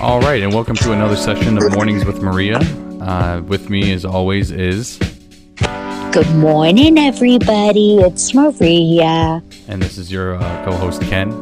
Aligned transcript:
All 0.00 0.20
right, 0.20 0.42
and 0.42 0.54
welcome 0.54 0.76
to 0.76 0.92
another 0.92 1.16
session 1.16 1.56
of 1.58 1.72
Mornings 1.72 2.04
with 2.04 2.22
Maria. 2.22 2.58
Uh, 3.00 3.42
with 3.46 3.68
me, 3.68 3.92
as 3.92 4.04
always, 4.04 4.50
is 4.52 4.96
Good 6.12 6.30
morning, 6.36 6.98
everybody. 6.98 7.96
It's 7.98 8.32
Maria. 8.34 9.42
and 9.66 9.82
this 9.82 9.98
is 9.98 10.10
your 10.12 10.36
uh, 10.36 10.64
co-host 10.64 11.02
Ken. 11.02 11.32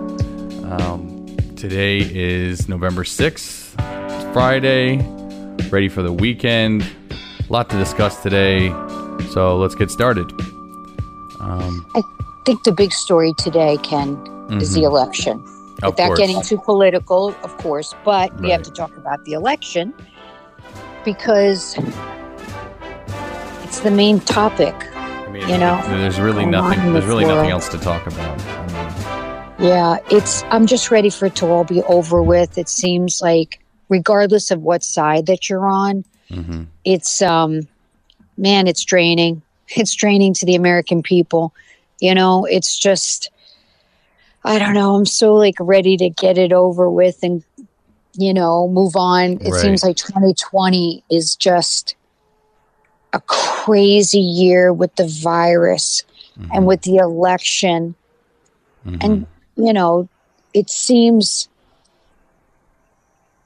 Um, 0.65 1.37
today 1.57 1.99
is 1.99 2.69
November 2.69 3.05
sixth, 3.05 3.75
it's 3.79 4.25
Friday. 4.33 4.99
Ready 5.71 5.89
for 5.89 6.03
the 6.03 6.13
weekend. 6.13 6.83
A 7.13 7.53
lot 7.53 7.69
to 7.71 7.77
discuss 7.77 8.23
today, 8.23 8.69
so 9.33 9.57
let's 9.59 9.75
get 9.75 9.91
started. 9.91 10.31
Um, 11.41 11.87
I 11.95 12.03
think 12.47 12.63
the 12.65 12.73
big 12.73 12.93
story 12.93 13.35
today, 13.39 13.77
Ken, 13.83 14.17
is 14.61 14.73
the 14.73 14.83
election. 14.85 15.43
Mm-hmm. 15.77 15.87
Of 15.87 15.93
Without 15.93 16.07
course. 16.07 16.19
getting 16.19 16.43
too 16.43 16.59
political, 16.59 17.35
of 17.43 17.57
course, 17.59 17.95
but 18.05 18.35
we 18.41 18.51
have 18.51 18.63
to 18.63 18.71
talk 18.71 18.97
about 18.97 19.25
the 19.25 19.33
election 19.33 19.93
because 21.05 21.77
it's 23.63 23.81
the 23.81 23.91
main 23.91 24.21
topic. 24.21 24.75
I 24.95 25.29
mean, 25.31 25.49
You 25.49 25.59
know, 25.59 25.81
there's 25.89 26.19
really 26.19 26.47
nothing. 26.47 26.93
There's 26.93 27.05
really 27.05 27.27
nothing 27.27 27.51
else 27.51 27.69
to 27.69 27.79
talk 27.79 28.07
about. 28.07 28.41
I 28.41 29.57
Yeah, 29.59 29.99
it's. 30.11 30.43
I'm 30.45 30.67
just 30.67 30.91
ready 30.91 31.11
for 31.11 31.27
it 31.27 31.35
to 31.37 31.47
all 31.47 31.65
be 31.65 31.83
over 31.83 32.23
with. 32.23 32.57
It 32.57 32.69
seems 32.69 33.21
like, 33.21 33.61
regardless 33.89 34.51
of 34.51 34.63
what 34.63 34.83
side 34.83 35.27
that 35.27 35.49
you're 35.51 35.67
on, 35.67 36.05
mean, 36.31 36.43
hmm 36.45 36.63
it's 36.85 37.21
um 37.21 37.67
man 38.37 38.67
it's 38.67 38.85
draining 38.85 39.43
it's 39.69 39.95
draining 39.95 40.33
to 40.35 40.47
the 40.47 40.55
american 40.55 41.03
people 41.03 41.53
you 42.01 42.15
know 42.15 42.45
it's 42.45 42.79
just 42.79 43.31
i 44.47 44.59
don't 44.59 44.73
know 44.75 44.95
i'm 44.95 45.05
so 45.07 45.35
like 45.35 45.57
ready 45.61 45.97
to 45.97 46.09
get 46.09 46.39
it 46.39 46.53
over 46.53 46.89
with 46.91 47.19
and 47.23 47.43
you 48.15 48.33
know 48.33 48.67
move 48.69 48.95
on 48.97 49.33
it 49.43 49.51
Right. 49.51 49.61
seems 49.61 49.83
like 49.85 49.97
2020 49.97 51.05
is 51.11 51.37
just 51.37 51.95
a 53.13 53.21
crazy 53.27 54.21
year 54.21 54.73
with 54.73 54.95
the 54.97 55.07
virus 55.23 56.03
Mm-hmm. 56.39 56.51
and 56.53 56.67
with 56.67 56.83
the 56.83 56.97
election 56.97 57.95
and 59.01 59.27
you 59.57 59.73
know 59.73 60.09
it 60.55 60.69
seems 60.71 61.49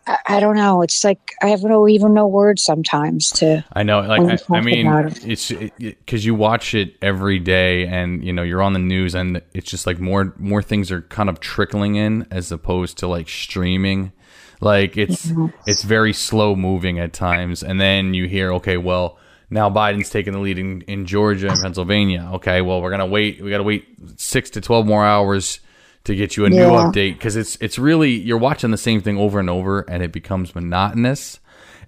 I, 0.06 0.18
I 0.26 0.40
don't 0.40 0.56
know 0.56 0.82
it's 0.82 1.04
like 1.04 1.34
i 1.42 1.48
have 1.48 1.62
no 1.62 1.86
even 1.88 2.14
no 2.14 2.26
words 2.26 2.62
sometimes 2.62 3.30
to 3.32 3.60
I 3.72 3.82
know, 3.82 4.00
like 4.00 4.42
I, 4.50 4.56
I 4.56 4.60
mean, 4.60 4.86
it. 4.86 5.26
it's 5.26 5.48
because 5.78 6.24
you 6.24 6.34
watch 6.34 6.74
it 6.74 6.96
every 7.00 7.38
day, 7.38 7.86
and 7.86 8.24
you 8.24 8.32
know 8.32 8.42
you're 8.42 8.62
on 8.62 8.72
the 8.72 8.78
news, 8.78 9.14
and 9.14 9.40
it's 9.54 9.70
just 9.70 9.86
like 9.86 9.98
more 9.98 10.34
more 10.38 10.62
things 10.62 10.90
are 10.90 11.02
kind 11.02 11.28
of 11.28 11.40
trickling 11.40 11.94
in 11.94 12.26
as 12.30 12.52
opposed 12.52 12.98
to 12.98 13.06
like 13.06 13.28
streaming. 13.28 14.12
Like 14.60 14.96
it's 14.96 15.32
it's 15.66 15.82
very 15.82 16.12
slow 16.12 16.54
moving 16.56 16.98
at 16.98 17.12
times, 17.12 17.62
and 17.62 17.80
then 17.80 18.12
you 18.14 18.26
hear, 18.28 18.52
okay, 18.54 18.76
well 18.76 19.18
now 19.48 19.70
Biden's 19.70 20.10
taking 20.10 20.32
the 20.32 20.40
lead 20.40 20.58
in, 20.58 20.82
in 20.82 21.06
Georgia 21.06 21.48
and 21.50 21.60
Pennsylvania. 21.60 22.28
Okay, 22.34 22.60
well 22.60 22.82
we're 22.82 22.90
gonna 22.90 23.06
wait. 23.06 23.40
We 23.40 23.50
gotta 23.50 23.62
wait 23.62 23.86
six 24.16 24.50
to 24.50 24.60
twelve 24.60 24.86
more 24.86 25.04
hours 25.04 25.60
to 26.04 26.14
get 26.14 26.36
you 26.36 26.44
a 26.46 26.50
new 26.50 26.70
update 26.92 27.14
because 27.14 27.36
it's 27.36 27.56
it's 27.56 27.78
really 27.78 28.10
you're 28.12 28.38
watching 28.38 28.70
the 28.70 28.78
same 28.78 29.00
thing 29.00 29.18
over 29.18 29.38
and 29.38 29.50
over, 29.50 29.80
and 29.80 30.02
it 30.02 30.12
becomes 30.12 30.54
monotonous. 30.54 31.40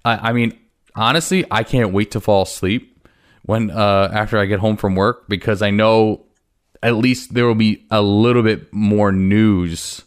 I, 0.05 0.30
I 0.30 0.32
mean, 0.32 0.58
honestly, 0.94 1.44
I 1.50 1.62
can't 1.62 1.92
wait 1.92 2.10
to 2.12 2.20
fall 2.20 2.42
asleep 2.42 3.06
when 3.42 3.70
uh, 3.70 4.10
after 4.12 4.38
I 4.38 4.44
get 4.46 4.60
home 4.60 4.77
from 4.77 4.94
work 4.94 5.28
because 5.28 5.62
I 5.62 5.70
know 5.70 6.27
at 6.83 6.96
least 6.96 7.33
there 7.34 7.46
will 7.46 7.55
be 7.55 7.86
a 7.90 8.02
little 8.02 8.42
bit 8.42 8.72
more 8.72 9.12
news. 9.12 10.02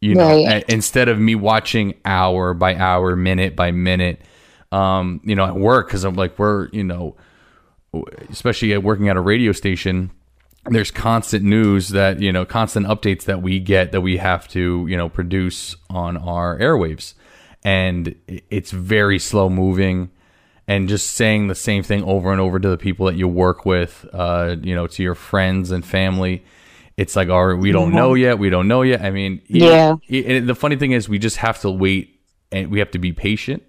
You 0.00 0.14
know, 0.14 0.28
Right. 0.44 0.62
a- 0.64 0.72
instead 0.72 1.08
of 1.08 1.18
me 1.18 1.34
watching 1.34 1.94
hour 2.04 2.54
by 2.54 2.76
hour, 2.76 3.16
minute 3.16 3.56
by 3.56 3.70
minute. 3.72 4.22
Um, 4.70 5.20
you 5.24 5.34
know, 5.34 5.44
at 5.46 5.56
work 5.56 5.86
because 5.88 6.04
I'm 6.04 6.14
like 6.14 6.38
we're 6.38 6.68
you 6.72 6.84
know, 6.84 7.16
especially 8.30 8.72
at 8.74 8.82
working 8.82 9.08
at 9.08 9.16
a 9.16 9.20
radio 9.20 9.52
station 9.52 10.10
there's 10.70 10.90
constant 10.90 11.44
news 11.44 11.88
that 11.90 12.20
you 12.20 12.32
know 12.32 12.44
constant 12.44 12.86
updates 12.86 13.24
that 13.24 13.42
we 13.42 13.58
get 13.60 13.92
that 13.92 14.00
we 14.00 14.16
have 14.18 14.48
to 14.48 14.86
you 14.88 14.96
know 14.96 15.08
produce 15.08 15.76
on 15.90 16.16
our 16.16 16.58
airwaves. 16.58 17.14
And 17.64 18.14
it's 18.26 18.70
very 18.70 19.18
slow 19.18 19.48
moving. 19.50 20.10
And 20.66 20.88
just 20.88 21.12
saying 21.12 21.48
the 21.48 21.54
same 21.54 21.82
thing 21.82 22.04
over 22.04 22.30
and 22.30 22.40
over 22.40 22.58
to 22.60 22.68
the 22.68 22.76
people 22.76 23.06
that 23.06 23.16
you 23.16 23.26
work 23.26 23.64
with 23.64 24.06
uh 24.12 24.56
you 24.62 24.74
know 24.74 24.86
to 24.86 25.02
your 25.02 25.14
friends 25.14 25.70
and 25.70 25.84
family 25.84 26.44
it's 26.96 27.14
like 27.16 27.28
all 27.28 27.46
right 27.46 27.58
we 27.58 27.72
don't 27.72 27.92
know 27.92 28.14
yet. 28.14 28.38
We 28.38 28.50
don't 28.50 28.68
know 28.68 28.82
yet. 28.82 29.00
I 29.02 29.10
mean 29.10 29.40
Yeah. 29.46 29.96
it- 30.08 30.46
the 30.46 30.54
funny 30.54 30.76
thing 30.76 30.92
is 30.92 31.08
we 31.08 31.18
just 31.18 31.36
have 31.38 31.60
to 31.60 31.70
wait 31.70 32.20
and 32.52 32.70
we 32.70 32.78
have 32.80 32.90
to 32.92 32.98
be 32.98 33.12
patient. 33.12 33.62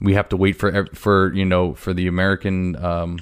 We 0.00 0.14
have 0.14 0.28
to 0.30 0.36
wait 0.36 0.56
for 0.56 0.86
for 0.94 1.32
you 1.34 1.44
know 1.44 1.74
for 1.74 1.94
the 1.94 2.06
american 2.08 2.74
um 2.84 3.18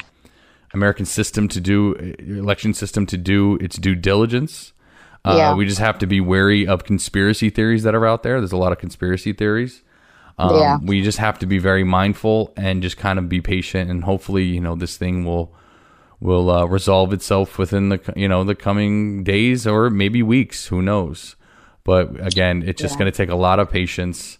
American 0.72 1.04
system 1.04 1.48
to 1.48 1.60
do 1.60 1.94
election 2.18 2.74
system 2.74 3.06
to 3.06 3.16
do 3.16 3.56
its 3.56 3.76
due 3.76 3.94
diligence. 3.94 4.72
Uh, 5.24 5.34
Yeah. 5.36 5.54
We 5.54 5.66
just 5.66 5.80
have 5.80 5.98
to 5.98 6.06
be 6.06 6.20
wary 6.20 6.66
of 6.66 6.84
conspiracy 6.84 7.50
theories 7.50 7.82
that 7.82 7.94
are 7.94 8.06
out 8.06 8.22
there. 8.22 8.40
There's 8.40 8.52
a 8.52 8.56
lot 8.56 8.72
of 8.72 8.78
conspiracy 8.78 9.32
theories. 9.32 9.82
Um, 10.38 10.56
Yeah. 10.56 10.78
We 10.82 11.02
just 11.02 11.18
have 11.18 11.38
to 11.40 11.46
be 11.46 11.58
very 11.58 11.84
mindful 11.84 12.52
and 12.56 12.82
just 12.82 12.96
kind 12.96 13.18
of 13.18 13.28
be 13.28 13.40
patient, 13.40 13.90
and 13.90 14.04
hopefully, 14.04 14.44
you 14.44 14.60
know, 14.60 14.74
this 14.76 14.96
thing 14.96 15.24
will 15.24 15.52
will 16.22 16.50
uh, 16.50 16.64
resolve 16.66 17.14
itself 17.14 17.56
within 17.58 17.88
the 17.88 17.98
you 18.14 18.28
know 18.28 18.44
the 18.44 18.54
coming 18.54 19.24
days 19.24 19.66
or 19.66 19.90
maybe 19.90 20.22
weeks. 20.22 20.66
Who 20.66 20.82
knows? 20.82 21.34
But 21.82 22.24
again, 22.24 22.62
it's 22.66 22.80
just 22.80 22.94
Yeah. 22.94 22.98
going 23.00 23.12
to 23.12 23.16
take 23.16 23.30
a 23.30 23.34
lot 23.36 23.58
of 23.58 23.70
patience. 23.70 24.38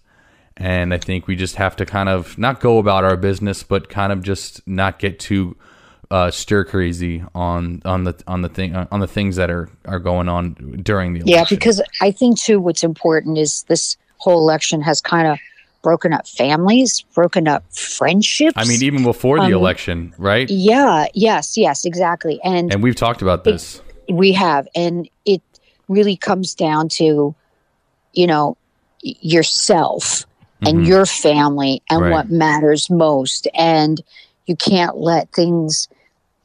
And 0.56 0.92
I 0.92 0.98
think 0.98 1.26
we 1.26 1.36
just 1.36 1.56
have 1.56 1.74
to 1.76 1.86
kind 1.86 2.10
of 2.10 2.36
not 2.36 2.60
go 2.60 2.78
about 2.78 3.02
our 3.02 3.16
business, 3.16 3.62
but 3.62 3.88
kind 3.88 4.12
of 4.12 4.22
just 4.22 4.60
not 4.68 4.98
get 4.98 5.18
too 5.18 5.56
uh, 6.10 6.30
stir 6.30 6.64
crazy 6.64 7.22
on 7.34 7.80
on 7.84 8.04
the 8.04 8.20
on 8.26 8.42
the 8.42 8.48
thing 8.48 8.74
on 8.74 9.00
the 9.00 9.06
things 9.06 9.36
that 9.36 9.50
are 9.50 9.68
are 9.84 9.98
going 10.00 10.28
on 10.28 10.54
during 10.82 11.12
the 11.12 11.20
election. 11.20 11.28
Yeah, 11.28 11.44
because 11.48 11.82
I 12.00 12.10
think 12.10 12.38
too, 12.38 12.60
what's 12.60 12.82
important 12.82 13.38
is 13.38 13.62
this 13.64 13.96
whole 14.18 14.38
election 14.38 14.82
has 14.82 15.00
kind 15.00 15.28
of 15.28 15.38
broken 15.82 16.12
up 16.12 16.26
families, 16.26 17.02
broken 17.14 17.48
up 17.48 17.64
friendships. 17.72 18.54
I 18.56 18.64
mean, 18.64 18.82
even 18.82 19.02
before 19.02 19.38
the 19.38 19.46
Um, 19.46 19.52
election, 19.52 20.12
right? 20.18 20.50
yeah, 20.50 21.06
yes, 21.14 21.56
yes, 21.56 21.84
exactly. 21.84 22.40
And, 22.44 22.72
And 22.72 22.82
we've 22.82 22.96
talked 22.96 23.22
about 23.22 23.44
this. 23.44 23.80
we 24.10 24.32
have, 24.32 24.68
and 24.74 25.08
it 25.24 25.42
really 25.88 26.16
comes 26.16 26.54
down 26.54 26.88
to, 26.90 27.34
you 28.12 28.26
know, 28.26 28.56
yourself 29.02 30.26
and 30.62 30.80
Mhm. 30.80 30.86
your 30.86 31.06
family 31.06 31.82
and 31.88 32.02
Right. 32.02 32.10
what 32.10 32.30
matters 32.30 32.90
most. 32.90 33.48
And 33.54 34.02
you 34.46 34.56
can't 34.56 34.98
let 34.98 35.32
things 35.32 35.88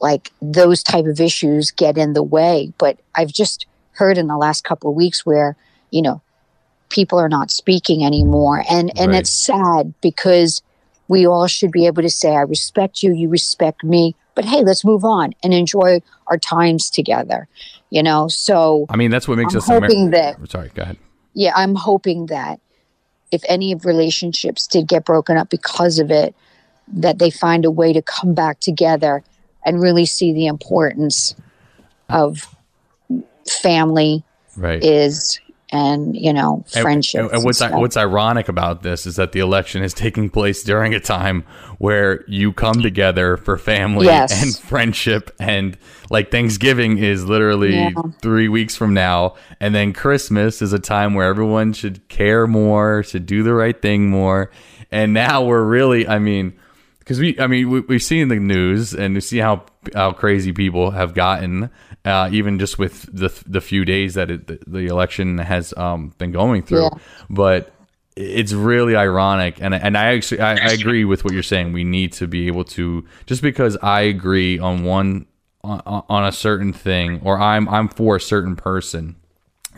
like 0.02 0.32
those 0.42 0.84
type 0.84 1.06
of 1.06 1.20
issues 1.20 1.72
get 1.72 1.98
in 1.98 2.14
the 2.14 2.24
way. 2.24 2.74
But 2.78 3.00
I've 3.16 3.32
just 3.32 3.66
heard 3.94 4.18
in 4.18 4.28
the 4.28 4.38
last 4.38 4.64
couple 4.64 4.90
of 4.90 4.96
weeks 4.96 5.26
where, 5.26 5.56
you 5.92 6.02
know, 6.02 6.22
people 6.90 7.20
are 7.20 7.30
not 7.30 7.52
speaking 7.52 8.04
anymore. 8.04 8.64
And 8.70 8.92
and 9.00 9.12
Right. 9.12 9.20
it's 9.20 9.32
sad 9.32 9.94
because 10.02 10.62
we 11.08 11.26
all 11.28 11.48
should 11.48 11.72
be 11.72 11.86
able 11.86 12.02
to 12.02 12.10
say, 12.10 12.36
I 12.36 12.42
respect 12.42 13.04
you, 13.04 13.14
you 13.14 13.30
respect 13.30 13.84
me. 13.84 14.16
But 14.34 14.46
hey, 14.46 14.64
let's 14.64 14.84
move 14.84 15.06
on 15.06 15.34
and 15.44 15.54
enjoy 15.54 16.02
our 16.28 16.38
times 16.38 16.90
together. 16.90 17.48
You 17.90 18.04
know, 18.04 18.28
so 18.28 18.88
I 18.90 18.98
mean, 18.98 19.12
that's 19.12 19.28
what 19.28 19.38
makes 19.38 19.54
I'm 19.54 19.60
us 19.60 19.68
hoping 19.68 20.12
that 20.12 20.36
Sorry, 20.50 20.70
go 20.74 20.82
ahead. 20.82 20.98
yeah, 21.34 21.54
I'm 21.56 21.76
hoping 21.76 22.26
that 22.28 22.60
if 23.32 23.44
any 23.48 23.72
of 23.72 23.86
relationships 23.86 24.68
did 24.68 24.88
get 24.88 25.06
broken 25.06 25.38
up 25.38 25.50
because 25.50 26.00
of 26.00 26.12
it, 26.12 26.36
that 26.88 27.20
they 27.20 27.30
find 27.30 27.66
a 27.66 27.72
way 27.72 27.94
to 27.94 28.02
come 28.02 28.34
back 28.34 28.60
together 28.60 29.24
and 29.66 29.82
really 29.82 30.06
see 30.06 30.32
the 30.34 30.48
importance 30.48 31.36
of 32.10 32.48
family 33.62 34.24
Right. 34.58 34.84
is 34.84 35.40
and 35.72 36.16
you 36.16 36.32
know 36.32 36.64
And- 36.76 36.82
friendship. 36.84 37.22
And, 37.22 37.32
and 37.32 37.44
what's 37.44 37.60
what's 37.62 37.98
ironic 37.98 38.48
about 38.48 38.84
this 38.84 39.06
is 39.06 39.16
that 39.18 39.32
the 39.34 39.40
election 39.40 39.84
is 39.84 39.94
taking 39.94 40.30
place 40.30 40.64
during 40.64 40.94
a 40.94 41.00
time 41.00 41.44
where 41.80 42.24
you 42.28 42.54
come 42.54 42.82
together 42.82 43.36
for 43.36 43.58
family 43.58 44.06
Yes. 44.06 44.42
and 44.42 44.56
friendship, 44.70 45.32
and 45.40 45.78
like 46.10 46.32
Thanksgiving 46.32 47.00
is 47.00 47.26
literally 47.26 47.76
Yeah. 47.76 47.90
three 48.22 48.48
weeks 48.48 48.76
from 48.78 48.94
now, 48.94 49.34
and 49.60 49.74
then 49.76 49.92
Christmas 49.92 50.62
is 50.62 50.72
a 50.72 50.80
time 50.80 51.16
where 51.16 51.28
everyone 51.28 51.74
should 51.74 52.08
care 52.08 52.48
more, 52.48 53.04
should 53.04 53.26
do 53.26 53.44
the 53.44 53.54
right 53.54 53.82
thing 53.82 54.10
more, 54.10 54.52
and 54.92 55.14
now 55.14 55.44
we're 55.44 55.64
really, 55.64 56.08
I 56.08 56.20
mean. 56.20 56.54
Because 57.06 57.20
we, 57.20 57.40
I 57.40 57.46
mean, 57.46 57.70
we, 57.70 57.82
we've 57.82 58.02
seen 58.02 58.30
the 58.30 58.38
news 58.38 58.96
and 58.96 59.14
we 59.14 59.22
see 59.22 59.38
how 59.38 59.66
how 59.94 60.12
crazy 60.12 60.52
people 60.52 60.90
have 60.90 61.14
gotten, 61.14 61.70
uh, 62.04 62.30
even 62.32 62.58
just 62.58 62.80
with 62.80 63.04
the 63.16 63.32
the 63.46 63.62
few 63.62 63.86
days 63.86 64.16
that 64.16 64.32
it, 64.32 64.48
the, 64.48 64.60
the 64.66 64.88
election 64.88 65.38
has 65.38 65.72
um, 65.78 66.16
been 66.18 66.32
going 66.32 66.64
through. 66.64 66.82
Yeah. 66.82 66.90
But 67.30 67.72
it's 68.16 68.54
really 68.54 68.96
ironic, 68.96 69.62
and 69.62 69.76
and 69.76 69.96
I 69.96 70.16
actually 70.16 70.42
I, 70.42 70.54
I 70.54 70.72
agree 70.72 71.06
with 71.06 71.24
what 71.24 71.32
you're 71.32 71.44
saying. 71.44 71.74
We 71.74 71.84
need 71.84 72.12
to 72.14 72.26
be 72.26 72.48
able 72.48 72.64
to 72.66 73.06
just 73.28 73.44
because 73.44 73.78
I 73.84 74.02
agree 74.02 74.58
on 74.58 74.84
one 74.84 75.28
on, 75.64 76.04
on 76.10 76.26
a 76.26 76.32
certain 76.32 76.74
thing, 76.74 77.22
or 77.24 77.40
I'm 77.40 77.70
I'm 77.70 77.88
for 77.88 78.16
a 78.16 78.22
certain 78.22 78.56
person, 78.56 79.16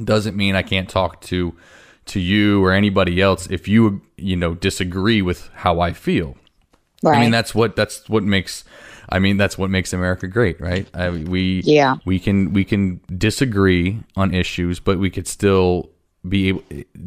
doesn't 0.01 0.37
mean 0.37 0.55
I 0.55 0.61
can't 0.61 0.87
talk 0.89 1.19
to 1.23 1.55
to 2.05 2.21
you 2.21 2.63
or 2.63 2.71
anybody 2.71 3.19
else 3.21 3.47
if 3.47 3.67
you 3.67 4.01
you 4.15 4.37
know 4.37 4.53
disagree 4.53 5.21
with 5.21 5.49
how 5.55 5.81
I 5.81 5.91
feel. 5.91 6.37
Right. 7.03 7.17
I 7.17 7.21
mean 7.21 7.31
that's 7.31 7.53
what 7.53 7.75
that's 7.75 8.07
what 8.09 8.23
makes 8.23 8.63
I 9.09 9.19
mean 9.19 9.37
that's 9.37 9.57
what 9.57 9.69
makes 9.69 9.93
America 9.93 10.27
great, 10.27 10.59
right? 10.59 10.87
I, 10.93 11.09
we 11.09 11.61
Yeah. 11.63 11.95
we 12.05 12.19
can 12.19 12.53
we 12.53 12.63
can 12.65 12.99
disagree 13.15 13.99
on 14.15 14.33
issues, 14.33 14.79
but 14.79 14.97
we 14.99 15.09
could 15.09 15.27
still 15.27 15.89
be 16.27 16.49
able 16.49 16.63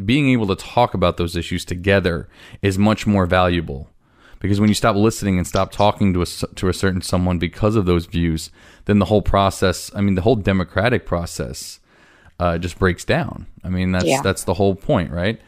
being 0.06 0.30
able 0.30 0.46
to 0.46 0.56
talk 0.56 0.94
about 0.94 1.16
those 1.16 1.36
issues 1.36 1.64
together 1.64 2.28
is 2.62 2.78
much 2.78 3.06
more 3.06 3.26
valuable 3.26 3.90
because 4.38 4.58
when 4.60 4.68
you 4.70 4.74
stop 4.74 4.96
listening 4.96 5.36
and 5.36 5.46
stop 5.46 5.70
talking 5.72 6.14
to 6.14 6.22
a 6.22 6.26
to 6.54 6.68
a 6.68 6.72
certain 6.72 7.02
someone 7.02 7.38
because 7.38 7.76
of 7.76 7.84
those 7.84 8.06
views, 8.06 8.50
then 8.86 8.98
the 8.98 9.04
whole 9.06 9.20
process, 9.22 9.90
I 9.94 10.00
mean 10.00 10.14
the 10.14 10.22
whole 10.22 10.36
democratic 10.36 11.04
process 11.04 11.80
uh, 12.38 12.56
just 12.56 12.78
breaks 12.78 13.04
down. 13.04 13.46
I 13.64 13.68
mean 13.68 13.92
that's 13.92 14.06
Yeah. 14.06 14.22
that's 14.22 14.44
the 14.44 14.54
whole 14.54 14.74
point, 14.76 15.10
right? 15.10 15.38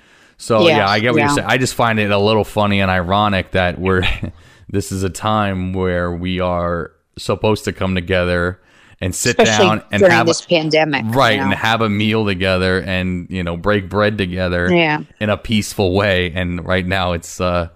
So 0.42 0.66
yeah, 0.66 0.78
Yeah, 0.78 0.88
I 0.88 0.98
get 0.98 1.12
what 1.12 1.18
yeah. 1.18 1.26
you're 1.26 1.34
saying. 1.36 1.46
I 1.48 1.56
just 1.56 1.74
find 1.74 2.00
it 2.00 2.10
a 2.10 2.18
little 2.18 2.42
funny 2.44 2.80
and 2.80 2.90
ironic 2.90 3.52
that 3.52 3.78
we're 3.78 4.02
this 4.68 4.90
is 4.90 5.04
a 5.04 5.10
time 5.10 5.72
where 5.72 6.10
we 6.10 6.40
are 6.40 6.90
supposed 7.16 7.64
to 7.66 7.72
come 7.72 7.94
together 7.94 8.60
and 9.00 9.14
sit 9.14 9.38
Especially 9.38 9.66
down 9.66 9.82
and 9.92 10.00
during 10.00 10.12
have 10.12 10.26
this 10.26 10.40
pandemic. 10.44 11.04
you 11.04 11.10
right 11.12 11.36
know? 11.38 11.44
and 11.44 11.54
have 11.54 11.80
a 11.80 11.88
meal 11.88 12.24
together 12.26 12.80
and 12.82 13.28
you 13.30 13.42
know 13.44 13.56
break 13.56 13.88
bread 13.88 14.18
together 14.18 14.68
Yeah. 14.74 15.02
in 15.20 15.30
a 15.30 15.36
peaceful 15.36 15.94
way 15.94 16.32
and 16.34 16.64
right 16.66 16.86
now 16.86 17.12
it's 17.12 17.40
uh 17.40 17.68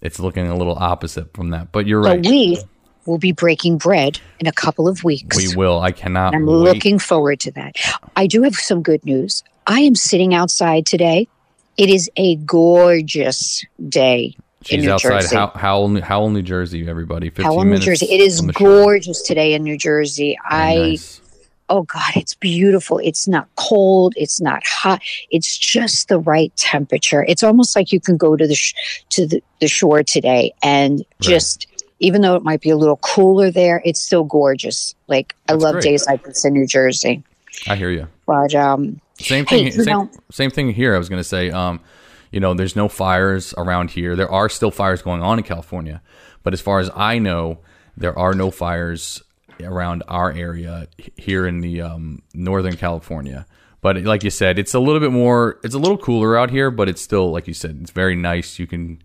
it's 0.00 0.18
looking 0.20 0.46
a 0.48 0.56
little 0.56 0.76
opposite 0.78 1.34
from 1.34 1.50
that 1.50 1.72
but 1.72 1.86
you're 1.86 2.00
right 2.00 2.22
But 2.22 2.30
we 2.30 2.58
will 3.04 3.18
be 3.18 3.32
breaking 3.32 3.78
bread 3.78 4.20
in 4.38 4.46
a 4.46 4.52
couple 4.52 4.88
of 4.88 5.04
weeks. 5.04 5.36
we 5.36 5.54
will 5.56 5.80
i 5.80 5.90
cannot 5.92 6.34
I'm 6.34 6.46
wait. 6.46 6.52
looking 6.52 6.98
forward 6.98 7.40
to 7.40 7.50
that. 7.52 7.76
I 8.16 8.26
do 8.26 8.42
have 8.44 8.54
some 8.54 8.80
good 8.82 9.04
news. 9.04 9.42
I 9.66 9.80
am 9.80 9.94
sitting 9.94 10.32
outside 10.34 10.86
today. 10.86 11.28
It 11.78 11.88
is 11.88 12.10
a 12.16 12.34
gorgeous 12.36 13.64
day 13.88 14.36
in 14.68 14.80
New 14.80 14.90
outside 14.92 15.20
Jersey. 15.22 15.36
how 15.36 15.52
Howell, 15.54 16.00
Howell 16.02 16.30
new 16.30 16.42
jersey 16.42 16.88
everybody 16.88 17.28
15 17.30 17.44
Howell, 17.44 17.64
New 17.64 17.78
Jersey. 17.78 18.06
It 18.06 18.20
is 18.20 18.40
gorgeous 18.40 19.22
today 19.22 19.54
in 19.54 19.62
New 19.62 19.78
Jersey. 19.78 20.36
Very 20.50 20.62
I 20.62 20.74
nice. 20.90 21.20
oh 21.68 21.84
god, 21.84 22.16
it's 22.16 22.34
beautiful. 22.34 22.98
It's 22.98 23.28
not 23.28 23.48
cold. 23.56 24.14
It's 24.16 24.40
not 24.40 24.66
hot. 24.66 25.00
It's 25.30 25.56
just 25.56 26.08
the 26.08 26.18
right 26.18 26.52
temperature. 26.56 27.24
It's 27.28 27.44
almost 27.44 27.76
like 27.76 27.92
you 27.92 28.00
can 28.00 28.16
go 28.16 28.34
to 28.36 28.46
the 28.46 28.56
sh- 28.56 28.74
to 29.10 29.26
the, 29.26 29.42
the 29.60 29.68
shore 29.68 30.02
today 30.02 30.52
and 30.62 31.04
just. 31.20 31.66
Even 32.00 32.20
though 32.22 32.36
it 32.36 32.44
might 32.44 32.60
be 32.60 32.70
a 32.70 32.76
little 32.76 32.98
cooler 32.98 33.50
there, 33.50 33.82
it's 33.84 34.00
still 34.00 34.22
gorgeous. 34.22 34.94
Like 35.08 35.34
I 35.48 35.54
That's 35.54 35.64
love 35.64 35.72
great. 35.72 35.82
days 35.82 36.06
like 36.06 36.22
this 36.22 36.44
in 36.44 36.52
New 36.52 36.64
Jersey. 36.64 37.24
i 37.66 37.74
hear 37.74 37.90
you 37.90 38.06
But 38.24 38.54
um, 38.54 39.00
Same 39.18 39.44
thing. 39.44 39.66
you 39.66 39.72
same, 39.72 40.10
same 40.30 40.50
thing 40.50 40.72
here. 40.72 40.94
I 40.94 40.98
was 40.98 41.08
going 41.08 41.20
to 41.20 41.28
say, 41.28 41.50
um, 41.50 41.80
you 42.30 42.40
know, 42.40 42.54
there's 42.54 42.76
no 42.76 42.88
fires 42.88 43.54
around 43.56 43.90
here. 43.90 44.16
There 44.16 44.30
are 44.30 44.48
still 44.48 44.70
fires 44.70 45.02
going 45.02 45.22
on 45.22 45.38
in 45.38 45.44
California, 45.44 46.02
but 46.42 46.52
as 46.52 46.60
far 46.60 46.78
as 46.78 46.90
I 46.94 47.18
know, 47.18 47.58
there 47.96 48.16
are 48.18 48.34
no 48.34 48.50
fires 48.50 49.22
around 49.62 50.02
our 50.06 50.30
area 50.32 50.86
here 51.16 51.46
in 51.46 51.60
the 51.60 51.80
um, 51.82 52.22
Northern 52.34 52.76
California. 52.76 53.44
But 53.80 53.96
like 54.02 54.22
you 54.24 54.30
said, 54.30 54.58
it's 54.58 54.74
a 54.74 54.80
little 54.80 55.00
bit 55.00 55.12
more. 55.12 55.58
It's 55.64 55.74
a 55.74 55.78
little 55.78 55.98
cooler 55.98 56.36
out 56.36 56.50
here, 56.50 56.70
but 56.70 56.88
it's 56.88 57.00
still 57.00 57.30
like 57.30 57.46
you 57.48 57.54
said, 57.54 57.78
it's 57.80 57.90
very 57.90 58.14
nice. 58.14 58.58
You 58.58 58.66
can 58.66 59.02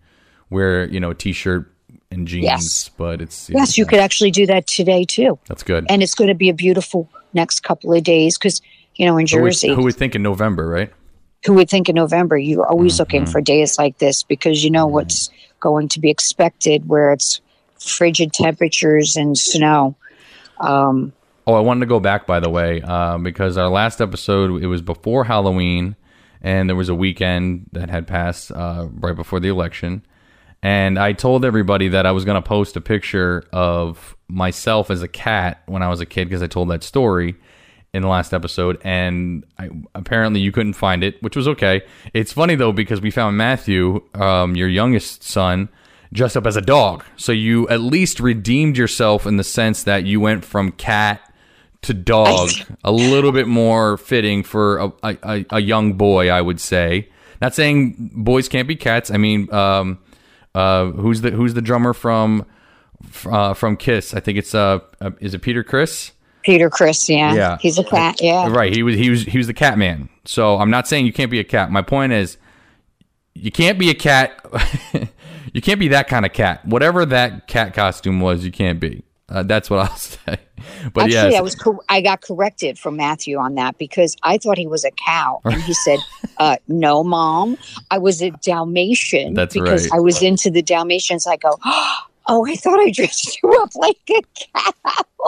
wear, 0.50 0.86
you 0.88 1.00
know, 1.00 1.10
a 1.10 1.14
t-shirt 1.14 1.72
and 2.10 2.28
jeans, 2.28 2.44
Yes. 2.44 2.90
but 2.96 3.20
it's 3.20 3.50
yes, 3.50 3.78
you 3.78 3.86
could 3.86 3.98
actually 4.00 4.30
do 4.30 4.46
that 4.46 4.66
today 4.66 5.04
too. 5.04 5.38
That's 5.48 5.62
good. 5.62 5.86
And 5.88 6.02
it's 6.02 6.14
going 6.14 6.28
to 6.28 6.34
be 6.34 6.48
a 6.48 6.54
beautiful 6.54 7.08
next 7.32 7.60
couple 7.60 7.92
of 7.92 8.02
days 8.04 8.36
because 8.38 8.60
you 8.96 9.06
know 9.06 9.16
in 9.18 9.26
who 9.28 9.40
would, 9.42 9.62
Jersey, 9.62 9.68
who 9.74 9.82
would 9.82 9.96
think 9.96 10.14
in 10.14 10.22
November, 10.22 10.68
right? 10.68 10.92
who 11.44 11.52
would 11.54 11.68
think 11.68 11.88
in 11.88 11.94
November 11.94 12.36
you're 12.38 12.66
always 12.66 12.94
Mm-hmm. 12.94 13.00
looking 13.02 13.26
for 13.26 13.40
days 13.40 13.78
like 13.78 13.98
this 13.98 14.22
because 14.22 14.64
you 14.64 14.70
know 14.70 14.86
what's 14.86 15.30
going 15.60 15.88
to 15.88 16.00
be 16.00 16.10
expected 16.10 16.88
where 16.88 17.12
it's 17.12 17.40
frigid 17.78 18.32
temperatures 18.32 19.16
and 19.16 19.36
snow. 19.36 19.94
Um, 20.60 21.12
Oh, 21.46 21.52
I 21.54 21.60
wanted 21.60 21.80
to 21.80 21.86
go 21.86 22.00
back 22.00 22.26
by 22.26 22.40
the 22.40 22.48
way, 22.48 22.80
um, 22.82 23.22
because 23.22 23.58
our 23.58 23.68
last 23.68 24.00
episode 24.00 24.62
it 24.62 24.66
was 24.66 24.80
before 24.80 25.24
Halloween, 25.24 25.96
and 26.40 26.68
there 26.70 26.76
was 26.76 26.88
a 26.88 26.94
weekend 26.94 27.68
that 27.72 27.90
had 27.90 28.06
passed 28.06 28.50
uh, 28.50 28.88
right 28.94 29.14
before 29.14 29.40
the 29.40 29.48
election, 29.48 30.06
and 30.62 30.98
I 30.98 31.12
told 31.12 31.44
everybody 31.44 31.88
that 31.88 32.06
I 32.06 32.12
was 32.12 32.24
going 32.24 32.42
to 32.42 32.48
post 32.48 32.76
a 32.76 32.80
picture 32.80 33.44
of 33.52 34.16
myself 34.28 34.90
as 34.90 35.02
a 35.02 35.08
cat 35.08 35.62
when 35.66 35.82
I 35.82 35.88
was 35.88 36.00
a 36.00 36.06
kid 36.06 36.26
because 36.30 36.42
I 36.42 36.46
told 36.46 36.70
that 36.70 36.82
story 36.82 37.34
in 37.94 38.02
the 38.02 38.08
last 38.08 38.34
episode, 38.34 38.78
and 38.84 39.46
I, 39.58 39.70
apparently 39.94 40.40
you 40.40 40.52
couldn't 40.52 40.74
find 40.74 41.04
it, 41.04 41.22
which 41.22 41.36
was 41.36 41.46
okay. 41.48 41.82
It's 42.12 42.32
funny 42.32 42.56
though 42.56 42.72
because 42.72 43.00
we 43.00 43.10
found 43.10 43.38
Matthew, 43.38 44.02
um, 44.14 44.56
your 44.56 44.68
youngest 44.68 45.22
son, 45.22 45.68
dressed 46.12 46.36
up 46.36 46.46
as 46.46 46.56
a 46.56 46.60
dog, 46.60 47.04
so 47.16 47.32
you 47.32 47.68
at 47.68 47.80
least 47.80 48.20
redeemed 48.20 48.76
yourself 48.76 49.26
in 49.26 49.36
the 49.36 49.44
sense 49.44 49.84
that 49.84 50.04
you 50.04 50.20
went 50.20 50.44
from 50.44 50.72
cat 50.72 51.20
to 51.82 51.94
dog, 51.94 52.50
a 52.84 52.90
little 52.92 53.30
bit 53.32 53.46
more 53.46 53.96
fitting 53.96 54.42
for 54.42 54.78
a, 54.78 54.92
a, 55.02 55.44
a- 55.50 55.60
young 55.60 55.92
boy, 55.94 56.30
I 56.30 56.40
would 56.40 56.60
say. 56.60 57.08
Not 57.40 57.54
saying 57.54 58.10
boys 58.14 58.48
can't 58.48 58.66
be 58.66 58.74
cats. 58.76 59.10
I 59.10 59.18
mean, 59.18 59.52
um, 59.52 59.98
uh, 60.54 60.86
who's 60.86 61.20
the 61.20 61.30
who's 61.30 61.54
the 61.54 61.62
drummer 61.62 61.92
from 61.92 62.46
uh, 63.26 63.54
from 63.54 63.76
Kiss? 63.76 64.14
I 64.14 64.20
think 64.20 64.38
it's 64.38 64.54
uh, 64.54 64.80
uh, 65.00 65.10
is 65.20 65.34
it 65.34 65.42
Peter 65.42 65.62
Criss? 65.62 66.12
Peter 66.44 66.70
Criss, 66.70 67.08
yeah, 67.08 67.34
Yeah. 67.34 67.58
he's 67.60 67.78
a 67.78 67.84
cat, 67.84 68.20
yeah. 68.20 68.48
Right. 68.48 68.74
He 68.74 68.82
was 68.82 68.96
he 68.96 69.10
was 69.10 69.22
he 69.24 69.38
was 69.38 69.46
the 69.46 69.54
cat 69.54 69.78
man. 69.78 70.08
So 70.24 70.56
I'm 70.58 70.70
not 70.70 70.86
saying 70.86 71.06
you 71.06 71.12
can't 71.12 71.30
be 71.30 71.40
a 71.40 71.44
cat. 71.44 71.70
My 71.70 71.82
point 71.82 72.12
is 72.12 72.36
you 73.34 73.50
can't 73.50 73.78
be 73.78 73.90
a 73.90 73.94
cat. 73.94 74.44
you 75.52 75.60
can't 75.60 75.80
be 75.80 75.88
that 75.88 76.08
kind 76.08 76.24
of 76.24 76.32
cat. 76.32 76.64
Whatever 76.66 77.04
that 77.06 77.48
cat 77.48 77.74
costume 77.74 78.20
was, 78.20 78.44
you 78.44 78.52
can't 78.52 78.78
be. 78.78 79.02
Uh, 79.28 79.42
that's 79.42 79.70
what 79.70 79.78
I'll 79.90 79.96
say. 79.96 80.38
But 80.92 81.10
yeah. 81.10 81.20
Actually, 81.22 81.32
yes, 81.32 81.34
I 81.34 81.40
was 81.40 81.56
I 81.88 82.00
got 82.00 82.20
corrected 82.20 82.78
from 82.78 82.96
Matthew 82.96 83.38
on 83.38 83.54
that 83.56 83.78
because 83.78 84.16
I 84.22 84.38
thought 84.38 84.58
he 84.58 84.66
was 84.66 84.84
a 84.84 84.90
cow, 84.92 85.40
and 85.44 85.60
he 85.62 85.72
said, 85.84 85.98
uh, 86.38 86.56
"No, 86.68 87.02
mom, 87.02 87.56
I 87.90 87.98
was 87.98 88.22
a 88.22 88.30
Dalmatian 88.30 89.34
That's 89.34 89.54
because 89.54 89.90
right. 89.90 89.98
I 89.98 90.00
was 90.00 90.22
into 90.22 90.50
the 90.50 90.62
Dalmatians." 90.62 91.26
I 91.26 91.36
go, 91.36 91.58
"Oh, 92.28 92.46
I 92.46 92.54
thought 92.56 92.78
I 92.80 92.90
dressed 92.90 93.42
you 93.42 93.50
up 93.62 93.74
like 93.74 93.98
a 94.10 94.22
cow." 94.54 94.72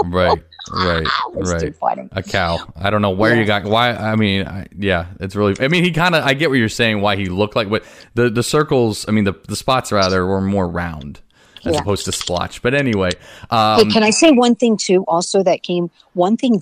right, 0.05 0.43
right, 0.73 1.07
It 1.07 1.35
was 1.35 1.51
too 1.51 1.67
right. 1.67 1.77
funny. 1.77 2.09
A 2.13 2.23
cow. 2.23 2.59
I 2.77 2.91
don't 2.91 3.03
know 3.03 3.11
where 3.11 3.35
you 3.37 3.45
got 3.45 3.65
why. 3.65 3.93
I 3.93 4.17
mean, 4.17 4.47
I, 4.47 4.67
yeah, 4.77 5.07
it's 5.21 5.37
really. 5.37 5.55
I 5.61 5.69
mean, 5.69 5.85
he 5.85 5.91
kind 5.93 6.15
of. 6.15 6.25
I 6.25 6.35
get 6.35 6.49
what 6.51 6.59
you're 6.59 6.69
saying. 6.69 7.01
Why 7.01 7.17
he 7.17 7.27
looked 7.27 7.57
like, 7.57 7.69
but 7.71 7.85
the 8.15 8.29
the 8.31 8.43
circles. 8.43 9.05
I 9.09 9.13
mean, 9.13 9.25
the 9.25 9.35
the 9.49 9.57
spots 9.57 9.93
rather 9.93 10.27
were 10.27 10.41
more 10.41 10.69
round 10.69 11.21
as 11.65 11.75
Yeah. 11.75 11.81
opposed 11.81 12.05
to 12.07 12.13
splotch. 12.13 12.63
But 12.63 12.75
anyway, 12.75 13.11
Hey, 13.51 13.57
um, 13.57 13.91
can 13.91 14.03
I 14.03 14.11
say 14.11 14.31
one 14.33 14.55
thing 14.55 14.77
too? 14.77 15.05
Also, 15.09 15.43
that 15.43 15.63
came 15.63 15.91
one 16.15 16.37
thing 16.37 16.61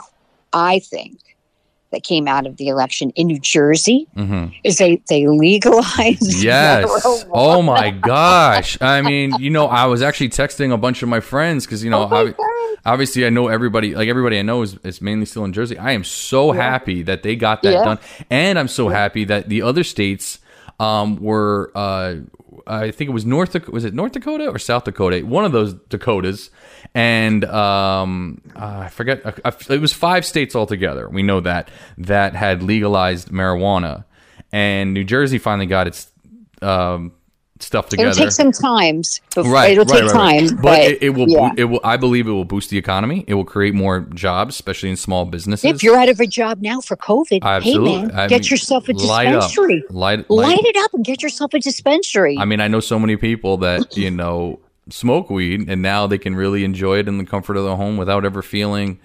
I 0.52 0.78
think 0.80 1.18
that 1.94 2.02
came 2.02 2.28
out 2.28 2.46
of 2.46 2.56
the 2.58 2.68
election 2.68 3.10
in 3.16 3.28
New 3.28 3.38
Jersey 3.40 4.06
mhm. 4.16 4.52
is 4.64 4.78
they 4.78 5.00
they 5.08 5.26
legalized 5.26 6.42
Yes. 6.42 6.84
Oh 7.32 7.62
my 7.62 7.90
gosh. 7.90 8.76
I 8.82 9.00
mean, 9.00 9.32
you 9.38 9.50
know, 9.50 9.66
I 9.66 9.86
was 9.86 10.02
actually 10.02 10.28
texting 10.28 10.72
a 10.72 10.76
bunch 10.76 11.02
of 11.02 11.08
my 11.08 11.20
friends 11.20 11.64
because 11.64 11.82
you 11.82 11.90
know, 11.90 12.08
Oh 12.10 12.28
ob- 12.28 12.34
obviously, 12.84 13.24
I 13.26 13.30
know 13.30 13.48
everybody. 13.48 13.94
Like 13.94 14.08
everybody 14.08 14.38
I 14.38 14.42
know 14.42 14.62
is, 14.62 14.76
is 14.84 15.00
mainly 15.00 15.26
still 15.26 15.44
in 15.44 15.52
Jersey. 15.52 15.78
I 15.78 15.92
am 15.92 16.04
so 16.04 16.52
happy 16.52 17.02
that 17.02 17.22
they 17.22 17.36
got 17.36 17.62
that 17.62 17.72
Yeah. 17.72 17.84
done, 17.84 17.98
and 18.30 18.58
I'm 18.58 18.68
so 18.68 18.88
happy 18.88 19.24
that 19.24 19.48
the 19.48 19.62
other 19.62 19.84
states 19.84 20.38
um, 20.80 21.16
were. 21.16 21.70
Uh, 21.74 22.16
I 22.66 22.90
think 22.92 23.08
it 23.10 23.12
was 23.12 23.26
North. 23.26 23.54
Was 23.68 23.84
it 23.84 23.94
North 23.94 24.12
Dakota 24.12 24.48
or 24.48 24.58
South 24.58 24.84
Dakota? 24.84 25.20
One 25.20 25.44
of 25.44 25.52
those 25.52 25.74
Dakotas, 25.74 26.50
and 26.94 27.44
um, 27.46 28.40
uh, 28.54 28.82
I 28.84 28.88
forget. 28.88 29.22
uh, 29.44 29.50
It 29.68 29.80
was 29.80 29.92
five 29.92 30.24
states 30.24 30.54
altogether. 30.54 31.08
We 31.08 31.22
know 31.22 31.40
that 31.40 31.70
that 31.98 32.34
had 32.34 32.62
legalized 32.62 33.28
marijuana, 33.30 34.04
and 34.52 34.94
New 34.94 35.04
Jersey 35.04 35.38
finally 35.38 35.66
got 35.66 35.86
its 35.88 36.10
um, 36.62 37.12
stuff 37.58 37.88
together. 37.88 38.10
It'll 38.10 38.24
take 38.24 38.32
some 38.32 38.52
times. 38.52 39.20
Before, 39.34 39.50
Right, 39.52 39.72
it'll 39.72 39.84
right, 39.86 40.02
take 40.02 40.12
right, 40.12 40.40
time, 40.48 40.56
but, 40.56 40.62
but, 40.62 40.80
it, 40.82 41.02
it 41.02 41.10
will. 41.10 41.28
yeah. 41.28 41.48
bo- 41.48 41.54
It 41.56 41.64
will. 41.64 41.80
I 41.82 41.96
believe 41.96 42.28
it 42.28 42.30
will 42.32 42.44
boost 42.44 42.70
the 42.70 42.78
economy. 42.78 43.24
It 43.26 43.34
will 43.34 43.44
create 43.44 43.74
more 43.74 44.00
jobs, 44.14 44.54
especially 44.54 44.90
in 44.90 44.96
small 44.96 45.24
businesses. 45.24 45.64
if 45.68 45.82
you're 45.82 45.96
out 45.98 46.08
of 46.08 46.20
a 46.20 46.26
job 46.26 46.62
now 46.62 46.80
for 46.80 46.96
COVID, 46.96 47.42
Absolutely. 47.42 47.92
hey 47.92 48.02
man, 48.06 48.10
I 48.12 48.28
get 48.28 48.42
mean, 48.42 48.50
yourself 48.50 48.88
a 48.88 48.92
light 48.92 49.28
up. 49.28 49.42
dispensary. 49.42 49.82
light, 49.90 50.30
Light 50.30 50.48
light, 50.48 50.64
it 50.64 50.76
up 50.76 50.94
and 50.94 51.04
get 51.04 51.22
yourself 51.22 51.54
a 51.54 51.58
dispensary. 51.58 52.36
I 52.38 52.44
mean, 52.44 52.60
I 52.60 52.68
know 52.68 52.80
so 52.80 52.98
many 53.00 53.16
people 53.16 53.56
that 53.58 53.96
you 53.96 54.10
know 54.12 54.60
smoke 54.90 55.30
weed, 55.30 55.68
and 55.68 55.80
now 55.82 56.06
they 56.06 56.18
can 56.18 56.34
really 56.36 56.64
enjoy 56.64 56.98
it 56.98 57.08
in 57.08 57.18
the 57.18 57.24
comfort 57.24 57.56
of 57.56 57.64
their 57.64 57.76
home 57.76 57.96
without 57.96 58.24
ever 58.24 58.42
feeling, 58.42 58.98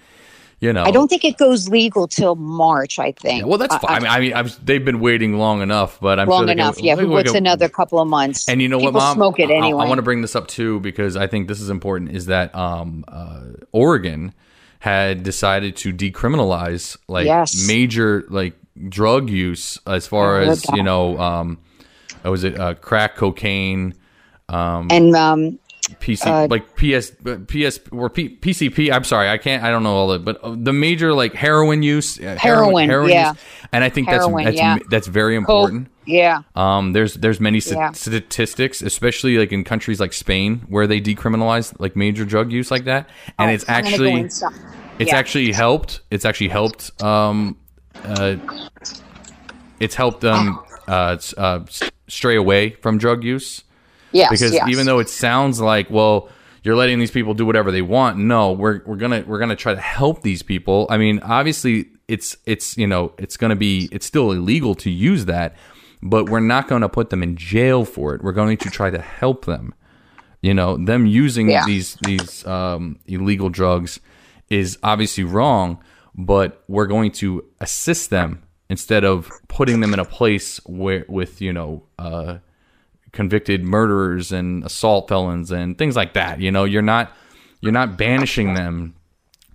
you 0.60 0.72
know. 0.72 0.84
I 0.84 0.90
don't 0.90 1.08
think 1.08 1.24
it 1.24 1.38
goes 1.38 1.68
legal 1.68 2.06
till 2.06 2.34
March. 2.36 2.98
I 2.98 3.12
think. 3.12 3.40
Yeah, 3.40 3.46
well, 3.46 3.58
that's 3.58 3.74
I- 3.74 3.78
fine. 3.78 3.96
I, 3.96 3.98
mean, 4.00 4.08
I 4.08 4.20
mean, 4.20 4.32
I've, 4.34 4.64
they've 4.66 4.84
been 4.84 5.00
waiting 5.00 5.38
long 5.38 5.62
enough, 5.62 5.98
but 6.00 6.20
I'm 6.20 6.28
long 6.28 6.40
sure 6.40 6.46
they 6.46 6.52
can- 6.52 6.58
enough. 6.60 6.80
yeah, 6.80 6.94
what's 7.02 7.32
another 7.34 7.68
couple 7.68 7.98
of 7.98 8.08
months? 8.08 8.48
And 8.48 8.60
you 8.60 8.68
know 8.68 8.78
People 8.78 8.92
what, 8.92 9.00
Mom? 9.00 9.16
Smoke 9.16 9.40
it 9.40 9.50
I- 9.50 9.54
anyway. 9.54 9.84
I, 9.84 9.88
want 9.88 9.98
to 9.98 10.02
bring 10.02 10.20
this 10.22 10.36
up 10.36 10.48
too 10.48 10.80
because 10.80 11.16
I 11.16 11.26
think 11.26 11.48
this 11.48 11.60
is 11.60 11.70
important. 11.70 12.12
Is 12.12 12.26
that 12.26 12.54
um, 12.54 13.04
uh, 13.08 13.40
Oregon 13.72 14.34
had 14.80 15.22
decided 15.22 15.76
to 15.76 15.92
decriminalize 15.92 16.96
like 17.08 17.26
Yes. 17.26 17.66
major 17.66 18.24
like 18.28 18.54
drug 18.88 19.28
use 19.28 19.78
as 19.86 20.06
far 20.06 20.40
as 20.40 20.64
you 20.72 20.82
know. 20.82 21.18
Um, 21.18 21.58
uh, 22.24 22.30
was 22.30 22.44
it 22.44 22.58
uh, 22.60 22.74
crack 22.74 23.16
cocaine? 23.16 23.94
and 24.48 25.14
um, 25.16 25.58
PC 26.00 26.26
Uh, 26.26 26.46
like 26.48 26.74
PS 26.76 27.10
PS 27.46 27.80
or 27.92 28.10
P, 28.10 28.28
PCP. 28.28 28.92
I'm 28.92 29.04
sorry, 29.04 29.28
I 29.28 29.38
can't. 29.38 29.62
I 29.62 29.70
don't 29.70 29.82
know 29.82 29.94
all 29.94 30.08
the, 30.08 30.18
but 30.18 30.42
uh, 30.42 30.54
the 30.56 30.72
major 30.72 31.12
like 31.12 31.34
heroin 31.34 31.82
use, 31.82 32.18
uh, 32.20 32.36
Heroin, 32.38 32.88
yeah. 33.08 33.30
use, 33.32 33.40
and 33.72 33.82
I 33.84 33.88
think 33.88 34.08
Heroin, 34.08 34.44
that's 34.44 34.56
yeah. 34.56 34.76
that's 34.78 34.88
that's 34.88 35.06
very 35.08 35.36
important. 35.36 35.88
Yeah. 36.06 36.42
Um, 36.56 36.92
there's 36.92 37.14
there's 37.14 37.40
many 37.40 37.60
st- 37.60 37.76
Yeah. 37.78 37.92
statistics, 37.92 38.82
especially 38.82 39.38
like 39.38 39.52
in 39.52 39.64
countries 39.64 40.00
like 40.00 40.12
Spain, 40.12 40.62
where 40.68 40.86
they 40.86 41.00
decriminalize 41.00 41.74
like 41.78 41.96
major 41.96 42.24
drug 42.24 42.50
use 42.52 42.70
like 42.70 42.84
that, 42.84 43.08
and 43.38 43.50
Oh, 43.50 43.54
it's 43.54 43.64
I'm 43.68 43.82
go 43.82 43.88
actually 43.88 44.20
it's 44.22 44.42
Yeah. 45.12 45.16
actually 45.16 45.52
helped. 45.52 46.00
It's 46.10 46.24
actually 46.24 46.48
helped. 46.48 47.02
Um, 47.02 47.56
uh, 48.04 48.36
it's 49.78 49.94
helped 49.94 50.20
them 50.20 50.58
uh, 50.88 51.16
uh, 51.36 51.60
stray 52.08 52.36
away 52.36 52.70
from 52.70 52.98
drug 52.98 53.24
use 53.24 53.64
Yes. 54.12 54.30
because 54.30 54.52
yes. 54.52 54.68
even 54.68 54.86
though 54.86 54.98
it 54.98 55.08
sounds 55.08 55.60
like 55.60 55.90
well 55.90 56.28
you're 56.62 56.76
letting 56.76 56.98
these 56.98 57.10
people 57.10 57.32
do 57.34 57.46
whatever 57.46 57.70
they 57.70 57.82
want 57.82 58.18
no 58.18 58.52
we're, 58.52 58.82
we're 58.84 58.96
gonna 58.96 59.24
we're 59.26 59.38
gonna 59.38 59.56
try 59.56 59.74
to 59.74 59.80
help 59.80 60.22
these 60.22 60.42
people 60.42 60.86
i 60.90 60.96
mean 60.98 61.18
obviously 61.20 61.86
it's 62.08 62.36
it's 62.46 62.76
you 62.76 62.86
know 62.86 63.12
it's 63.18 63.36
gonna 63.36 63.56
be 63.56 63.88
it's 63.92 64.06
still 64.06 64.32
illegal 64.32 64.74
to 64.74 64.90
use 64.90 65.24
that 65.26 65.54
but 66.02 66.28
we're 66.28 66.40
not 66.40 66.66
gonna 66.68 66.88
put 66.88 67.10
them 67.10 67.22
in 67.22 67.36
jail 67.36 67.84
for 67.84 68.14
it 68.14 68.22
we're 68.22 68.32
going 68.32 68.56
to 68.56 68.68
try 68.70 68.90
to 68.90 69.00
help 69.00 69.44
them 69.46 69.72
you 70.42 70.52
know 70.54 70.76
them 70.76 71.06
using 71.06 71.48
Yeah. 71.50 71.64
these 71.66 71.96
these 72.02 72.46
um, 72.46 72.98
illegal 73.06 73.48
drugs 73.48 74.00
is 74.48 74.78
obviously 74.82 75.24
wrong 75.24 75.78
but 76.14 76.64
we're 76.68 76.86
going 76.86 77.12
to 77.12 77.44
assist 77.60 78.10
them 78.10 78.42
instead 78.68 79.04
of 79.04 79.30
putting 79.48 79.80
them 79.80 79.92
in 79.94 80.00
a 80.00 80.04
place 80.04 80.58
where 80.66 81.04
with 81.08 81.40
you 81.40 81.52
know 81.52 81.84
uh, 81.98 82.38
convicted 83.12 83.64
murderers 83.64 84.32
and 84.32 84.64
assault 84.64 85.08
felons 85.08 85.50
and 85.50 85.76
things 85.76 85.96
like 85.96 86.14
that. 86.14 86.40
You 86.40 86.50
know, 86.50 86.64
you're 86.64 86.82
not 86.82 87.12
you're 87.60 87.72
not 87.72 87.98
banishing 87.98 88.54
them 88.54 88.94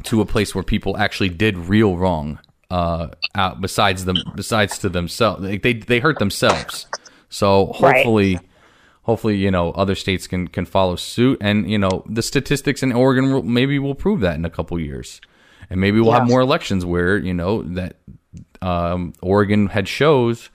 to 0.03 0.21
a 0.21 0.25
place 0.25 0.53
where 0.53 0.63
people 0.63 0.97
actually 0.97 1.29
did 1.29 1.57
real 1.57 1.97
wrong. 1.97 2.39
Uh, 2.71 3.09
out 3.35 3.61
besides 3.61 4.05
them, 4.05 4.17
besides 4.35 4.79
to 4.79 4.89
themselves, 4.89 5.41
they, 5.43 5.57
they 5.57 5.73
they 5.73 5.99
hurt 5.99 6.17
themselves. 6.17 6.87
So 7.29 7.67
Right. 7.79 7.97
hopefully, 7.97 8.39
hopefully, 9.03 9.37
you 9.37 9.51
know, 9.51 9.71
other 9.71 9.93
states 9.95 10.25
can 10.27 10.47
can 10.47 10.65
follow 10.65 10.95
suit, 10.95 11.37
and 11.41 11.69
you 11.69 11.77
know, 11.77 12.03
the 12.09 12.23
statistics 12.23 12.81
in 12.81 12.91
Oregon 12.91 13.31
will, 13.31 13.43
maybe 13.43 13.77
will 13.77 13.95
prove 13.95 14.19
that 14.21 14.35
in 14.35 14.45
a 14.45 14.49
couple 14.49 14.79
years, 14.79 15.21
and 15.69 15.79
maybe 15.79 16.01
we'll 16.01 16.11
have 16.11 16.27
more 16.27 16.41
elections 16.41 16.85
where 16.85 17.17
you 17.17 17.33
know 17.35 17.61
that 17.61 17.97
um, 18.63 19.13
Oregon 19.21 19.67
had 19.67 19.87
shows, 19.87 20.49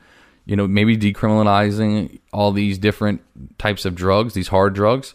you 0.50 0.56
know, 0.56 0.66
maybe 0.66 0.96
decriminalizing 0.96 2.18
all 2.32 2.50
these 2.50 2.76
different 2.78 3.20
types 3.58 3.84
of 3.84 3.94
drugs, 3.94 4.34
these 4.34 4.48
hard 4.48 4.74
drugs, 4.74 5.14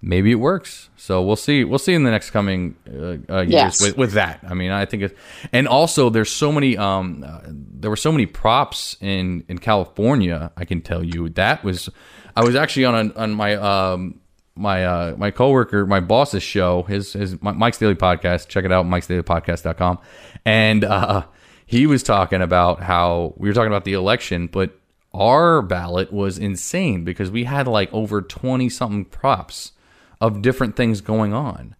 maybe 0.00 0.32
it 0.32 0.40
works. 0.40 0.90
So 0.96 1.22
we'll 1.22 1.36
see. 1.36 1.62
We'll 1.62 1.78
see 1.78 1.94
in 1.94 2.02
the 2.02 2.10
next 2.10 2.30
coming 2.30 2.74
uh, 2.88 3.32
uh, 3.32 3.40
years 3.42 3.52
Yes. 3.52 3.80
with, 3.80 3.96
with 3.96 4.12
that. 4.14 4.40
I 4.48 4.54
mean, 4.54 4.72
I 4.72 4.84
think 4.84 5.04
it, 5.04 5.16
and 5.52 5.68
also 5.68 6.10
there's 6.10 6.30
so 6.30 6.50
many. 6.50 6.76
Um, 6.76 7.24
uh, 7.26 7.40
there 7.46 7.90
were 7.90 7.96
so 7.96 8.10
many 8.10 8.26
props 8.26 8.96
in 9.00 9.44
in 9.48 9.58
California. 9.58 10.50
I 10.56 10.64
can 10.64 10.80
tell 10.80 11.04
you 11.04 11.28
that 11.30 11.62
was. 11.62 11.88
I 12.34 12.42
was 12.44 12.56
actually 12.56 12.86
on 12.86 12.94
a, 12.94 13.14
on 13.14 13.30
my 13.34 13.54
um 13.56 14.20
my 14.56 14.84
uh 14.84 15.14
my 15.16 15.30
coworker 15.30 15.86
my 15.86 16.00
boss's 16.00 16.42
show 16.42 16.82
his 16.82 17.12
his 17.12 17.40
Mike's 17.40 17.78
Daily 17.78 17.94
Podcast 17.94 18.48
check 18.48 18.64
it 18.66 18.72
out 18.72 18.84
Mike's 18.86 19.06
Daily 19.06 19.22
Podcast.com 19.22 19.98
and 20.44 20.84
uh 20.84 21.24
he 21.66 21.86
was 21.86 22.02
talking 22.02 22.42
about 22.42 22.82
how 22.82 23.34
we 23.36 23.48
were 23.48 23.54
talking 23.54 23.72
about 23.72 23.84
the 23.84 23.92
election 23.92 24.46
but 24.46 24.78
our 25.14 25.60
ballot 25.60 26.12
was 26.12 26.38
insane 26.38 27.04
because 27.04 27.30
we 27.30 27.44
had 27.44 27.68
like 27.68 27.92
over 27.92 28.22
20 28.22 28.68
something 28.68 29.04
props 29.04 29.72
of 30.20 30.40
different 30.40 30.76
things 30.76 31.00
going 31.00 31.34
on. 31.34 31.74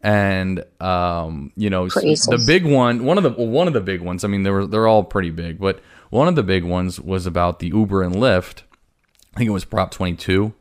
And 0.00 0.64
um 0.80 1.52
you 1.56 1.70
know 1.70 1.88
the 1.88 2.44
big 2.46 2.64
one 2.64 3.04
one 3.04 3.18
of 3.18 3.24
the 3.24 3.30
well, 3.30 3.48
one 3.48 3.66
of 3.66 3.74
the 3.74 3.80
big 3.80 4.00
ones 4.00 4.22
i 4.22 4.28
mean 4.28 4.44
they 4.44 4.50
were 4.50 4.64
they're 4.64 4.86
all 4.86 5.02
pretty 5.02 5.30
big 5.30 5.58
but 5.58 5.80
one 6.10 6.28
of 6.28 6.36
the 6.36 6.44
big 6.44 6.62
ones 6.62 7.00
was 7.00 7.26
about 7.26 7.58
the 7.58 7.66
uber 7.66 8.04
and 8.04 8.14
lyft. 8.14 8.62
I 9.34 9.38
think 9.38 9.48
it 9.48 9.52
was 9.52 9.64
prop 9.64 9.90
22 9.90 10.54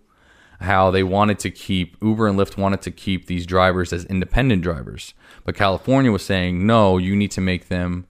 how 0.62 0.90
they 0.90 1.04
wanted 1.04 1.38
to 1.40 1.52
keep 1.52 1.98
uber 2.02 2.28
and 2.28 2.38
lyft 2.38 2.58
wanted 2.58 2.82
to 2.82 2.90
keep 2.90 3.28
these 3.28 3.46
drivers 3.46 3.94
as 3.94 4.06
independent 4.06 4.64
drivers. 4.64 5.14
But 5.46 5.54
california 5.54 6.12
was 6.12 6.26
saying 6.26 6.66
no 6.66 6.98
you 6.98 7.16
need 7.16 7.30
to 7.32 7.42
make 7.42 7.68
them 7.68 8.08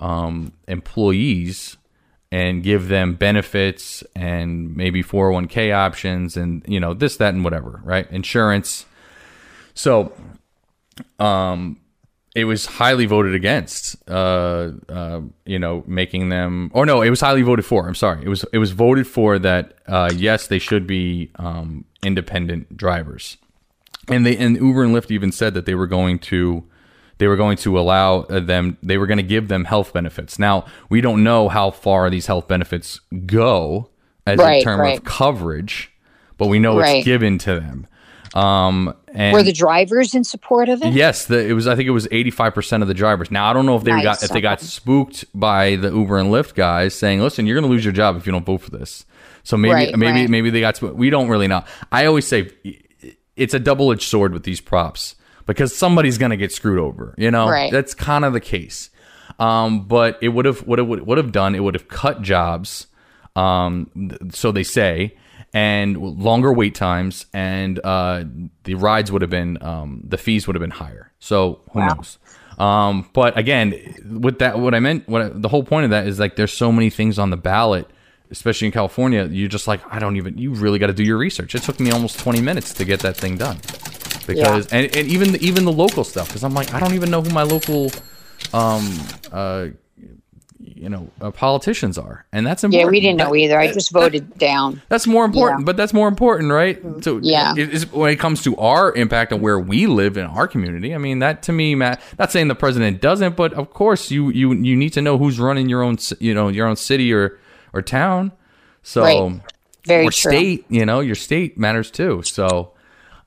um, 0.00 0.52
employees 0.66 1.76
and 2.32 2.62
give 2.62 2.88
them 2.88 3.14
benefits 3.14 4.02
and 4.14 4.76
maybe 4.76 5.02
401k 5.02 5.74
options 5.74 6.36
and 6.36 6.64
you 6.66 6.78
know 6.78 6.94
this 6.94 7.16
that 7.16 7.34
and 7.34 7.44
whatever 7.44 7.80
right? 7.84 8.10
Insurance. 8.10 8.86
So 9.74 10.12
um 11.18 11.78
it 12.34 12.44
was 12.44 12.66
highly 12.66 13.06
voted 13.06 13.34
against 13.34 13.96
uh 14.08 14.70
uh 14.88 15.20
you 15.44 15.58
know 15.58 15.82
making 15.86 16.28
them 16.28 16.70
or 16.72 16.86
no 16.86 17.02
it 17.02 17.10
was 17.10 17.20
highly 17.20 17.42
voted 17.42 17.64
for. 17.64 17.88
I'm 17.88 17.94
sorry. 17.94 18.24
It 18.24 18.28
was 18.28 18.44
it 18.52 18.58
was 18.58 18.70
voted 18.70 19.06
for 19.06 19.38
that 19.40 19.74
uh 19.86 20.10
yes 20.14 20.46
they 20.46 20.58
should 20.60 20.86
be 20.86 21.30
um 21.36 21.84
independent 22.04 22.76
drivers. 22.76 23.38
And 24.08 24.24
they 24.24 24.36
and 24.36 24.56
Uber 24.56 24.84
and 24.84 24.94
Lyft 24.94 25.10
even 25.10 25.32
said 25.32 25.54
that 25.54 25.66
they 25.66 25.74
were 25.74 25.86
going 25.88 26.20
to 26.20 26.64
they 27.20 27.28
were 27.28 27.36
going 27.36 27.56
to 27.58 27.78
allow 27.78 28.22
uh, 28.22 28.40
them 28.40 28.76
they 28.82 28.98
were 28.98 29.06
going 29.06 29.18
to 29.18 29.22
give 29.22 29.46
them 29.46 29.64
health 29.64 29.92
benefits. 29.92 30.38
Now 30.40 30.64
we 30.88 31.00
don't 31.00 31.22
know 31.22 31.48
how 31.48 31.70
far 31.70 32.10
these 32.10 32.26
health 32.26 32.48
benefits 32.48 32.98
go 33.26 33.88
as 34.26 34.40
a 34.40 34.42
Right, 34.42 34.62
term 34.64 34.80
right. 34.80 34.98
of 34.98 35.04
coverage, 35.04 35.92
but 36.36 36.48
we 36.48 36.58
know 36.58 36.76
Right. 36.78 36.96
it's 36.96 37.04
given 37.04 37.38
to 37.38 37.60
them. 37.60 37.86
Um, 38.34 38.94
and 39.12 39.32
Were 39.34 39.42
the 39.42 39.52
drivers 39.52 40.14
in 40.14 40.22
support 40.22 40.68
of 40.68 40.82
it? 40.82 40.92
Yes, 40.92 41.24
the, 41.26 41.44
it 41.48 41.52
was. 41.52 41.66
I 41.66 41.74
think 41.74 41.88
it 41.88 41.92
was 41.92 42.06
eighty 42.12 42.30
five 42.30 42.54
percent 42.54 42.82
of 42.82 42.88
the 42.88 42.94
drivers. 42.94 43.30
Now 43.30 43.50
I 43.50 43.52
don't 43.52 43.66
know 43.66 43.76
if 43.76 43.82
they 43.82 43.90
Nice. 43.90 44.04
got 44.04 44.22
if 44.22 44.30
they 44.30 44.40
got 44.40 44.60
spooked 44.60 45.24
by 45.34 45.74
the 45.76 45.90
Uber 45.90 46.16
and 46.18 46.30
Lyft 46.30 46.54
guys 46.54 46.94
saying, 46.94 47.20
"Listen, 47.20 47.44
you're 47.46 47.56
going 47.56 47.68
to 47.68 47.74
lose 47.74 47.84
your 47.84 47.92
job 47.92 48.16
if 48.16 48.26
you 48.26 48.32
don't 48.32 48.46
vote 48.46 48.60
for 48.60 48.70
this." 48.70 49.04
So 49.42 49.56
maybe 49.56 49.74
Right, 49.74 49.98
maybe 49.98 50.20
right. 50.20 50.30
maybe 50.30 50.50
they 50.50 50.60
got. 50.60 50.76
spooked. 50.76 50.94
We 50.94 51.10
don't 51.10 51.28
really 51.28 51.48
know. 51.48 51.64
I 51.90 52.06
always 52.06 52.24
say 52.26 52.52
it's 53.36 53.52
a 53.54 53.58
double 53.58 53.90
edged 53.90 54.02
sword 54.08 54.32
with 54.32 54.44
these 54.44 54.60
props 54.60 55.16
because 55.50 55.76
somebody's 55.76 56.18
going 56.18 56.30
to 56.30 56.36
get 56.36 56.52
screwed 56.52 56.78
over. 56.78 57.14
You 57.18 57.30
know, 57.30 57.48
Right. 57.48 57.70
that's 57.72 57.94
kind 57.94 58.24
of 58.24 58.32
the 58.32 58.40
case. 58.40 58.90
Um, 59.38 59.86
but 59.86 60.18
it 60.20 60.28
would 60.30 60.44
have 60.44 60.60
what 60.66 60.78
it 60.78 60.82
would 60.82 61.06
would 61.06 61.18
have 61.18 61.32
done. 61.32 61.54
It 61.54 61.60
would 61.60 61.74
have 61.74 61.88
cut 61.88 62.22
jobs. 62.22 62.86
Um, 63.36 63.90
th- 63.94 64.34
so 64.34 64.52
they 64.52 64.62
say. 64.64 65.16
And 65.52 65.96
longer 65.96 66.52
wait 66.52 66.76
times, 66.76 67.26
and 67.34 67.80
uh, 67.82 68.22
the 68.62 68.76
rides 68.76 69.10
would 69.10 69.20
have 69.22 69.32
been, 69.32 69.58
um, 69.60 70.00
the 70.06 70.16
fees 70.16 70.46
would 70.46 70.54
have 70.54 70.60
been 70.60 70.70
higher. 70.70 71.10
So 71.18 71.62
who 71.72 71.80
knows? 71.84 72.18
Um, 72.56 73.10
but 73.12 73.36
again, 73.36 73.72
with 74.22 74.38
that, 74.38 74.60
what 74.60 74.76
I 74.76 74.78
meant, 74.78 75.08
what 75.08 75.22
I, 75.22 75.28
the 75.30 75.48
whole 75.48 75.64
point 75.64 75.86
of 75.86 75.90
that 75.90 76.06
is 76.06 76.20
like 76.20 76.36
there's 76.36 76.52
so 76.52 76.70
many 76.70 76.88
things 76.88 77.18
on 77.18 77.30
the 77.30 77.36
ballot, 77.36 77.90
especially 78.30 78.66
in 78.66 78.72
California. 78.72 79.24
You're 79.24 79.48
just 79.48 79.66
like, 79.66 79.80
I 79.92 79.98
don't 79.98 80.16
even. 80.16 80.38
You 80.38 80.52
really 80.54 80.78
got 80.78 80.86
to 80.86 80.92
do 80.92 81.02
your 81.02 81.18
research. 81.18 81.56
It 81.56 81.62
took 81.62 81.80
me 81.80 81.90
almost 81.90 82.20
20 82.20 82.40
minutes 82.40 82.72
to 82.74 82.84
get 82.84 83.00
that 83.00 83.16
thing 83.16 83.36
done 83.36 83.56
because, 84.34 84.66
and, 84.68 84.94
and 84.96 85.08
even 85.08 85.32
the, 85.32 85.40
even 85.40 85.64
the 85.64 85.72
local 85.72 86.04
stuff, 86.04 86.28
because 86.28 86.44
I'm 86.44 86.54
like, 86.54 86.72
I 86.74 86.80
don't 86.80 86.94
even 86.94 87.10
know 87.10 87.22
who 87.22 87.30
my 87.30 87.42
local, 87.42 87.90
um, 88.52 88.88
uh, 89.32 89.68
you 90.62 90.88
know, 90.88 91.10
uh, 91.20 91.30
politicians 91.30 91.98
are, 91.98 92.24
and 92.32 92.46
that's 92.46 92.64
important. 92.64 92.86
Yeah, 92.86 92.90
we 92.90 93.00
didn't 93.00 93.18
know 93.18 93.34
either. 93.34 93.58
I 93.58 93.72
just 93.72 93.92
voted 93.92 94.38
down. 94.38 94.80
that's 94.88 95.06
more 95.06 95.24
important, 95.24 95.60
Yeah. 95.60 95.64
but 95.64 95.76
that's 95.76 95.92
more 95.92 96.08
important, 96.08 96.50
right? 96.52 96.80
So 97.02 97.18
Yeah. 97.22 97.54
it 97.56 97.92
when 97.92 98.10
it 98.10 98.16
comes 98.16 98.42
to 98.44 98.56
our 98.56 98.94
impact 98.94 99.32
on 99.32 99.40
where 99.40 99.58
we 99.58 99.86
live 99.86 100.16
in 100.16 100.24
our 100.26 100.46
community, 100.48 100.94
I 100.94 100.98
mean 100.98 101.18
that 101.20 101.42
to 101.44 101.52
me, 101.52 101.74
Matt. 101.74 102.00
Not 102.18 102.30
saying 102.32 102.48
the 102.48 102.54
president 102.54 103.00
doesn't, 103.00 103.36
but 103.36 103.52
of 103.54 103.70
course 103.70 104.10
you 104.10 104.30
you 104.30 104.52
you 104.54 104.76
need 104.76 104.92
to 104.94 105.02
know 105.02 105.18
who's 105.18 105.38
running 105.38 105.68
your 105.68 105.82
own 105.82 105.98
you 106.18 106.32
know 106.34 106.48
your 106.48 106.66
own 106.66 106.76
city 106.76 107.12
or 107.12 107.38
or 107.72 107.82
town. 107.82 108.32
So 108.82 109.02
Right. 109.02 109.40
Very 109.86 110.06
or 110.06 110.10
true. 110.10 110.30
state, 110.32 110.64
you 110.68 110.84
know, 110.84 111.00
your 111.00 111.14
state 111.14 111.58
matters 111.58 111.90
too. 111.90 112.22
So. 112.22 112.72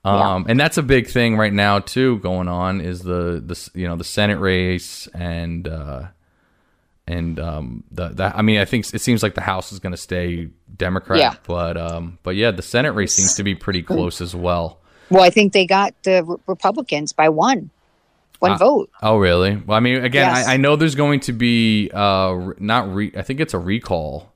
Um, 0.05 0.45
and 0.49 0.59
that's 0.59 0.77
a 0.77 0.83
big 0.83 1.07
thing 1.07 1.37
right 1.37 1.53
now 1.53 1.79
too 1.79 2.17
going 2.19 2.47
on 2.49 2.81
is 2.81 3.01
the 3.03 3.41
the 3.45 3.69
you 3.73 3.87
know 3.87 3.95
the 3.95 4.03
Senate 4.03 4.37
race 4.39 5.07
and 5.13 5.65
uh, 5.67 6.07
and 7.07 7.39
um, 7.39 7.83
the 7.91 8.09
that 8.09 8.35
I 8.37 8.41
mean 8.41 8.59
I 8.59 8.65
think 8.65 8.93
it 8.93 8.99
seems 8.99 9.23
like 9.23 9.33
the 9.35 9.41
House 9.41 9.71
is 9.71 9.79
going 9.79 9.91
to 9.91 9.97
stay 9.97 10.49
Democrat, 10.75 11.19
Yeah. 11.19 11.35
but 11.47 11.77
um, 11.77 12.17
but 12.23 12.35
yeah, 12.35 12.51
the 12.51 12.61
Senate 12.61 12.91
race 12.91 13.13
seems 13.13 13.35
to 13.35 13.43
be 13.43 13.55
pretty 13.55 13.81
close 13.81 14.19
as 14.19 14.35
well. 14.35 14.79
Well, 15.09 15.23
I 15.23 15.29
think 15.29 15.53
they 15.53 15.65
got 15.65 15.93
the 16.03 16.23
Re- 16.23 16.37
Republicans 16.47 17.13
by 17.13 17.29
one, 17.29 17.69
one 18.39 18.51
Uh, 18.53 18.57
vote. 18.57 18.89
Oh, 19.01 19.17
really? 19.17 19.55
Well, 19.57 19.77
I 19.77 19.79
mean, 19.79 20.03
again, 20.03 20.33
Yes. 20.33 20.47
I, 20.47 20.55
I 20.55 20.57
know 20.57 20.75
there's 20.75 20.95
going 20.95 21.19
to 21.21 21.33
be 21.33 21.91
uh, 21.93 22.51
not 22.57 22.93
re. 22.93 23.11
I 23.15 23.21
think 23.21 23.39
it's 23.39 23.53
a 23.53 23.59
recall. 23.59 24.32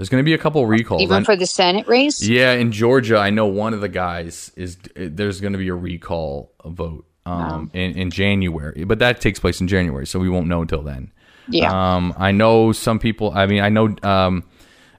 There's 0.00 0.08
going 0.08 0.24
to 0.24 0.24
be 0.24 0.32
a 0.32 0.38
couple 0.38 0.64
recalls. 0.64 1.02
Even 1.02 1.26
for 1.26 1.36
the 1.36 1.44
Senate 1.44 1.86
race. 1.86 2.26
yeah, 2.26 2.52
in 2.52 2.72
Georgia, 2.72 3.18
I 3.18 3.28
know 3.28 3.44
one 3.44 3.74
of 3.74 3.82
the 3.82 3.88
guys 3.90 4.50
is 4.56 4.78
there's 4.96 5.42
going 5.42 5.52
to 5.52 5.58
be 5.58 5.68
a 5.68 5.74
recall 5.74 6.54
vote 6.64 7.04
um, 7.26 7.70
in 7.74 7.98
in 7.98 8.10
January, 8.10 8.84
but 8.84 8.98
that 9.00 9.20
takes 9.20 9.38
place 9.38 9.60
in 9.60 9.68
January, 9.68 10.06
so 10.06 10.18
we 10.18 10.30
won't 10.30 10.46
know 10.46 10.62
until 10.62 10.80
then. 10.80 11.12
Yeah. 11.50 11.70
Um, 11.96 12.14
I 12.16 12.32
know 12.32 12.72
some 12.72 12.98
people. 12.98 13.30
I 13.34 13.44
mean, 13.44 13.60
I 13.60 13.68
know 13.68 13.94
um, 14.02 14.44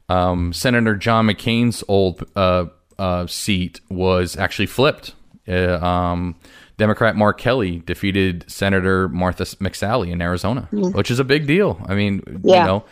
um, 0.08 0.54
Senator 0.54 0.96
John 0.96 1.26
McCain's 1.26 1.84
old 1.88 2.24
uh, 2.36 2.66
uh, 3.00 3.26
seat 3.26 3.82
was 3.90 4.38
actually 4.38 4.68
flipped. 4.68 5.16
Uh, 5.48 5.84
um, 5.84 6.36
Democrat 6.78 7.16
Mark 7.16 7.40
Kelly 7.40 7.80
defeated 7.86 8.44
Senator 8.48 9.10
Martha 9.10 9.44
McSally 9.44 10.12
in 10.12 10.22
Arizona, 10.22 10.68
which 10.72 11.12
is 11.12 11.20
a 11.20 11.24
big 11.24 11.48
deal. 11.48 11.84
I 11.88 11.96
mean, 11.96 12.22
Yeah. 12.44 12.62
you 12.62 12.68
know, 12.68 12.84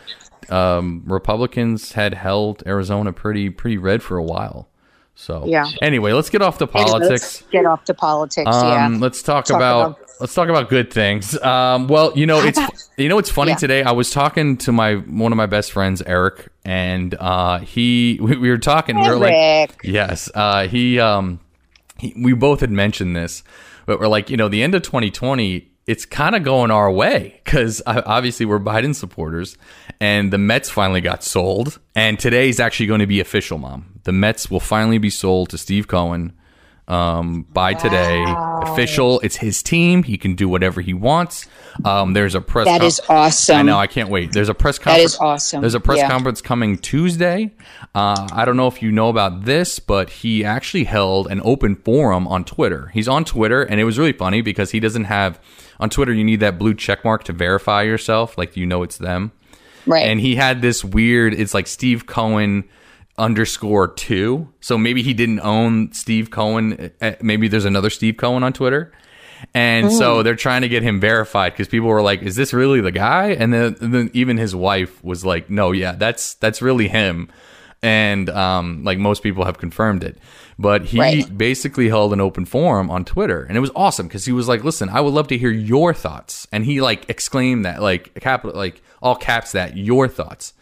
um, 0.50 1.02
Republicans 1.06 1.92
had 1.92 2.14
held 2.14 2.62
Arizona 2.66 3.12
pretty 3.12 3.50
pretty 3.50 3.76
red 3.78 4.02
for 4.02 4.16
a 4.16 4.22
while. 4.22 4.68
So 5.14 5.44
Yeah. 5.46 5.66
Anyway, 5.82 6.12
let's 6.12 6.30
get 6.30 6.40
off 6.40 6.56
the 6.58 6.66
Anyway, 6.68 6.90
politics. 6.90 7.10
let's 7.10 7.42
get 7.50 7.66
off 7.66 7.84
to 7.84 7.94
politics. 7.94 8.46
Um, 8.54 8.94
yeah. 8.94 8.98
let's 9.00 9.22
talk, 9.22 9.44
Talk 9.44 9.56
about, 9.56 9.80
about- 9.98 9.98
let's 10.20 10.32
talk 10.34 10.48
about 10.48 10.70
good 10.70 10.90
things. 10.90 11.38
Um, 11.42 11.88
well, 11.88 12.12
you 12.16 12.24
know, 12.26 12.40
it's 12.40 12.58
you 12.96 13.08
know 13.08 13.18
it's 13.18 13.28
funny 13.30 13.50
Yeah. 13.50 13.56
today. 13.56 13.82
I 13.82 13.92
was 13.92 14.10
talking 14.10 14.56
to 14.58 14.72
my 14.72 14.94
one 14.94 15.30
of 15.32 15.36
my 15.36 15.46
best 15.46 15.72
friends, 15.72 16.00
Eric, 16.06 16.48
and 16.64 17.14
uh, 17.16 17.58
he 17.58 18.18
we, 18.22 18.36
we 18.38 18.48
were 18.50 18.56
talking. 18.58 18.98
We 18.98 19.08
were 19.08 19.16
like, 19.16 19.78
yes, 19.84 20.30
uh, 20.34 20.68
he 20.68 20.98
um, 20.98 21.40
he, 21.98 22.14
we 22.16 22.32
both 22.32 22.60
had 22.60 22.70
mentioned 22.70 23.14
this, 23.14 23.42
but 23.84 24.00
we're 24.00 24.08
like, 24.08 24.30
you 24.30 24.38
know, 24.38 24.48
the 24.48 24.62
end 24.62 24.74
of 24.74 24.80
2020. 24.82 25.69
It's 25.86 26.04
kind 26.04 26.36
of 26.36 26.44
going 26.44 26.70
our 26.70 26.90
way 26.90 27.40
because 27.44 27.82
obviously 27.86 28.46
we're 28.46 28.60
Biden 28.60 28.94
supporters, 28.94 29.56
and 30.00 30.32
the 30.32 30.38
Mets 30.38 30.70
finally 30.70 31.00
got 31.00 31.24
sold. 31.24 31.80
And 31.94 32.18
today 32.18 32.48
is 32.48 32.60
actually 32.60 32.86
going 32.86 33.00
to 33.00 33.06
be 33.06 33.18
official, 33.20 33.58
Mom. 33.58 34.00
The 34.04 34.12
Mets 34.12 34.50
will 34.50 34.60
finally 34.60 34.98
be 34.98 35.10
sold 35.10 35.50
to 35.50 35.58
Steve 35.58 35.88
Cohen 35.88 36.32
um, 36.86 37.42
by 37.52 37.74
today. 37.74 38.22
Official. 38.62 39.20
It's 39.20 39.36
his 39.36 39.62
team. 39.62 40.02
He 40.04 40.16
can 40.18 40.34
do 40.34 40.48
whatever 40.48 40.80
he 40.80 40.92
wants. 40.94 41.46
Um, 41.84 42.12
there's 42.12 42.34
a 42.34 42.40
press. 42.40 42.66
That 42.66 42.78
con- 42.78 42.86
is 42.86 43.00
awesome. 43.08 43.56
I 43.56 43.62
know. 43.62 43.78
I 43.78 43.86
can't 43.86 44.10
wait. 44.10 44.32
There's 44.32 44.48
a 44.48 44.54
press 44.54 44.78
conference. 44.78 45.14
is 45.14 45.18
awesome. 45.18 45.60
There's 45.62 45.74
a 45.74 45.80
press 45.80 45.98
Yeah. 45.98 46.08
conference 46.10 46.40
coming 46.40 46.78
Tuesday. 46.78 47.52
Uh, 47.94 48.28
I 48.32 48.44
don't 48.44 48.56
know 48.56 48.66
if 48.68 48.82
you 48.82 48.92
know 48.92 49.08
about 49.08 49.44
this, 49.44 49.78
but 49.80 50.10
he 50.10 50.44
actually 50.44 50.84
held 50.84 51.26
an 51.28 51.40
open 51.42 51.74
forum 51.76 52.28
on 52.28 52.44
Twitter. 52.44 52.90
He's 52.92 53.08
on 53.08 53.24
Twitter, 53.24 53.62
and 53.62 53.80
it 53.80 53.84
was 53.84 53.98
really 53.98 54.12
funny 54.12 54.40
because 54.42 54.70
he 54.72 54.78
doesn't 54.80 55.04
have 55.04 55.40
on 55.80 55.90
Twitter. 55.90 56.12
You 56.12 56.22
need 56.24 56.40
that 56.40 56.58
blue 56.58 56.74
check 56.74 57.04
mark 57.04 57.24
to 57.24 57.32
verify 57.32 57.82
yourself, 57.82 58.38
like 58.38 58.56
you 58.56 58.66
know 58.66 58.82
it's 58.84 58.98
them 58.98 59.32
Right. 59.86 60.06
and 60.06 60.20
he 60.20 60.36
had 60.36 60.60
this 60.62 60.84
weird 60.84 61.32
it's 61.34 61.54
like 61.54 61.66
steve 61.66 62.06
cohen 62.06 62.68
underscore 63.16 63.88
two 63.88 64.48
so 64.60 64.76
maybe 64.78 65.02
he 65.02 65.14
didn't 65.14 65.40
own 65.40 65.92
steve 65.92 66.30
cohen 66.30 66.90
Uh, 67.00 67.12
maybe 67.22 67.48
there's 67.48 67.64
another 67.64 67.88
steve 67.90 68.16
cohen 68.18 68.42
on 68.42 68.52
twitter 68.52 68.92
and 69.54 69.86
Mm. 69.86 69.98
so 69.98 70.22
they're 70.22 70.36
trying 70.36 70.62
to 70.62 70.68
get 70.68 70.82
him 70.82 71.00
verified 71.00 71.52
because 71.54 71.66
people 71.66 71.88
were 71.88 72.02
like 72.02 72.20
is 72.22 72.36
this 72.36 72.52
really 72.52 72.82
the 72.82 72.92
guy 72.92 73.28
and 73.32 73.52
then, 73.54 73.74
and 73.80 73.94
then 73.94 74.10
even 74.12 74.36
his 74.36 74.54
wife 74.54 75.02
was 75.02 75.24
like 75.24 75.48
no 75.48 75.72
yeah 75.72 75.92
that's 75.92 76.34
that's 76.34 76.60
really 76.60 76.88
him 76.88 77.28
and 77.82 78.28
um, 78.28 78.84
like 78.84 78.98
most 78.98 79.22
people 79.22 79.46
have 79.46 79.56
confirmed 79.56 80.04
it 80.04 80.18
but 80.60 80.84
he 80.86 80.98
Right. 81.00 81.38
basically 81.38 81.88
held 81.88 82.12
an 82.12 82.20
open 82.20 82.44
forum 82.44 82.90
on 82.90 83.04
Twitter, 83.04 83.42
and 83.42 83.56
it 83.56 83.60
was 83.60 83.70
awesome 83.74 84.06
because 84.06 84.26
he 84.26 84.32
was 84.32 84.46
like, 84.46 84.62
"Listen, 84.62 84.88
I 84.90 85.00
would 85.00 85.14
love 85.14 85.26
to 85.28 85.38
hear 85.38 85.50
your 85.50 85.94
thoughts," 85.94 86.46
and 86.52 86.64
he 86.64 86.80
like 86.80 87.08
exclaimed 87.08 87.64
that, 87.64 87.80
like 87.82 88.14
capital, 88.20 88.56
like 88.56 88.82
all 89.02 89.16
caps, 89.16 89.52
that 89.52 89.76
your 89.76 90.06
thoughts. 90.06 90.52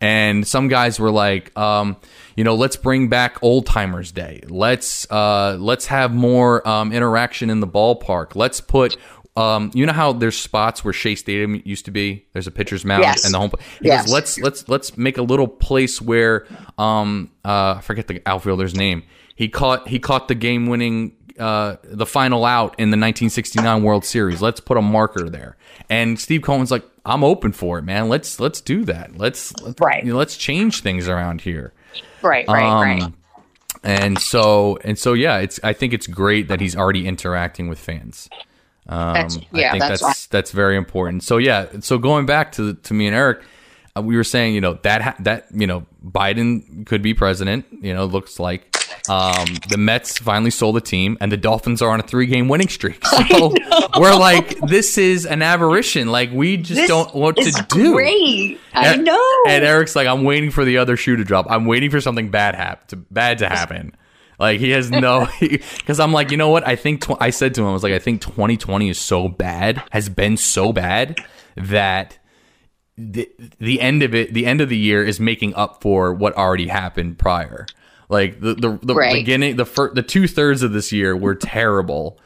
And 0.00 0.46
some 0.46 0.68
guys 0.68 0.98
were 0.98 1.10
like, 1.10 1.56
um, 1.58 1.96
you 2.34 2.44
know, 2.44 2.54
let's 2.54 2.76
bring 2.76 3.08
back 3.08 3.36
Old 3.42 3.66
Timers 3.66 4.10
Day. 4.10 4.40
Let's 4.48 5.06
uh, 5.10 5.58
let's 5.60 5.86
have 5.86 6.14
more 6.14 6.66
um, 6.66 6.92
interaction 6.92 7.50
in 7.50 7.60
the 7.60 7.68
ballpark. 7.68 8.34
Let's 8.34 8.60
put. 8.60 8.96
Um, 9.34 9.70
you 9.72 9.86
know 9.86 9.94
how 9.94 10.12
there's 10.12 10.36
spots 10.36 10.84
where 10.84 10.92
Shea 10.92 11.14
Stadium 11.14 11.60
used 11.64 11.86
to 11.86 11.90
be. 11.90 12.26
There's 12.34 12.46
a 12.46 12.50
pitcher's 12.50 12.84
mound 12.84 13.02
Yes. 13.02 13.24
and 13.24 13.32
the 13.32 13.38
home. 13.38 13.50
He 13.80 13.86
Yes. 13.88 14.04
goes, 14.04 14.12
let's 14.12 14.38
let's 14.38 14.68
let's 14.68 14.98
make 14.98 15.16
a 15.16 15.22
little 15.22 15.48
place 15.48 16.02
where 16.02 16.46
um 16.78 17.30
uh 17.44 17.76
I 17.78 17.80
forget 17.82 18.08
the 18.08 18.20
outfielder's 18.26 18.74
name. 18.74 19.04
He 19.42 19.48
caught 19.48 19.88
he 19.88 19.98
caught 19.98 20.28
the 20.28 20.36
game 20.36 20.66
winning 20.66 21.16
uh 21.36 21.76
the 21.82 22.06
final 22.06 22.44
out 22.44 22.74
in 22.78 22.90
the 22.90 22.96
1969 22.96 23.82
World 23.82 24.04
Series. 24.04 24.40
Let's 24.40 24.60
put 24.60 24.76
a 24.76 24.82
marker 24.82 25.28
there. 25.28 25.56
And 25.90 26.20
Steve 26.20 26.42
Cohen's 26.42 26.70
like, 26.70 26.84
I'm 27.04 27.24
open 27.24 27.50
for 27.50 27.76
it, 27.78 27.82
man. 27.82 28.08
Let's 28.08 28.38
let's 28.38 28.60
do 28.60 28.84
that. 28.84 29.18
Let's 29.18 29.52
let's, 29.60 29.80
Right. 29.80 30.04
you 30.04 30.12
know, 30.12 30.16
let's 30.18 30.36
change 30.36 30.82
things 30.82 31.08
around 31.08 31.40
here. 31.40 31.72
right. 32.22 32.46
Right. 32.46 32.62
Um, 32.64 32.82
right. 32.82 33.12
And 33.82 34.16
so 34.20 34.78
and 34.84 34.96
so 34.96 35.12
yeah, 35.12 35.38
it's 35.38 35.58
I 35.64 35.72
think 35.72 35.92
it's 35.92 36.06
great 36.06 36.46
that 36.46 36.60
he's 36.60 36.76
already 36.76 37.08
interacting 37.08 37.68
with 37.68 37.80
fans. 37.80 38.28
Um, 38.88 39.14
That's- 39.14 39.38
yeah, 39.52 39.68
I 39.68 39.70
think 39.72 39.82
that's 39.82 40.02
that's 40.02 40.26
that's, 40.26 40.50
very 40.52 40.76
important. 40.76 41.24
So 41.24 41.38
yeah, 41.38 41.66
so 41.80 41.98
going 41.98 42.26
back 42.26 42.52
to 42.52 42.74
to 42.74 42.94
me 42.94 43.08
and 43.08 43.16
Eric, 43.16 43.42
uh, 43.96 44.02
we 44.02 44.14
were 44.16 44.22
saying 44.24 44.54
you 44.54 44.60
know 44.60 44.74
that 44.82 45.02
ha- 45.02 45.16
that 45.20 45.46
you 45.52 45.66
know 45.66 45.84
Biden 46.04 46.86
could 46.86 47.02
be 47.02 47.12
president. 47.12 47.64
You 47.80 47.92
know, 47.92 48.04
looks 48.04 48.38
like 48.38 48.68
um, 49.08 49.46
the 49.68 49.76
Mets 49.78 50.18
finally 50.18 50.50
sold 50.50 50.76
the 50.76 50.80
team, 50.80 51.18
and 51.20 51.30
the 51.32 51.36
Dolphins 51.36 51.82
are 51.82 51.90
on 51.90 52.00
a 52.00 52.02
three 52.02 52.26
game 52.26 52.48
winning 52.48 52.68
streak. 52.68 53.02
So 53.32 53.54
we're 54.00 54.14
like, 54.14 54.58
this 54.60 54.96
is 54.98 55.26
an 55.26 55.42
aberration. 55.42 56.08
Like 56.08 56.30
we 56.32 56.56
just 56.56 56.80
This 56.80 56.88
don't 56.88 57.38
is 57.38 57.54
to 57.54 57.66
do. 57.68 57.92
Great. 57.94 58.60
I 58.72 58.94
And- 58.94 59.04
know. 59.04 59.24
And 59.48 59.64
Eric's 59.64 59.94
like, 59.96 60.06
I'm 60.06 60.24
waiting 60.24 60.50
for 60.50 60.64
the 60.64 60.78
other 60.78 60.96
shoe 60.96 61.16
to 61.16 61.24
drop. 61.24 61.46
I'm 61.50 61.64
waiting 61.66 61.90
for 61.90 62.00
something 62.00 62.30
bad 62.30 62.54
hap- 62.54 62.88
to 62.88 62.96
bad 62.96 63.38
to 63.38 63.48
happen. 63.48 63.94
Like 64.38 64.60
he 64.60 64.70
has 64.70 64.90
no, 64.90 65.28
because 65.40 66.00
I'm 66.00 66.12
like, 66.12 66.30
you 66.30 66.36
know 66.36 66.48
what? 66.50 66.66
I 66.66 66.74
think 66.76 67.04
tw- 67.04 67.20
I 67.20 67.30
said 67.30 67.54
to 67.56 67.62
him, 67.62 67.68
I 67.68 67.72
was 67.72 67.82
like, 67.82 67.92
I 67.92 67.98
think 67.98 68.20
2020 68.22 68.88
is 68.88 68.98
so 68.98 69.28
bad, 69.28 69.82
has 69.92 70.08
been 70.08 70.36
so 70.36 70.72
bad 70.72 71.18
that 71.56 72.18
the 72.96 73.30
the 73.58 73.80
end 73.80 74.02
of 74.02 74.14
it, 74.14 74.32
the 74.34 74.46
end 74.46 74.60
of 74.60 74.68
the 74.68 74.76
year 74.76 75.04
is 75.04 75.20
making 75.20 75.54
up 75.54 75.80
for 75.82 76.12
what 76.12 76.34
already 76.36 76.68
happened 76.68 77.18
prior. 77.18 77.66
Like 78.12 78.40
the 78.40 78.54
the, 78.54 78.78
the 78.82 78.94
Right. 78.94 79.14
beginning, 79.14 79.56
the 79.56 79.64
fir- 79.64 79.92
the 79.94 80.02
two 80.02 80.28
thirds 80.28 80.62
of 80.62 80.72
this 80.72 80.92
year 80.92 81.16
were 81.16 81.34
terrible. 81.34 82.18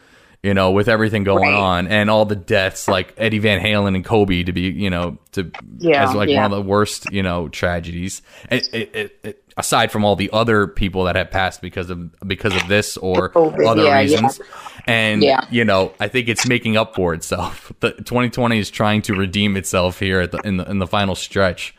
You 0.42 0.55
know, 0.55 0.70
with 0.70 0.88
everything 0.88 1.25
going 1.25 1.51
Right. 1.51 1.55
on 1.55 1.88
and 1.88 2.09
all 2.09 2.25
the 2.25 2.37
deaths, 2.37 2.87
like 2.87 3.14
Eddie 3.16 3.38
Van 3.40 3.59
Halen 3.61 3.96
and 3.96 4.05
Kobe, 4.05 4.44
to 4.44 4.53
be, 4.53 4.62
you 4.70 4.90
know, 4.90 5.18
to 5.33 5.51
Yeah, 5.79 6.09
as 6.09 6.14
like 6.14 6.29
yeah. 6.29 6.42
one 6.42 6.53
of 6.53 6.57
the 6.64 6.68
worst, 6.70 7.11
you 7.11 7.22
know, 7.22 7.49
tragedies. 7.49 8.22
It, 8.51 8.68
it, 8.72 8.94
it, 8.94 9.18
it, 9.25 9.42
aside 9.57 9.90
from 9.90 10.05
all 10.05 10.14
the 10.14 10.31
other 10.33 10.68
people 10.68 11.05
that 11.05 11.16
have 11.16 11.31
passed 11.33 11.61
because 11.62 11.90
of 11.90 11.99
because 12.29 12.55
of 12.55 12.68
this 12.68 12.96
or 12.96 13.31
COVID, 13.31 13.66
other 13.66 13.85
yeah, 13.85 13.99
reasons, 14.01 14.40
and 14.87 15.20
Yeah. 15.22 15.46
you 15.51 15.64
know, 15.64 15.92
I 15.99 16.07
think 16.07 16.29
it's 16.29 16.46
making 16.46 16.77
up 16.77 16.94
for 16.94 17.12
itself. 17.14 17.72
The 17.81 17.92
2020 17.92 18.59
is 18.59 18.70
trying 18.70 19.03
to 19.03 19.14
redeem 19.14 19.57
itself 19.57 19.99
here 19.99 20.20
at 20.20 20.31
the, 20.33 20.38
in 20.44 20.59
the 20.59 20.70
in 20.70 20.79
the 20.79 20.87
final 20.87 21.14
stretch. 21.16 21.75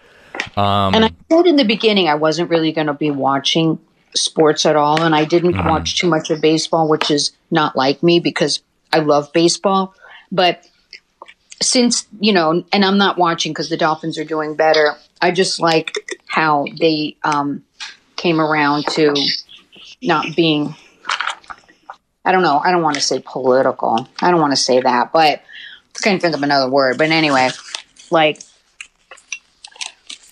Um, 0.57 0.93
And 0.93 1.05
I 1.05 1.11
said 1.31 1.45
in 1.45 1.55
the 1.55 1.63
beginning 1.65 2.09
I 2.09 2.15
wasn't 2.15 2.49
really 2.49 2.71
going 2.73 2.87
to 2.87 2.93
be 2.93 3.11
watching 3.11 3.79
sports 4.15 4.65
at 4.65 4.75
all, 4.75 5.01
and 5.01 5.15
I 5.15 5.25
didn't 5.25 5.53
Mm-hmm. 5.53 5.69
watch 5.69 5.95
too 5.97 6.07
much 6.07 6.29
of 6.29 6.41
baseball, 6.41 6.87
which 6.87 7.09
is 7.11 7.31
not 7.51 7.75
like 7.75 8.03
me 8.03 8.19
because 8.19 8.61
I 8.91 8.99
love 8.99 9.31
baseball. 9.33 9.93
But 10.31 10.67
since 11.61 12.07
you 12.19 12.33
know, 12.33 12.63
and 12.71 12.85
I'm 12.85 12.97
not 12.97 13.17
watching 13.17 13.51
because 13.51 13.69
the 13.69 13.77
Dolphins 13.77 14.17
are 14.17 14.25
doing 14.25 14.55
better. 14.55 14.95
I 15.21 15.31
just 15.31 15.59
like 15.59 15.93
how 16.27 16.65
they 16.79 17.17
um, 17.23 17.63
came 18.15 18.39
around 18.39 18.85
to 18.91 19.15
not 20.01 20.35
being. 20.35 20.75
I 22.23 22.31
don't 22.33 22.43
know. 22.43 22.59
I 22.59 22.71
don't 22.71 22.83
want 22.83 22.95
to 22.95 23.01
say 23.01 23.23
political. 23.25 24.07
I 24.21 24.31
don't 24.31 24.41
want 24.41 24.51
to 24.51 24.57
say 24.57 24.81
that, 24.81 25.11
but 25.13 25.41
I 25.95 25.99
can't 26.03 26.21
think 26.21 26.35
of 26.35 26.43
another 26.43 26.69
word. 26.69 26.97
But 26.97 27.09
anyway, 27.09 27.49
like 28.11 28.41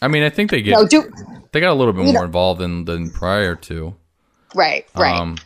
I 0.02 0.08
mean, 0.08 0.24
I 0.24 0.30
think 0.30 0.52
they 0.52 0.62
get 0.62 0.74
no, 0.74 0.86
do 0.86 1.12
they 1.56 1.62
got 1.62 1.72
a 1.72 1.80
little 1.80 1.94
bit 1.94 2.06
You 2.06 2.12
more 2.13 2.22
know- 2.22 2.26
involved 2.26 2.60
than 2.60 2.84
than 2.86 3.10
prior 3.10 3.56
to. 3.56 3.96
right, 4.54 4.86
right. 4.96 5.15
Um, 5.20 5.38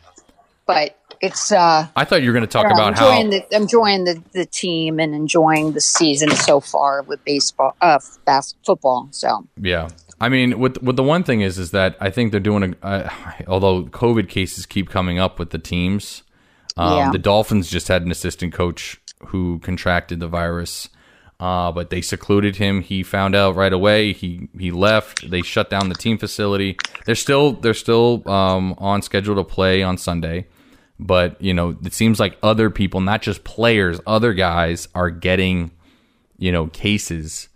but 0.65 0.97
it's 1.21 1.51
uh 1.51 1.87
I 1.95 2.03
thought 2.05 2.21
you 2.23 2.29
were 2.29 2.33
going 2.33 2.45
to 2.45 2.51
talk 2.51 2.65
know, 2.67 2.73
about 2.73 2.97
how 2.97 3.09
I'm 3.09 3.31
enjoying 3.51 4.05
the, 4.05 4.23
the 4.33 4.45
team 4.45 4.99
and 4.99 5.13
enjoying 5.13 5.73
the 5.73 5.81
season 5.81 6.31
so 6.31 6.59
far 6.59 7.01
with 7.03 7.23
baseball 7.25 7.75
uh 7.81 7.99
bas- 8.25 8.55
football 8.65 9.07
so 9.11 9.45
Yeah, 9.61 9.89
I 10.21 10.29
mean, 10.29 10.59
with 10.59 10.81
with 10.81 10.95
the 10.95 11.03
one 11.03 11.23
thing 11.23 11.41
is, 11.41 11.57
is 11.59 11.71
that 11.71 11.95
I 11.99 12.09
think 12.09 12.31
they're 12.31 12.39
doing 12.39 12.75
a. 12.81 12.85
Uh, 12.85 13.09
although 13.47 13.83
COVID 13.85 14.29
cases 14.29 14.65
keep 14.65 14.89
coming 14.89 15.19
up 15.19 15.37
with 15.39 15.49
the 15.51 15.59
teams, 15.59 16.23
um, 16.77 16.97
Yeah. 16.97 17.11
the 17.11 17.19
Dolphins 17.19 17.69
just 17.69 17.87
had 17.87 18.01
an 18.03 18.11
assistant 18.11 18.53
coach 18.53 18.99
who 19.27 19.59
contracted 19.59 20.19
the 20.19 20.27
virus, 20.27 20.87
uh, 21.39 21.71
but 21.71 21.89
they 21.89 22.01
secluded 22.01 22.57
him. 22.57 22.81
He 22.81 23.03
found 23.03 23.35
out 23.35 23.55
right 23.55 23.73
away. 23.73 24.13
He 24.13 24.49
he 24.57 24.71
left. 24.71 25.29
They 25.29 25.41
shut 25.41 25.69
down 25.69 25.89
the 25.89 25.95
team 25.95 26.17
facility. 26.17 26.77
They're 27.05 27.15
still 27.15 27.53
they're 27.53 27.73
still 27.73 28.27
um, 28.29 28.75
on 28.77 29.01
schedule 29.01 29.35
to 29.35 29.43
play 29.43 29.83
on 29.83 29.97
Sunday. 29.97 30.47
But 30.99 31.41
you 31.41 31.53
know, 31.53 31.77
it 31.83 31.93
seems 31.93 32.19
like 32.19 32.37
other 32.43 32.69
people, 32.69 32.99
not 32.99 33.21
just 33.21 33.43
players, 33.43 34.01
other 34.05 34.33
guys 34.33 34.87
are 34.93 35.09
getting 35.09 35.71
you 36.39 36.51
know, 36.51 36.67
cases. 36.67 37.49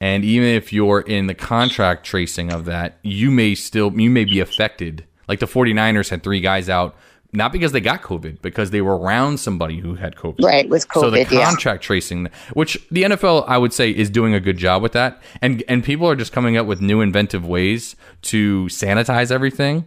And 0.00 0.24
even 0.24 0.48
if 0.48 0.72
you're 0.72 1.00
in 1.00 1.26
the 1.26 1.34
contract 1.34 2.06
tracing 2.06 2.52
of 2.52 2.64
that, 2.66 2.98
you 3.02 3.30
may 3.30 3.54
still 3.54 3.92
you 4.00 4.08
may 4.08 4.24
be 4.24 4.40
affected. 4.40 5.04
Like 5.26 5.40
the 5.40 5.46
49ers 5.46 6.08
had 6.08 6.22
three 6.22 6.40
guys 6.40 6.70
out 6.70 6.96
not 7.32 7.52
because 7.52 7.72
they 7.72 7.80
got 7.80 8.02
COVID, 8.02 8.40
because 8.40 8.70
they 8.70 8.80
were 8.80 8.96
around 8.96 9.38
somebody 9.38 9.78
who 9.78 9.96
had 9.96 10.16
COVID. 10.16 10.42
Right, 10.42 10.68
with 10.68 10.88
COVID. 10.88 11.00
So 11.00 11.10
the 11.10 11.24
COVID, 11.24 11.30
yeah. 11.30 11.44
contract 11.44 11.82
tracing, 11.82 12.28
which 12.54 12.78
the 12.90 13.02
NFL, 13.02 13.44
I 13.46 13.58
would 13.58 13.72
say, 13.72 13.90
is 13.90 14.08
doing 14.08 14.32
a 14.34 14.40
good 14.40 14.56
job 14.56 14.82
with 14.82 14.92
that, 14.92 15.20
and 15.42 15.62
and 15.68 15.84
people 15.84 16.08
are 16.08 16.16
just 16.16 16.32
coming 16.32 16.56
up 16.56 16.66
with 16.66 16.80
new 16.80 17.00
inventive 17.00 17.46
ways 17.46 17.96
to 18.22 18.64
sanitize 18.66 19.30
everything. 19.30 19.86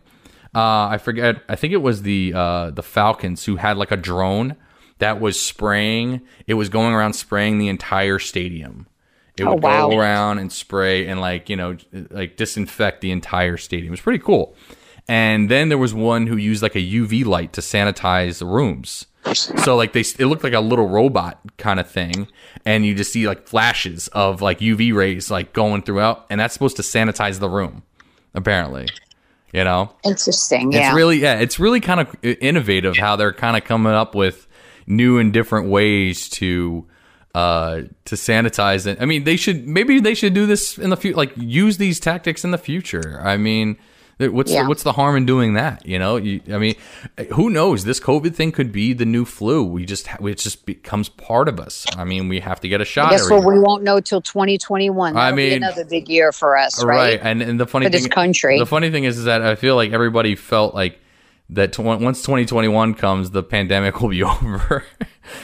Uh, 0.53 0.87
I 0.87 0.97
forget. 0.97 1.41
I 1.49 1.55
think 1.55 1.73
it 1.73 1.81
was 1.81 2.03
the 2.03 2.33
uh, 2.35 2.69
the 2.71 2.83
Falcons 2.83 3.45
who 3.45 3.55
had 3.55 3.77
like 3.77 3.91
a 3.91 3.97
drone 3.97 4.55
that 4.99 5.19
was 5.19 5.39
spraying. 5.39 6.21
It 6.45 6.53
was 6.55 6.69
going 6.69 6.93
around 6.93 7.13
spraying 7.13 7.57
the 7.57 7.69
entire 7.69 8.19
stadium. 8.19 8.87
It 9.37 9.45
Oh, 9.45 9.53
would 9.55 9.63
wow. 9.63 9.89
go 9.89 9.97
around 9.97 10.39
and 10.39 10.51
spray 10.51 11.07
and 11.07 11.19
like 11.21 11.49
you 11.49 11.55
know 11.55 11.77
like 12.11 12.35
disinfect 12.37 13.01
the 13.01 13.11
entire 13.11 13.57
stadium. 13.57 13.87
It 13.87 13.91
was 13.91 14.01
pretty 14.01 14.19
cool. 14.19 14.55
And 15.11 15.49
then 15.49 15.67
there 15.67 15.77
was 15.77 15.93
one 15.93 16.27
who 16.27 16.37
used 16.37 16.63
like 16.63 16.73
a 16.73 16.79
UV 16.79 17.25
light 17.25 17.51
to 17.53 17.59
sanitize 17.59 18.39
the 18.39 18.45
rooms. 18.45 19.07
So 19.35 19.75
like 19.75 19.91
they, 19.91 19.99
it 19.99 20.25
looked 20.25 20.45
like 20.45 20.53
a 20.53 20.61
little 20.61 20.87
robot 20.87 21.37
kind 21.57 21.81
of 21.81 21.89
thing, 21.89 22.29
and 22.65 22.85
you 22.85 22.95
just 22.95 23.11
see 23.11 23.27
like 23.27 23.45
flashes 23.45 24.07
of 24.13 24.41
like 24.41 24.59
UV 24.59 24.93
rays 24.93 25.29
like 25.29 25.51
going 25.51 25.81
throughout, 25.81 26.27
and 26.29 26.39
that's 26.39 26.53
supposed 26.53 26.77
to 26.77 26.81
sanitize 26.81 27.39
the 27.39 27.49
room, 27.49 27.83
apparently. 28.33 28.87
You 29.51 29.65
know, 29.65 29.93
Interesting. 30.05 30.71
Yeah. 30.71 30.87
it's 30.87 30.95
really 30.95 31.17
yeah, 31.19 31.39
it's 31.39 31.59
really 31.59 31.81
kind 31.81 31.99
of 31.99 32.15
innovative 32.23 32.95
how 32.95 33.17
they're 33.17 33.33
kind 33.33 33.57
of 33.57 33.65
coming 33.65 33.91
up 33.91 34.15
with 34.15 34.47
new 34.87 35.19
and 35.19 35.33
different 35.33 35.67
ways 35.67 36.29
to 36.29 36.87
uh 37.35 37.81
to 38.05 38.15
sanitize 38.15 38.87
it. 38.87 39.01
I 39.01 39.05
mean, 39.05 39.25
they 39.25 39.35
should 39.35 39.67
maybe 39.67 39.99
they 39.99 40.13
should 40.13 40.33
do 40.33 40.45
this 40.45 40.77
in 40.77 40.89
the 40.89 40.95
future, 40.95 41.17
like 41.17 41.33
use 41.35 41.79
these 41.79 41.99
tactics 41.99 42.45
in 42.45 42.51
the 42.51 42.57
future. 42.57 43.19
I 43.21 43.35
mean. 43.35 43.77
What's 44.19 44.51
Yeah. 44.51 44.63
the, 44.63 44.69
what's 44.69 44.83
the 44.83 44.91
harm 44.93 45.15
in 45.17 45.25
doing 45.25 45.55
that? 45.55 45.85
You 45.85 45.97
know, 45.97 46.17
you, 46.17 46.41
I 46.53 46.57
mean, 46.59 46.75
who 47.33 47.49
knows? 47.49 47.85
This 47.85 47.99
COVID 47.99 48.35
thing 48.35 48.51
could 48.51 48.71
be 48.71 48.93
the 48.93 49.05
new 49.05 49.25
flu. 49.25 49.63
We 49.63 49.85
just 49.85 50.07
it 50.21 50.37
just 50.37 50.65
becomes 50.65 51.09
part 51.09 51.47
of 51.47 51.59
us. 51.59 51.85
I 51.97 52.03
mean, 52.03 52.27
we 52.29 52.39
have 52.39 52.59
to 52.61 52.67
get 52.67 52.81
a 52.81 52.85
shot. 52.85 53.07
I 53.07 53.11
guess 53.17 53.29
what 53.29 53.43
we 53.45 53.59
won't 53.59 53.83
know 53.83 53.99
till 53.99 54.21
2021. 54.21 55.17
I 55.17 55.19
That'll 55.31 55.35
mean- 55.37 55.53
another 55.63 55.85
big 55.85 56.07
year 56.07 56.31
for 56.31 56.55
us, 56.57 56.83
right. 56.83 56.95
right? 56.95 57.19
And 57.23 57.41
and 57.41 57.59
the 57.59 57.65
funny 57.65 57.87
For 57.87 57.91
thing, 57.91 58.03
this 58.03 58.11
country. 58.13 58.59
the 58.59 58.65
funny 58.67 58.91
thing 58.91 59.05
is, 59.05 59.17
is 59.17 59.25
that 59.25 59.41
I 59.41 59.55
feel 59.55 59.75
like 59.75 59.91
everybody 59.91 60.35
felt 60.35 60.75
like 60.75 60.99
that. 61.49 61.73
Tw- 61.73 61.79
once 61.79 62.21
2021 62.21 62.93
comes, 62.93 63.31
the 63.31 63.41
pandemic 63.43 63.99
will 64.01 64.09
be 64.09 64.21
over. 64.23 64.83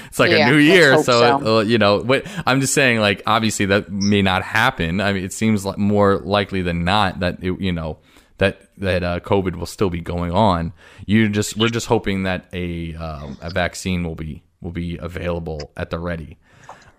it's 0.07 0.19
like 0.19 0.29
Yeah, 0.31 0.47
a 0.47 0.51
new 0.51 0.57
year, 0.57 0.95
so, 0.97 1.39
so. 1.39 1.57
uh, 1.57 1.61
you 1.61 1.77
know. 1.79 2.03
But 2.03 2.25
I'm 2.45 2.61
just 2.61 2.73
saying, 2.73 2.99
like, 2.99 3.23
obviously 3.25 3.65
that 3.67 3.91
may 3.91 4.21
not 4.21 4.43
happen. 4.43 5.01
I 5.01 5.13
mean, 5.13 5.23
it 5.23 5.33
seems 5.33 5.65
like 5.65 5.77
more 5.77 6.17
likely 6.17 6.61
than 6.61 6.83
not 6.83 7.19
that 7.21 7.39
it, 7.43 7.59
you 7.59 7.71
know 7.71 7.97
that 8.37 8.69
that 8.77 9.03
uh, 9.03 9.19
COVID 9.19 9.55
will 9.55 9.65
still 9.65 9.89
be 9.89 10.01
going 10.01 10.31
on. 10.31 10.73
You 11.05 11.29
just 11.29 11.57
we're 11.57 11.69
just 11.69 11.87
hoping 11.87 12.23
that 12.23 12.45
a 12.53 12.95
um, 12.95 13.37
a 13.41 13.49
vaccine 13.49 14.03
will 14.03 14.15
be 14.15 14.43
will 14.61 14.71
be 14.71 14.97
available 14.97 15.71
at 15.77 15.89
the 15.89 15.99
ready. 15.99 16.37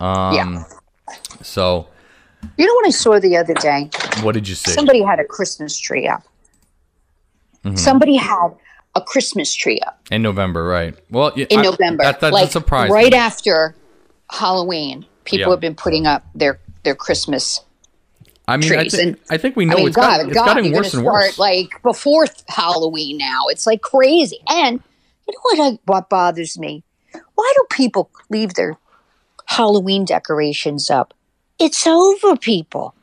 Um, 0.01 0.35
yeah. 0.35 0.65
So, 1.43 1.89
You 2.57 2.67
know 2.67 2.75
what 2.75 2.87
I 2.87 2.91
saw 2.91 3.19
the 3.19 3.37
other 3.37 3.55
day? 3.55 3.91
what 4.23 4.33
did 4.33 4.47
you 4.49 4.55
see? 4.55 4.71
Somebody 4.71 5.03
had 5.03 5.19
a 5.19 5.25
Christmas 5.25 5.77
tree 5.79 6.07
up. 6.07 6.23
Mm-hmm. 7.65 7.77
Somebody 7.77 8.17
had 8.17 8.51
a 8.95 9.01
Christmas 9.01 9.55
tree 9.55 9.81
up 9.87 10.01
In 10.11 10.23
November, 10.23 10.65
right? 10.65 10.95
Well, 11.11 11.33
yeah, 11.37 11.47
in 11.51 11.61
I- 11.61 11.63
November, 11.63 12.05
That, 12.05 12.21
that, 12.21 12.33
like 12.33 12.55
right 12.91 13.15
after 13.15 13.75
Halloween. 14.31 15.07
People 15.25 15.47
Yeah. 15.47 15.51
have 15.51 15.61
been 15.61 15.75
putting 15.75 16.07
up 16.07 16.25
their 16.35 16.59
their 16.85 16.95
Christmas. 16.95 17.61
I 18.49 18.57
mean, 18.57 18.73
I, 18.73 18.77
trees. 18.77 18.93
think 18.97 19.09
And- 19.09 19.19
I 19.31 19.37
think 19.37 19.57
we 19.57 19.67
know 19.67 19.75
I 19.75 19.77
mean, 19.77 19.87
it's, 19.89 19.97
God, 19.97 20.19
got, 20.19 20.27
it's 20.27 20.35
God, 20.35 20.47
gotten 20.47 20.65
you're 20.65 20.75
worse 20.75 20.95
and 20.95 21.03
start 21.03 21.15
worse. 21.15 21.39
like 21.39 21.83
before 21.83 22.27
Halloween 22.49 23.19
now. 23.19 23.47
It's 23.49 23.67
like 23.67 23.83
crazy. 23.83 24.39
And 24.49 24.81
you 25.29 25.35
know 25.35 25.65
what? 25.65 25.75
I, 25.75 25.79
what 25.85 26.09
bothers 26.09 26.59
me? 26.59 26.83
Why 27.35 27.53
do 27.57 27.65
people 27.71 28.11
leave 28.31 28.55
their 28.55 28.79
Halloween 29.47 30.05
decorations 30.05 30.91
up? 30.91 31.15
It's 31.59 31.87
over, 31.87 32.37
people. 32.37 32.95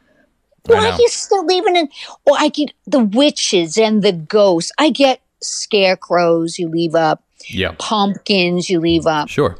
Why 0.65 0.89
are 0.89 0.99
you 0.99 1.09
still 1.09 1.45
leaving 1.45 1.75
it? 1.75 1.89
Well, 2.25 2.37
I 2.39 2.49
get 2.49 2.71
the 2.87 2.99
witches 2.99 3.77
and 3.77 4.01
the 4.01 4.11
ghosts. 4.11 4.71
I 4.79 4.89
get 4.89 5.21
scarecrows 5.41 6.57
you 6.57 6.69
leave 6.69 6.95
up, 6.95 7.23
yeah, 7.47 7.75
pumpkins 7.77 8.69
you 8.69 8.79
leave 8.79 9.05
up. 9.05 9.29
sure. 9.29 9.59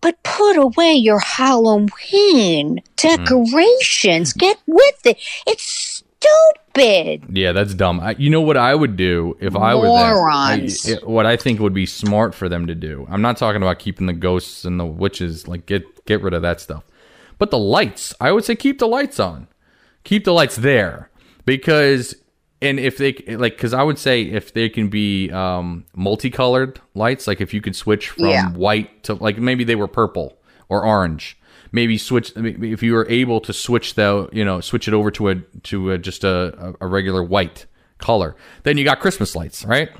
But 0.00 0.22
put 0.22 0.56
away 0.56 0.94
your 0.94 1.18
Halloween 1.18 1.90
mm-hmm. 2.96 3.24
decorations. 3.24 4.32
Get 4.32 4.58
with 4.66 5.06
it. 5.06 5.18
It's 5.46 6.04
stupid. 6.16 7.24
Yeah, 7.36 7.52
that's 7.52 7.74
dumb. 7.74 8.00
I, 8.00 8.14
you 8.18 8.30
know 8.30 8.40
what 8.40 8.56
I 8.56 8.74
would 8.74 8.96
do 8.96 9.36
if 9.40 9.56
I 9.56 9.74
were? 9.74 9.86
Morons. 9.86 10.88
I- 10.88 10.92
it- 10.92 11.08
what 11.08 11.26
I 11.26 11.36
think 11.36 11.60
would 11.60 11.74
be 11.74 11.86
smart 11.86 12.34
for 12.34 12.48
them 12.48 12.66
to 12.66 12.74
do. 12.74 13.06
I'm 13.10 13.22
not 13.22 13.36
talking 13.36 13.62
about 13.62 13.78
keeping 13.78 14.06
the 14.06 14.12
ghosts 14.12 14.64
and 14.64 14.78
the 14.78 14.86
witches. 14.86 15.48
Like 15.48 15.66
get 15.66 16.04
get 16.06 16.22
rid 16.22 16.34
of 16.34 16.42
that 16.42 16.60
stuff. 16.60 16.84
But 17.38 17.50
the 17.50 17.58
lights, 17.58 18.14
I 18.20 18.32
would 18.32 18.44
say 18.44 18.56
keep 18.56 18.78
the 18.78 18.88
lights 18.88 19.20
on. 19.20 19.48
Keep 20.04 20.24
the 20.24 20.32
lights 20.32 20.56
there 20.56 21.10
because 21.44 22.14
and 22.62 22.78
if 22.80 22.96
they 22.98 23.12
like 23.36 23.56
because 23.56 23.72
I 23.74 23.82
would 23.82 23.98
say 23.98 24.22
if 24.22 24.52
they 24.54 24.68
can 24.68 24.88
be 24.88 25.30
um 25.30 25.84
multicolored 25.94 26.80
lights, 26.94 27.26
like 27.26 27.40
if 27.40 27.52
you 27.54 27.60
could 27.60 27.76
switch 27.76 28.10
from 28.10 28.26
Yeah. 28.26 28.50
white 28.50 29.02
to 29.04 29.14
like 29.14 29.38
maybe 29.38 29.64
they 29.64 29.74
were 29.76 29.88
purple 29.88 30.38
or 30.68 30.84
orange. 30.84 31.38
Maybe 31.72 31.98
switch 31.98 32.32
if 32.36 32.82
you 32.82 32.94
were 32.94 33.06
able 33.10 33.40
to 33.40 33.52
switch 33.52 33.94
the 33.94 34.28
you 34.32 34.44
know 34.44 34.60
switch 34.60 34.88
it 34.88 34.94
over 34.94 35.10
to 35.12 35.28
a 35.30 35.34
to 35.64 35.90
a, 35.90 35.98
just 35.98 36.24
a, 36.24 36.74
a 36.80 36.86
regular 36.86 37.22
white 37.22 37.66
color. 37.98 38.36
Then 38.62 38.78
you 38.78 38.84
got 38.84 39.00
Christmas 39.00 39.34
lights, 39.36 39.64
right? 39.64 39.90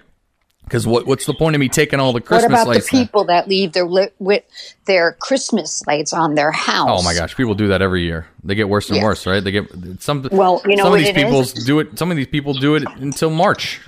Because 0.66 0.84
what 0.84 1.06
what's 1.06 1.26
the 1.26 1.32
point 1.34 1.54
of 1.54 1.60
me 1.60 1.68
taking 1.68 2.00
all 2.00 2.12
the 2.12 2.20
Christmas 2.20 2.50
lights? 2.50 2.52
What 2.52 2.62
about 2.62 2.64
the 2.64 2.70
lights? 2.80 2.90
then? 2.90 3.04
people 3.04 3.24
that 3.26 3.46
leave 3.48 3.72
their 3.72 3.86
lit 3.86 4.14
with 4.18 4.42
their 4.86 5.12
Christmas 5.12 5.86
lights 5.86 6.12
on 6.12 6.34
their 6.34 6.50
house? 6.50 6.88
Oh 6.90 7.02
my 7.04 7.14
gosh, 7.14 7.36
people 7.36 7.54
do 7.54 7.68
that 7.68 7.82
every 7.82 8.02
year. 8.02 8.26
They 8.42 8.56
get 8.56 8.68
worse 8.68 8.88
and 8.88 8.96
Yeah. 8.98 9.04
worse, 9.04 9.26
right? 9.26 9.42
They 9.42 9.52
get 9.52 9.70
some. 10.00 10.28
Well, 10.32 10.60
you 10.66 10.74
know 10.74 10.84
some 10.84 10.92
of 10.94 10.98
these 10.98 11.12
people 11.12 11.44
do 11.64 11.78
it. 11.78 11.96
Some 11.96 12.10
of 12.10 12.16
these 12.16 12.26
people 12.26 12.52
do 12.52 12.74
it 12.74 12.82
until 12.96 13.30
March. 13.30 13.80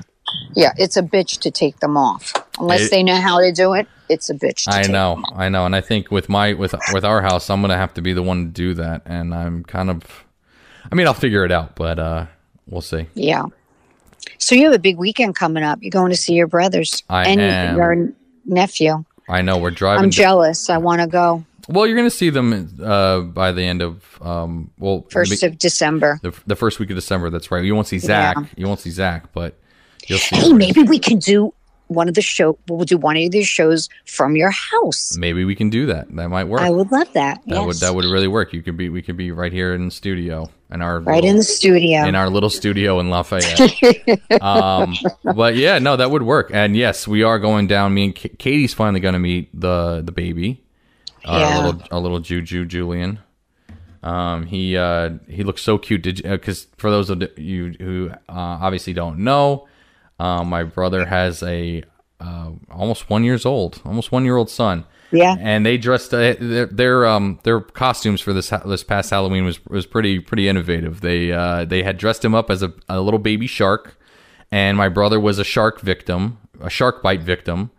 Yeah, 0.54 0.72
it's 0.76 0.96
a 0.96 1.02
bitch 1.02 1.40
to 1.40 1.50
take 1.50 1.80
them 1.80 1.96
off. 1.96 2.32
Unless 2.60 2.82
It- 2.82 2.90
they 2.92 3.02
know 3.02 3.16
how 3.16 3.40
to 3.40 3.50
do 3.50 3.72
it, 3.72 3.88
it's 4.08 4.30
a 4.30 4.34
bitch 4.34 4.64
to 4.64 4.74
I 4.76 4.82
take 4.82 4.92
know, 4.92 5.14
them 5.16 5.24
off. 5.24 5.34
I 5.36 5.48
know, 5.48 5.64
and 5.66 5.74
I 5.74 5.80
think 5.80 6.10
with 6.12 6.28
my 6.28 6.52
with 6.52 6.74
with 6.92 7.04
our 7.04 7.22
house, 7.22 7.50
I'm 7.50 7.60
gonna 7.60 7.76
have 7.76 7.94
to 7.94 8.02
be 8.02 8.12
the 8.12 8.22
one 8.22 8.44
to 8.44 8.50
do 8.52 8.74
that, 8.74 9.02
and 9.04 9.34
I'm 9.34 9.64
kind 9.64 9.90
of. 9.90 10.02
I 10.92 10.94
mean, 10.94 11.06
I'll 11.08 11.14
figure 11.14 11.44
it 11.44 11.50
out, 11.50 11.74
but 11.74 11.98
uh 11.98 12.26
we'll 12.68 12.82
see. 12.82 13.06
Yeah. 13.14 13.46
So 14.38 14.54
you 14.54 14.64
have 14.64 14.72
a 14.74 14.78
big 14.78 14.96
weekend 14.98 15.34
coming 15.36 15.62
up. 15.62 15.78
You're 15.82 15.90
going 15.90 16.10
to 16.10 16.16
see 16.16 16.34
your 16.34 16.46
brothers 16.46 17.02
I 17.08 17.28
and 17.28 17.40
am. 17.40 17.76
your 17.76 18.12
nephew. 18.44 19.04
I 19.28 19.42
know 19.42 19.58
we're 19.58 19.70
driving. 19.70 20.04
I'm 20.04 20.10
jealous. 20.10 20.70
I 20.70 20.78
want 20.78 21.00
to 21.02 21.06
go. 21.06 21.44
well, 21.68 21.86
you're 21.86 21.96
gonna 21.96 22.08
see 22.10 22.30
them 22.30 22.78
uh 22.82 23.20
by 23.20 23.52
the 23.52 23.62
end 23.62 23.82
of 23.82 24.02
um 24.22 24.70
well 24.78 25.04
First 25.10 25.42
of 25.42 25.58
December. 25.58 26.18
the, 26.22 26.32
the 26.46 26.56
first 26.56 26.78
week 26.80 26.88
of 26.90 26.96
December. 26.96 27.28
That's 27.30 27.50
right. 27.50 27.62
You 27.62 27.74
won't 27.74 27.86
see 27.86 27.98
Zach. 27.98 28.36
Yeah. 28.38 28.44
You 28.56 28.66
won't 28.66 28.80
see 28.80 28.90
Zach, 28.90 29.32
but 29.34 29.54
you'll 30.06 30.18
see. 30.18 30.36
Hey, 30.36 30.52
maybe 30.54 30.82
we 30.82 30.98
can 30.98 31.18
do 31.18 31.52
one 31.88 32.08
of 32.08 32.14
the 32.14 32.22
show. 32.22 32.58
We'll 32.68 32.84
do 32.84 32.96
one 32.96 33.16
of 33.16 33.30
these 33.30 33.48
shows 33.48 33.88
from 34.04 34.36
your 34.36 34.50
house. 34.50 35.16
Maybe 35.16 35.44
we 35.44 35.54
can 35.54 35.70
do 35.70 35.86
that. 35.86 36.14
That 36.14 36.28
might 36.28 36.44
work. 36.44 36.60
I 36.60 36.70
would 36.70 36.90
love 36.92 37.12
that. 37.14 37.42
That 37.46 37.56
yes. 37.56 37.66
would 37.66 37.76
that 37.78 37.94
would 37.94 38.04
really 38.04 38.28
work. 38.28 38.52
You 38.52 38.62
could 38.62 38.76
be 38.76 38.88
we 38.88 39.02
could 39.02 39.16
be 39.16 39.30
right 39.32 39.52
here 39.52 39.74
in 39.74 39.86
the 39.86 39.90
studio 39.90 40.48
in 40.70 40.82
our 40.82 41.00
right 41.00 41.16
little, 41.16 41.30
in 41.30 41.36
the 41.36 41.42
studio. 41.42 42.04
in 42.04 42.14
our 42.14 42.28
little 42.28 42.50
studio 42.50 43.00
in 43.00 43.10
Lafayette. 43.10 43.62
um, 44.42 44.94
but 45.24 45.56
yeah, 45.56 45.78
no, 45.78 45.96
that 45.96 46.10
would 46.10 46.22
work. 46.22 46.50
And 46.52 46.76
yes, 46.76 47.08
we 47.08 47.22
are 47.22 47.38
going 47.38 47.66
down. 47.66 47.94
Me 47.94 48.04
and 48.06 48.14
Ka- 48.14 48.28
Katie's 48.38 48.74
finally 48.74 49.00
going 49.00 49.14
to 49.14 49.18
meet 49.18 49.48
the 49.58 50.02
the 50.04 50.12
baby, 50.12 50.62
our 51.24 51.40
Yeah. 51.40 51.64
little 51.66 51.82
our 51.90 52.00
little 52.00 52.20
Juju 52.20 52.66
Julian. 52.66 53.20
Um, 54.02 54.46
he 54.46 54.76
uh, 54.76 55.10
he 55.28 55.42
looks 55.42 55.62
so 55.62 55.78
cute. 55.78 56.02
Did 56.02 56.22
because 56.22 56.66
for 56.76 56.90
those 56.90 57.10
of 57.10 57.22
you 57.38 57.74
who 57.78 58.10
uh, 58.28 58.32
obviously 58.32 58.92
don't 58.92 59.18
know, 59.20 59.67
um, 60.18 60.48
my 60.48 60.64
brother 60.64 61.06
has 61.06 61.42
a 61.42 61.82
uh, 62.20 62.50
almost 62.70 63.08
one 63.08 63.24
years 63.24 63.46
old, 63.46 63.80
almost 63.84 64.12
one 64.12 64.24
year 64.24 64.36
old 64.36 64.50
son 64.50 64.84
yeah. 65.10 65.36
and 65.38 65.64
they 65.64 65.78
dressed 65.78 66.12
uh, 66.12 66.34
their, 66.38 66.66
their 66.66 67.06
um 67.06 67.38
their 67.42 67.60
costumes 67.60 68.20
for 68.20 68.32
this 68.32 68.50
this 68.64 68.84
past 68.84 69.10
Halloween 69.10 69.44
was 69.44 69.64
was 69.66 69.86
pretty 69.86 70.20
pretty 70.20 70.48
innovative. 70.48 71.00
They 71.00 71.32
uh 71.32 71.64
they 71.64 71.82
had 71.82 71.98
dressed 71.98 72.24
him 72.24 72.34
up 72.34 72.50
as 72.50 72.62
a, 72.62 72.72
a 72.88 73.00
little 73.00 73.18
baby 73.18 73.46
shark, 73.46 73.98
and 74.50 74.76
my 74.76 74.88
brother 74.88 75.18
was 75.18 75.38
a 75.38 75.44
shark 75.44 75.80
victim, 75.80 76.38
a 76.60 76.70
shark 76.70 77.02
bite 77.02 77.22
victim, 77.22 77.70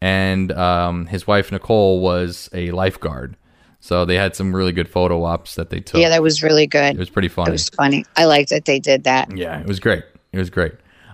and 0.00 0.52
um 0.52 1.06
his 1.06 1.26
wife 1.26 1.52
Nicole 1.52 2.00
was 2.00 2.48
a 2.52 2.70
lifeguard. 2.70 3.36
So 3.80 4.04
they 4.04 4.16
had 4.16 4.34
some 4.34 4.54
really 4.54 4.72
good 4.72 4.88
photo 4.88 5.22
ops 5.22 5.54
that 5.54 5.70
they 5.70 5.78
took. 5.78 6.00
Yeah, 6.00 6.08
that 6.08 6.22
was 6.22 6.42
really 6.42 6.66
good. 6.66 6.96
it 6.96 6.98
was 6.98 7.10
pretty 7.10 7.28
funny. 7.28 7.50
It 7.50 7.52
was 7.52 7.68
funny. 7.68 8.04
I 8.16 8.24
liked 8.24 8.50
that 8.50 8.64
they 8.64 8.80
did 8.80 9.04
that. 9.04 9.36
Yeah, 9.36 9.60
it 9.60 9.66
was 9.66 9.78
great. 9.78 10.02
It 10.32 10.38
was 10.38 10.50
great. 10.50 10.72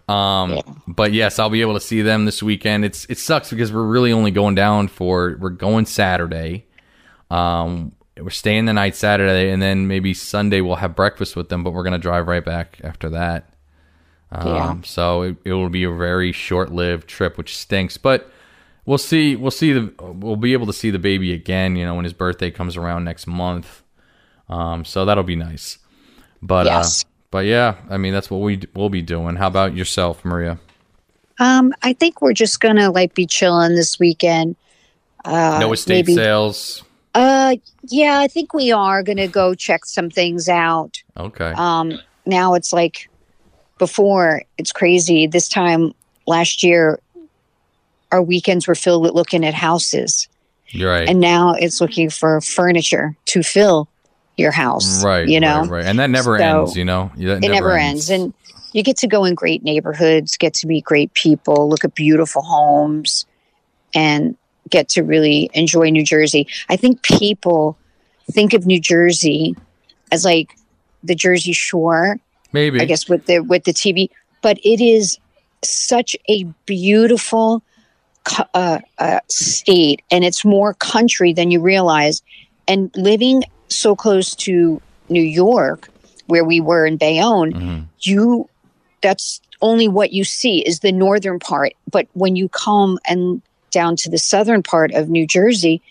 Um, 0.08 0.82
but 0.86 1.12
yes, 1.12 1.38
I'll 1.38 1.50
be 1.50 1.62
able 1.62 1.74
to 1.74 1.80
see 1.80 2.02
them 2.02 2.24
this 2.26 2.42
weekend. 2.42 2.84
It's 2.84 3.06
it 3.06 3.18
sucks 3.18 3.50
because 3.50 3.72
we're 3.72 3.86
really 3.86 4.12
only 4.12 4.30
going 4.30 4.54
down 4.54 4.88
for 4.88 5.36
we're 5.40 5.50
going 5.50 5.86
Saturday. 5.86 6.66
Um, 7.30 7.92
we're 8.18 8.30
staying 8.30 8.66
the 8.66 8.72
night 8.72 8.94
Saturday, 8.96 9.50
and 9.50 9.60
then 9.62 9.88
maybe 9.88 10.14
Sunday 10.14 10.60
we'll 10.60 10.76
have 10.76 10.94
breakfast 10.94 11.36
with 11.36 11.48
them. 11.48 11.64
But 11.64 11.72
we're 11.72 11.84
gonna 11.84 11.98
drive 11.98 12.26
right 12.28 12.44
back 12.44 12.80
after 12.84 13.10
that. 13.10 13.48
Um, 14.30 14.46
Yeah. 14.48 14.76
So 14.84 15.22
it, 15.22 15.36
it 15.44 15.52
will 15.52 15.70
be 15.70 15.84
a 15.84 15.90
very 15.92 16.32
short 16.32 16.70
lived 16.70 17.08
trip, 17.08 17.38
which 17.38 17.56
stinks. 17.56 17.96
But 17.96 18.30
we'll 18.84 18.98
see. 18.98 19.36
We'll 19.36 19.50
see 19.50 19.72
the. 19.72 19.92
We'll 20.00 20.36
be 20.36 20.52
able 20.52 20.66
to 20.66 20.72
see 20.72 20.90
the 20.90 20.98
baby 20.98 21.32
again. 21.32 21.76
You 21.76 21.86
know, 21.86 21.94
when 21.94 22.04
his 22.04 22.12
birthday 22.12 22.50
comes 22.50 22.76
around 22.76 23.04
next 23.04 23.26
month. 23.26 23.82
Um, 24.50 24.84
so 24.84 25.06
that'll 25.06 25.24
be 25.24 25.36
nice. 25.36 25.78
But 26.42 26.66
Yes. 26.66 27.04
uh, 27.04 27.08
but 27.34 27.46
yeah, 27.46 27.74
I 27.90 27.96
mean 27.96 28.12
that's 28.12 28.30
what 28.30 28.42
we 28.42 28.60
we'll 28.76 28.90
be 28.90 29.02
doing. 29.02 29.34
How 29.34 29.48
about 29.48 29.74
yourself, 29.74 30.24
Maria? 30.24 30.56
Um, 31.40 31.74
I 31.82 31.92
think 31.92 32.22
we're 32.22 32.32
just 32.32 32.60
gonna 32.60 32.92
like 32.92 33.14
be 33.14 33.26
chilling 33.26 33.74
this 33.74 33.98
weekend. 33.98 34.54
Uh, 35.24 35.58
no 35.60 35.72
estate 35.72 36.06
maybe- 36.06 36.14
sales. 36.14 36.84
Uh, 37.12 37.56
yeah, 37.88 38.20
I 38.20 38.28
think 38.28 38.54
we 38.54 38.70
are 38.70 39.02
gonna 39.02 39.26
go 39.26 39.52
check 39.52 39.84
some 39.84 40.10
things 40.10 40.48
out. 40.48 41.02
Okay. 41.16 41.52
Um, 41.56 41.98
now 42.24 42.54
it's 42.54 42.72
like 42.72 43.10
before. 43.78 44.42
It's 44.56 44.70
crazy. 44.70 45.26
This 45.26 45.48
time 45.48 45.92
last 46.28 46.62
year, 46.62 47.00
our 48.12 48.22
weekends 48.22 48.68
were 48.68 48.76
filled 48.76 49.02
with 49.02 49.14
looking 49.14 49.44
at 49.44 49.54
houses, 49.54 50.28
You're 50.68 50.92
right. 50.92 51.08
and 51.08 51.18
now 51.18 51.54
it's 51.54 51.80
looking 51.80 52.10
for 52.10 52.40
furniture 52.40 53.16
to 53.24 53.42
fill 53.42 53.88
your 54.36 54.50
house. 54.50 55.04
right. 55.04 55.28
You 55.28 55.40
know, 55.40 55.60
Right, 55.62 55.70
right. 55.70 55.84
And 55.86 55.98
that 55.98 56.10
never 56.10 56.38
So, 56.38 56.60
ends. 56.62 56.76
You 56.76 56.84
know. 56.84 57.10
That 57.16 57.44
it 57.44 57.48
never 57.48 57.76
ends. 57.76 58.10
and 58.10 58.32
you 58.72 58.82
get 58.82 58.96
to 58.98 59.06
go 59.06 59.24
in 59.24 59.34
great 59.36 59.62
neighborhoods 59.62 60.36
get 60.36 60.52
to 60.54 60.66
meet 60.66 60.84
great 60.84 61.14
people 61.14 61.68
look 61.68 61.84
at 61.84 61.94
beautiful 61.94 62.42
homes 62.42 63.24
and 63.94 64.36
get 64.68 64.88
to 64.88 65.02
really 65.02 65.48
enjoy 65.54 65.90
new 65.90 66.02
jersey 66.04 66.48
i 66.68 66.74
think 66.76 67.00
people 67.02 67.78
think 68.32 68.52
of 68.52 68.66
new 68.66 68.80
jersey 68.80 69.54
as 70.10 70.24
like 70.24 70.56
the 71.04 71.14
jersey 71.14 71.52
shore 71.52 72.18
maybe. 72.52 72.80
i 72.80 72.84
guess 72.84 73.08
with 73.08 73.24
the 73.26 73.38
with 73.38 73.62
the 73.62 73.72
tv 73.72 74.08
but 74.42 74.58
it 74.64 74.80
is 74.80 75.18
such 75.62 76.16
a 76.28 76.42
beautiful 76.66 77.62
uh, 78.54 78.80
uh, 78.98 79.20
state 79.28 80.02
and 80.10 80.24
it's 80.24 80.44
more 80.44 80.74
country 80.74 81.32
than 81.32 81.50
you 81.52 81.60
realize 81.60 82.22
and 82.66 82.90
living 82.96 83.44
so 83.74 83.94
close 83.96 84.34
to 84.34 84.80
new 85.08 85.22
york 85.22 85.88
where 86.26 86.44
we 86.44 86.60
were 86.60 86.86
in 86.86 86.96
bayonne 86.96 87.52
Mhm. 87.52 87.84
you 88.00 88.48
that's 89.02 89.40
only 89.60 89.88
what 89.88 90.12
you 90.12 90.24
see 90.24 90.60
is 90.60 90.80
the 90.80 90.92
northern 90.92 91.38
part 91.38 91.72
but 91.90 92.06
when 92.14 92.36
you 92.36 92.48
come 92.48 92.98
and 93.08 93.42
down 93.70 93.96
to 93.96 94.08
the 94.10 94.18
southern 94.18 94.62
part 94.62 94.92
of 94.92 95.08
new 95.08 95.26
jersey 95.26 95.82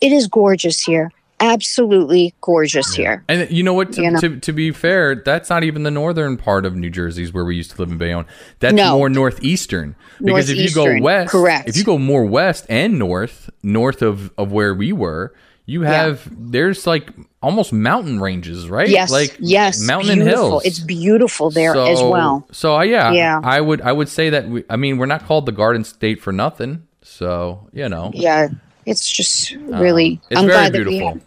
it 0.00 0.12
is 0.12 0.26
gorgeous 0.28 0.80
here 0.82 1.10
absolutely 1.40 2.32
gorgeous 2.40 2.94
here 2.94 3.22
And 3.28 3.50
you 3.50 3.62
know 3.62 3.74
what? 3.74 3.92
To, 3.94 4.02
You 4.02 4.10
know? 4.12 4.20
To, 4.20 4.38
to 4.40 4.52
be 4.52 4.70
fair, 4.70 5.14
that's 5.16 5.50
not 5.50 5.62
even 5.64 5.82
the 5.82 5.90
northern 5.90 6.36
part 6.36 6.64
of 6.64 6.74
New 6.76 6.88
Jersey, 6.90 7.22
is 7.24 7.32
where 7.34 7.44
we 7.44 7.54
used 7.56 7.72
to 7.72 7.78
live 7.82 7.90
in 7.90 7.98
Bayonne. 7.98 8.24
That's 8.60 8.74
No. 8.74 8.96
more 8.96 9.10
northeastern. 9.10 9.94
Because 10.22 10.48
if 10.48 10.56
you 10.56 10.70
go 10.72 11.00
west, 11.02 11.32
correct. 11.32 11.68
if 11.68 11.76
you 11.76 11.84
go 11.84 11.98
more 11.98 12.24
west 12.24 12.64
and 12.70 12.98
north, 12.98 13.50
north 13.62 14.00
of, 14.00 14.30
of 14.38 14.52
where 14.52 14.72
we 14.74 14.92
were, 14.92 15.34
you 15.66 15.82
have 15.82 16.28
there's 16.30 16.86
like 16.86 17.10
almost 17.42 17.72
mountain 17.72 18.20
ranges, 18.20 18.68
right? 18.68 18.88
yes 18.88 19.10
like 19.10 19.36
yes 19.40 19.80
mountain 19.80 20.10
and 20.10 20.20
beautiful. 20.22 20.50
hills. 20.50 20.64
it's 20.64 20.78
beautiful 20.80 21.50
there 21.50 21.74
as 21.76 22.02
well 22.02 22.46
So 22.52 22.76
uh, 22.76 22.82
yeah, 22.82 23.12
Yeah. 23.12 23.40
I 23.42 23.60
would 23.60 23.80
I 23.80 23.92
would 23.92 24.08
say 24.08 24.30
that 24.30 24.48
we, 24.48 24.64
I 24.68 24.76
mean 24.76 24.98
we're 24.98 25.06
not 25.06 25.24
called 25.26 25.46
the 25.46 25.52
Garden 25.52 25.84
State 25.84 26.20
for 26.20 26.32
nothing. 26.32 26.86
So 27.02 27.68
you 27.72 27.88
know, 27.88 28.10
yeah 28.14 28.48
it's 28.86 29.10
just 29.10 29.52
really 29.52 30.20
it's 30.28 30.38
i'm 30.38 30.46
very 30.46 30.58
glad 30.58 30.72
that 30.74 30.78
we 30.80 30.84
beautiful. 30.84 31.08
have 31.14 31.22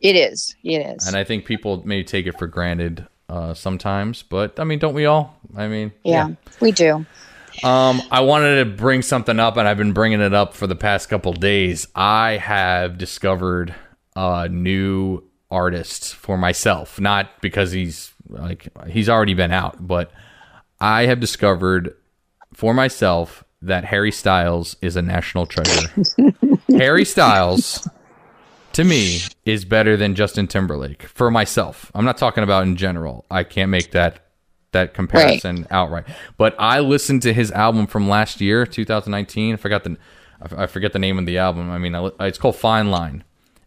it 0.00 0.16
is 0.16 0.56
it 0.64 0.78
is 0.78 1.06
and 1.06 1.14
I 1.16 1.24
think 1.24 1.44
people 1.44 1.86
may 1.86 2.02
take 2.02 2.26
it 2.26 2.38
for 2.38 2.46
granted 2.46 3.06
uh, 3.28 3.54
sometimes, 3.54 4.22
but 4.22 4.58
I 4.60 4.64
mean, 4.64 4.78
don't 4.78 4.94
we 4.94 5.04
all? 5.06 5.36
I 5.56 5.66
mean, 5.66 5.92
yeah, 6.04 6.28
we 6.60 6.70
do 6.70 7.04
Um, 7.64 8.02
I 8.10 8.20
wanted 8.20 8.56
to 8.58 8.64
bring 8.64 9.02
something 9.02 9.38
up, 9.38 9.56
and 9.56 9.66
I've 9.66 9.76
been 9.76 9.92
bringing 9.92 10.20
it 10.20 10.34
up 10.34 10.54
for 10.54 10.66
the 10.66 10.76
past 10.76 11.08
couple 11.08 11.32
days. 11.32 11.88
I 11.94 12.32
have 12.38 12.98
discovered 12.98 13.74
a 14.14 14.48
new 14.48 15.22
artist 15.50 16.14
for 16.14 16.36
myself, 16.36 17.00
not 17.00 17.40
because 17.40 17.72
he's 17.72 18.12
like 18.28 18.68
he's 18.88 19.08
already 19.08 19.34
been 19.34 19.52
out, 19.52 19.86
but 19.86 20.10
I 20.80 21.06
have 21.06 21.20
discovered 21.20 21.94
for 22.52 22.74
myself 22.74 23.44
that 23.62 23.84
Harry 23.84 24.12
Styles 24.12 24.76
is 24.82 24.96
a 24.96 25.02
national 25.02 25.46
treasure. 25.46 25.88
Harry 26.70 27.04
Styles 27.04 27.88
to 28.72 28.84
me 28.84 29.20
is 29.44 29.64
better 29.64 29.96
than 29.96 30.14
Justin 30.14 30.46
Timberlake 30.46 31.04
for 31.04 31.30
myself. 31.30 31.90
I'm 31.94 32.04
not 32.04 32.18
talking 32.18 32.44
about 32.44 32.64
in 32.64 32.76
general. 32.76 33.24
I 33.30 33.44
can't 33.44 33.70
make 33.70 33.92
that 33.92 34.25
that 34.76 34.94
comparison 34.94 35.66
outright. 35.70 36.04
But 36.36 36.54
I 36.58 36.80
listened 36.80 37.22
to 37.22 37.32
his 37.32 37.50
album 37.50 37.86
from 37.86 38.08
last 38.08 38.40
year, 38.40 38.66
2019. 38.66 39.54
I 39.54 39.56
forgot 39.56 39.84
the 39.84 39.96
I 40.40 40.64
I 40.64 40.66
forget 40.66 40.92
the 40.92 40.98
name 40.98 41.18
of 41.18 41.26
the 41.26 41.38
album. 41.38 41.70
I 41.70 41.78
mean, 41.78 41.94
it's 42.20 42.38
called 42.38 42.56
Fine 42.56 42.90
Line. 42.90 43.24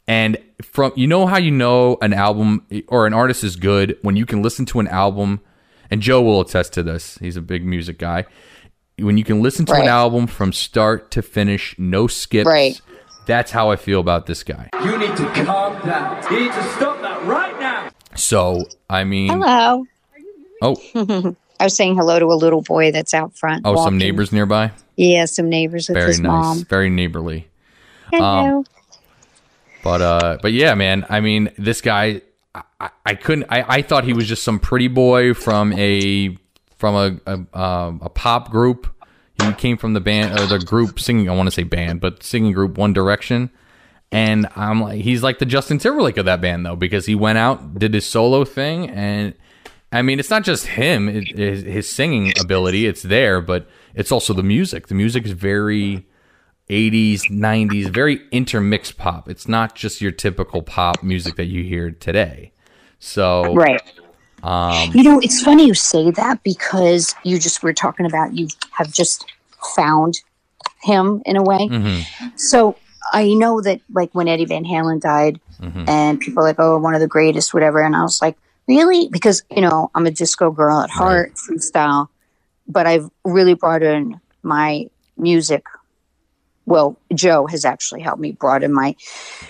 And 0.08 0.38
from 0.62 0.94
you 0.96 1.08
know 1.08 1.28
how 1.28 1.38
you 1.38 1.52
know 1.52 1.98
an 2.02 2.14
album 2.14 2.66
or 2.88 3.06
an 3.06 3.14
artist 3.14 3.44
is 3.44 3.56
good 3.56 3.98
when 4.02 4.16
you 4.16 4.26
can 4.26 4.42
listen 4.42 4.66
to 4.68 4.80
an 4.80 4.88
album 4.88 5.42
and 5.92 6.02
Joe 6.02 6.22
will 6.22 6.42
attest 6.42 6.74
to 6.74 6.84
this. 6.84 7.18
He's 7.20 7.36
a 7.36 7.42
big 7.42 7.66
music 7.66 7.98
guy. 7.98 8.26
When 8.98 9.18
you 9.18 9.24
can 9.24 9.42
listen 9.42 9.66
to 9.68 9.74
an 9.74 9.88
album 9.88 10.28
from 10.28 10.52
start 10.52 11.10
to 11.12 11.22
finish, 11.22 11.74
no 11.78 12.08
skips. 12.08 12.48
Right. 12.48 12.82
That's 13.28 13.52
how 13.52 13.72
I 13.72 13.76
feel 13.76 14.00
about 14.00 14.26
this 14.26 14.44
guy. 14.44 14.70
You 14.84 14.98
need 14.98 15.16
to 15.16 15.26
calm 15.46 15.80
down. 15.86 16.24
You 16.32 16.40
need 16.42 16.54
to 16.54 16.64
stop 16.74 17.00
that 17.02 17.24
right 17.26 17.58
now. 17.60 17.92
So, 18.16 18.66
I 18.90 19.04
mean, 19.04 19.30
hello 19.30 19.86
oh, 20.62 20.76
i 21.60 21.64
was 21.64 21.76
saying 21.76 21.96
hello 21.96 22.20
to 22.20 22.26
a 22.26 22.36
little 22.36 22.62
boy 22.62 22.92
that's 22.92 23.14
out 23.14 23.36
front 23.38 23.62
oh, 23.66 23.84
some 23.84 23.98
neighbors 23.98 24.32
nearby. 24.32 24.72
yeah 24.96 25.26
some 25.26 25.50
neighbors 25.50 25.90
with 25.90 25.96
Very 25.98 26.08
his 26.08 26.20
nice, 26.20 26.30
mom 26.30 26.64
very 26.66 26.90
neighborly. 26.90 27.48
hello 28.12 28.64
But 29.84 30.02
uh, 30.02 30.38
but 30.42 30.52
yeah, 30.52 30.74
man. 30.76 31.06
I 31.10 31.22
mean, 31.22 31.52
this 31.58 31.80
guy, 31.80 32.22
I, 32.54 32.64
I, 32.82 32.90
I 33.06 33.16
couldn't. 33.16 33.48
I, 33.50 33.64
I 33.78 33.82
thought 33.82 34.04
he 34.04 34.12
was 34.12 34.28
just 34.28 34.44
some 34.44 34.60
pretty 34.60 34.90
boy 34.90 35.34
from 35.34 35.72
a 35.74 36.38
from 36.78 36.96
a 36.96 37.18
a, 37.26 37.58
um, 37.60 38.02
a 38.04 38.10
pop 38.10 38.52
group. 38.52 38.88
He 39.42 39.54
came 39.54 39.78
from 39.78 39.94
the 39.94 40.02
band 40.02 40.38
or 40.38 40.46
the 40.48 40.60
group 40.60 41.00
singing. 41.00 41.30
I 41.30 41.34
want 41.36 41.48
to 41.48 41.52
say 41.52 41.64
band, 41.64 42.02
but 42.02 42.24
singing 42.24 42.52
group 42.52 42.78
One 42.78 42.92
Direction. 42.92 43.52
And 44.12 44.48
I'm 44.56 44.82
like, 44.82 45.02
he's 45.02 45.24
like 45.24 45.40
the 45.40 45.46
Justin 45.46 45.78
Timberlake 45.78 46.18
of 46.18 46.26
that 46.26 46.42
band 46.42 46.66
though, 46.66 46.76
because 46.76 47.06
he 47.06 47.16
went 47.16 47.38
out, 47.38 47.80
did 47.80 47.94
his 47.94 48.06
solo 48.06 48.44
thing, 48.44 48.90
and 48.90 49.34
I 49.92 50.02
mean, 50.02 50.20
it's 50.20 50.30
not 50.30 50.44
just 50.44 50.68
him, 50.68 51.10
it, 51.10 51.36
his, 51.36 51.64
his 51.64 51.90
singing 51.90 52.34
ability, 52.40 52.86
it's 52.86 53.02
there, 53.02 53.42
but 53.42 53.68
it's 53.96 54.12
also 54.12 54.34
the 54.34 54.44
music. 54.44 54.88
The 54.88 54.96
music 54.96 55.26
is 55.26 55.32
very 55.32 56.06
80s, 56.70 57.30
90s, 57.32 57.90
very 57.90 58.22
intermixed 58.32 58.98
pop. 58.98 59.28
It's 59.28 59.48
not 59.48 59.74
just 59.74 60.00
your 60.00 60.12
typical 60.12 60.62
pop 60.62 61.02
music 61.02 61.36
that 61.38 61.46
you 61.46 61.64
hear 61.64 61.90
today. 61.90 62.52
So, 63.00 63.56
right 63.56 63.82
um, 64.44 64.92
You 64.94 65.04
know, 65.04 65.20
it's 65.20 65.42
funny 65.42 65.66
you 65.66 65.74
say 65.74 66.12
that 66.12 66.44
because 66.44 67.16
you 67.24 67.40
just 67.40 67.64
were 67.64 67.74
talking 67.74 68.06
about 68.06 68.34
you 68.36 68.48
have 68.72 68.92
just 68.92 69.26
found 69.76 70.22
him 70.82 71.22
in 71.26 71.36
a 71.36 71.44
way. 71.44 71.68
mhm, 71.68 72.04
So 72.38 72.76
I 73.12 73.34
know 73.34 73.62
that 73.62 73.82
like 73.92 74.14
when 74.14 74.28
Eddie 74.28 74.46
Van 74.46 74.64
Halen 74.64 75.02
died 75.02 75.40
mhm. 75.60 75.88
and 75.88 76.20
people 76.20 76.44
are 76.44 76.46
like, 76.46 76.60
oh, 76.60 76.78
one 76.78 76.94
of 76.94 77.02
the 77.02 77.08
greatest, 77.08 77.54
whatever. 77.54 77.82
And 77.82 77.96
I 77.96 78.04
was 78.04 78.22
like, 78.22 78.38
really? 78.70 79.10
Because, 79.10 79.44
you 79.50 79.62
know, 79.62 79.90
I'm 79.96 80.06
a 80.06 80.12
disco 80.12 80.52
girl 80.52 80.80
at 80.80 80.90
heart, 80.90 81.34
freestyle, 81.36 82.08
but 82.68 82.86
I've 82.88 83.10
really 83.26 83.56
brought 83.56 83.82
in 83.84 84.22
my 84.44 84.88
music. 85.18 85.66
Well, 86.66 86.98
Joe 87.14 87.48
has 87.48 87.66
actually 87.66 88.02
helped 88.02 88.22
me 88.22 88.32
broaden 88.32 88.72
my 88.74 88.96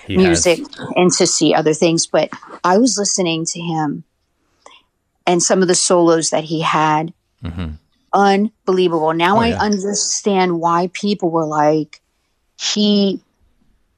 He 0.08 0.14
has- 0.16 0.24
music 0.46 0.60
and 0.96 1.12
to 1.14 1.28
see 1.28 1.54
other 1.54 1.74
things. 1.74 2.08
But 2.08 2.30
I 2.64 2.78
was 2.78 2.98
listening 2.98 3.46
to 3.46 3.60
him 3.60 4.04
and 5.28 5.44
some 5.44 5.62
of 5.62 5.68
the 5.68 5.76
solos 5.76 6.30
that 6.30 6.46
he 6.46 6.62
had. 6.62 7.14
Mhm. 7.44 7.78
Unbelievable. 8.14 9.14
Now 9.14 9.36
Oh, 9.38 9.42
I 9.42 9.48
yeah. 9.50 9.60
understand 9.62 10.60
why 10.62 10.90
people 10.94 11.30
were 11.30 11.46
like, 11.46 12.02
he 12.58 13.22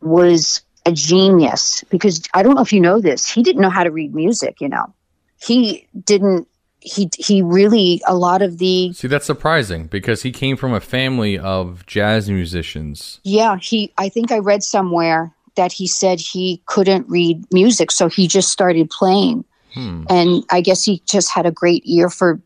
was 0.02 0.62
a 0.86 0.92
genius. 0.92 1.84
Because 1.90 2.24
I 2.34 2.42
don't 2.44 2.56
know 2.56 2.62
if 2.62 2.74
you 2.74 2.82
know 2.82 3.00
this, 3.00 3.30
he 3.30 3.44
didn't 3.44 3.62
know 3.62 3.70
how 3.70 3.84
to 3.84 3.92
read 3.92 4.14
music, 4.16 4.60
you 4.62 4.68
know. 4.68 4.94
He 5.41 5.88
didn't, 6.04 6.47
he, 6.80 7.10
he 7.17 7.41
really, 7.41 8.01
a 8.08 8.15
lot 8.15 8.41
of 8.41 8.58
the, 8.58 8.91
See, 8.93 9.08
that's 9.08 9.25
surprising 9.25 9.88
because 9.88 10.23
he 10.23 10.32
came 10.32 10.58
from 10.58 10.73
a 10.73 10.80
family 10.80 11.38
of 11.38 11.86
jazz 11.86 12.30
musicians. 12.30 13.19
Yeah, 13.23 13.58
he 13.58 13.93
I 13.97 14.10
think 14.10 14.32
I 14.32 14.39
read 14.39 14.63
somewhere 14.63 15.34
that 15.56 15.71
he 15.71 15.88
said 15.88 16.19
he 16.19 16.62
couldn't 16.65 17.08
read 17.10 17.43
music, 17.51 17.91
so 17.91 18.08
he 18.08 18.27
just 18.27 18.49
started 18.49 18.89
playing. 18.89 19.45
Hmm. 19.73 20.04
And 20.10 20.43
I 20.49 20.62
guess 20.62 20.84
he 20.84 21.01
just 21.06 21.30
had 21.30 21.45
a 21.45 21.51
great 21.51 21.84
ear 21.86 22.10
for 22.10 22.41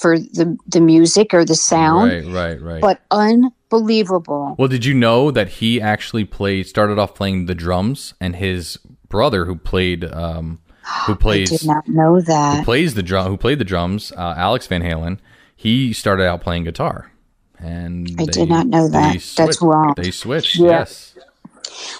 for 0.00 0.18
the 0.18 0.56
the 0.66 0.80
music 0.80 1.32
or 1.32 1.44
the 1.44 1.54
sound. 1.54 2.10
Right, 2.10 2.26
right, 2.26 2.60
right. 2.60 2.80
But 2.80 3.02
unbelievable. 3.10 4.56
well, 4.58 4.68
did 4.68 4.84
you 4.84 4.94
know 4.94 5.30
that 5.30 5.48
he 5.48 5.80
actually 5.80 6.24
played, 6.24 6.66
started 6.66 6.98
off 6.98 7.14
playing 7.14 7.46
the 7.46 7.54
drums, 7.54 8.14
and 8.20 8.36
his 8.36 8.78
brother, 9.08 9.44
who 9.44 9.56
played, 9.56 10.04
um, 10.04 10.60
who 11.06 11.14
plays 11.14 11.52
I 11.52 11.56
did 11.56 11.66
not 11.66 11.88
know 11.88 12.20
that 12.20 12.58
who 12.58 12.64
plays 12.64 12.94
the 12.94 13.02
drum, 13.02 13.28
who 13.28 13.36
played 13.36 13.58
the 13.58 13.64
drums, 13.64 14.12
uh, 14.12 14.34
Alex 14.36 14.66
Van 14.66 14.82
Halen, 14.82 15.18
he 15.56 15.92
started 15.92 16.26
out 16.26 16.40
playing 16.42 16.64
guitar. 16.64 17.10
and 17.58 18.08
I 18.18 18.24
did 18.26 18.48
not 18.48 18.66
know 18.66 18.88
that. 18.88 19.12
they 19.14 19.18
That's 19.44 19.62
wrong. 19.62 19.94
They 19.96 20.10
switched. 20.10 20.56
Yeah. 20.56 20.70
Yes. 20.70 21.16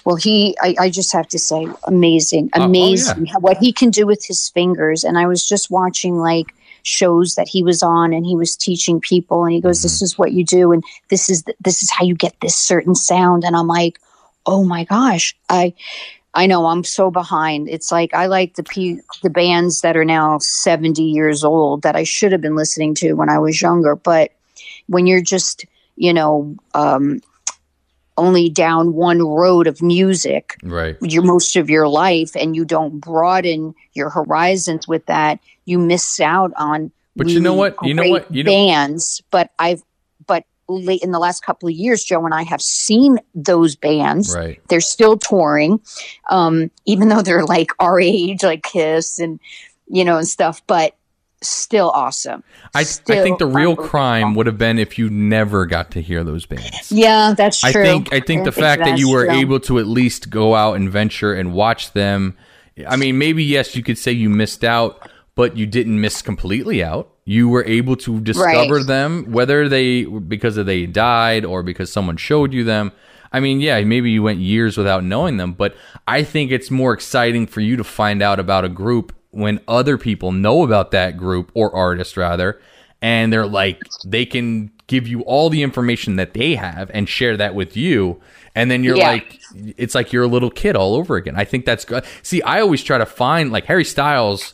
Well, 0.05 0.15
he, 0.15 0.55
I, 0.61 0.75
I 0.79 0.89
just 0.89 1.11
have 1.11 1.27
to 1.29 1.39
say, 1.39 1.67
amazing, 1.85 2.49
Oh, 2.53 2.61
oh, 2.61 2.65
amazing 2.65 3.27
what 3.41 3.57
he 3.57 3.73
can 3.73 3.89
do 3.89 4.05
with 4.05 4.23
his 4.25 4.49
fingers. 4.49 5.03
And 5.03 5.17
I 5.17 5.27
was 5.27 5.47
just 5.47 5.69
watching 5.71 6.17
like 6.17 6.53
shows 6.83 7.35
that 7.35 7.47
he 7.47 7.63
was 7.63 7.81
on, 7.83 8.13
and 8.13 8.25
he 8.25 8.35
was 8.35 8.55
teaching 8.55 9.01
people, 9.01 9.43
and 9.43 9.53
he 9.53 9.59
goes, 9.59 9.81
"This 9.81 9.97
Mm-hmm. 9.97 10.03
is 10.05 10.17
what 10.19 10.31
you 10.33 10.45
do, 10.45 10.71
and 10.71 10.83
this 11.09 11.29
is 11.29 11.43
th- 11.43 11.57
this 11.59 11.81
is 11.81 11.89
how 11.89 12.05
you 12.05 12.13
get 12.15 12.35
this 12.41 12.55
certain 12.55 12.93
sound." 12.95 13.43
And 13.43 13.55
I'm 13.55 13.67
like, 13.67 13.99
"Oh 14.45 14.63
my 14.63 14.83
gosh, 14.83 15.35
I." 15.49 15.73
I 16.35 16.45
know 16.45 16.65
I'm 16.67 16.83
so 16.83 17.09
behind. 17.09 17.69
It's 17.69 17.91
like 17.91 18.13
I 18.13 18.25
like 18.27 18.55
the 18.55 18.63
pe- 18.63 18.99
the 19.23 19.29
bands 19.29 19.81
that 19.81 19.95
are 19.95 20.05
now 20.05 20.37
70 20.39 21.01
years 21.01 21.43
old 21.43 21.81
that 21.83 21.95
I 21.95 22.03
should 22.03 22.31
have 22.33 22.41
been 22.41 22.55
listening 22.55 22.93
to 22.95 23.13
when 23.13 23.29
I 23.29 23.39
was 23.39 23.61
younger. 23.61 23.95
But 23.95 24.31
when 24.87 25.07
you're 25.07 25.21
just, 25.21 25.65
you 25.95 26.13
know, 26.13 26.55
um, 26.73 27.21
only 28.17 28.49
down 28.49 28.93
one 28.93 29.21
road 29.21 29.67
of 29.67 29.81
music, 29.81 30.55
Right. 30.63 30.97
your 31.01 31.23
most 31.23 31.55
of 31.55 31.69
your 31.69 31.87
life 31.87 32.31
and 32.35 32.55
you 32.55 32.65
don't 32.65 32.99
broaden 32.99 33.73
your 33.93 34.09
horizons 34.09 34.87
with 34.87 35.05
that 35.07 35.39
you 35.65 35.79
miss 35.79 36.19
out 36.19 36.51
on 36.57 36.91
But 37.15 37.27
you 37.29 37.39
know 37.39 37.53
what? 37.53 37.75
You 37.81 37.93
know 37.93 38.09
what? 38.09 38.33
You 38.33 38.43
know- 38.43 38.51
bands 38.51 39.21
but 39.31 39.49
i've 39.59 39.81
late 40.67 41.01
in 41.03 41.11
the 41.11 41.19
last 41.19 41.43
couple 41.45 41.67
of 41.69 41.73
years 41.75 42.03
joe 42.03 42.23
and 42.25 42.33
i 42.33 42.43
have 42.43 42.61
seen 42.61 43.17
those 43.33 43.75
bands 43.75 44.35
Right. 44.35 44.59
they're 44.67 44.81
still 44.81 45.17
touring 45.17 45.79
um 46.29 46.71
even 46.85 47.09
though 47.09 47.21
they're 47.21 47.45
like 47.45 47.71
our 47.79 47.99
age 47.99 48.43
like 48.43 48.63
kiss 48.63 49.19
and 49.19 49.39
you 49.87 50.03
know 50.03 50.17
and 50.17 50.27
stuff 50.27 50.61
but 50.67 50.95
still 51.41 51.91
awesome 51.91 52.43
I, 52.73 52.79
I 52.79 52.83
think 52.83 53.37
the 53.37 53.45
real 53.45 53.75
crime 53.75 54.33
would 54.33 54.47
have 54.47 54.57
been 54.57 54.79
if 54.79 54.97
you 54.97 55.09
never 55.11 55.67
got 55.67 55.91
to 55.91 56.01
hear 56.01 56.23
those 56.23 56.45
bands. 56.47 56.91
yeah 56.91 57.35
that's 57.37 57.63
I 57.63 57.71
true 57.71 57.83
think 57.83 58.11
I 58.13 58.19
think 58.19 58.45
the 58.45 58.51
fact 58.51 58.83
that 58.83 58.97
you 58.97 59.11
were 59.11 59.25
true. 59.25 59.35
able 59.35 59.59
to 59.61 59.77
at 59.77 59.85
least 59.85 60.31
go 60.31 60.55
out 60.55 60.73
and 60.75 60.89
venture 60.89 61.33
and 61.33 61.53
watch 61.53 61.91
them. 61.93 62.35
I 62.87 62.95
mean, 62.97 63.17
maybe 63.17 63.43
yes, 63.43 63.75
you 63.75 63.83
could 63.83 63.97
say 63.97 64.11
you 64.11 64.29
missed 64.29 64.63
out, 64.65 65.07
but 65.35 65.57
you 65.57 65.65
didn't 65.65 65.99
miss 65.99 66.21
completely 66.21 66.83
out. 66.83 67.09
You 67.25 67.49
were 67.49 67.65
able 67.65 67.95
to 67.97 68.19
discover 68.21 68.75
Right. 68.75 68.87
them, 68.87 69.31
whether 69.31 69.67
they 69.67 70.03
because 70.05 70.55
they 70.55 70.85
died 70.85 71.43
or 71.45 71.61
because 71.63 71.91
someone 71.91 72.17
showed 72.17 72.53
you 72.53 72.63
them. 72.63 72.91
I 73.33 73.39
mean, 73.41 73.59
yeah, 73.59 73.81
maybe 73.81 74.11
you 74.11 74.23
went 74.23 74.39
years 74.39 74.77
without 74.77 75.03
knowing 75.03 75.37
them, 75.37 75.53
but 75.53 75.75
I 76.07 76.23
think 76.23 76.51
it's 76.51 76.71
more 76.71 76.93
exciting 76.93 77.47
for 77.47 77.59
you 77.59 77.75
to 77.75 77.83
find 77.83 78.21
out 78.21 78.39
about 78.39 78.63
a 78.63 78.69
group 78.69 79.13
when 79.31 79.59
other 79.67 79.97
people 79.97 80.31
know 80.31 80.63
about 80.63 80.91
that 80.91 81.17
group 81.17 81.51
or 81.53 81.75
artist 81.75 82.15
rather, 82.15 82.61
and 83.01 83.33
they're 83.33 83.45
like 83.47 83.81
they 84.05 84.25
can 84.25 84.71
give 84.87 85.07
you 85.07 85.21
all 85.21 85.49
the 85.49 85.63
information 85.63 86.15
that 86.15 86.33
they 86.33 86.55
have 86.55 86.89
and 86.93 87.09
share 87.09 87.35
that 87.35 87.55
with 87.55 87.75
you 87.75 88.21
and 88.53 88.69
then 88.69 88.83
you're 88.83 88.95
Yeah. 88.95 89.09
like 89.09 89.39
it's 89.77 89.95
like 89.95 90.13
you're 90.13 90.23
a 90.23 90.27
little 90.27 90.51
kid 90.51 90.75
all 90.75 90.93
over 90.93 91.15
again 91.15 91.33
i 91.35 91.43
think 91.43 91.65
that's 91.65 91.83
good 91.85 92.03
see 92.21 92.39
i 92.43 92.61
always 92.61 92.83
try 92.83 92.99
to 92.99 93.05
find 93.07 93.51
like 93.51 93.65
harry 93.65 93.83
styles 93.83 94.53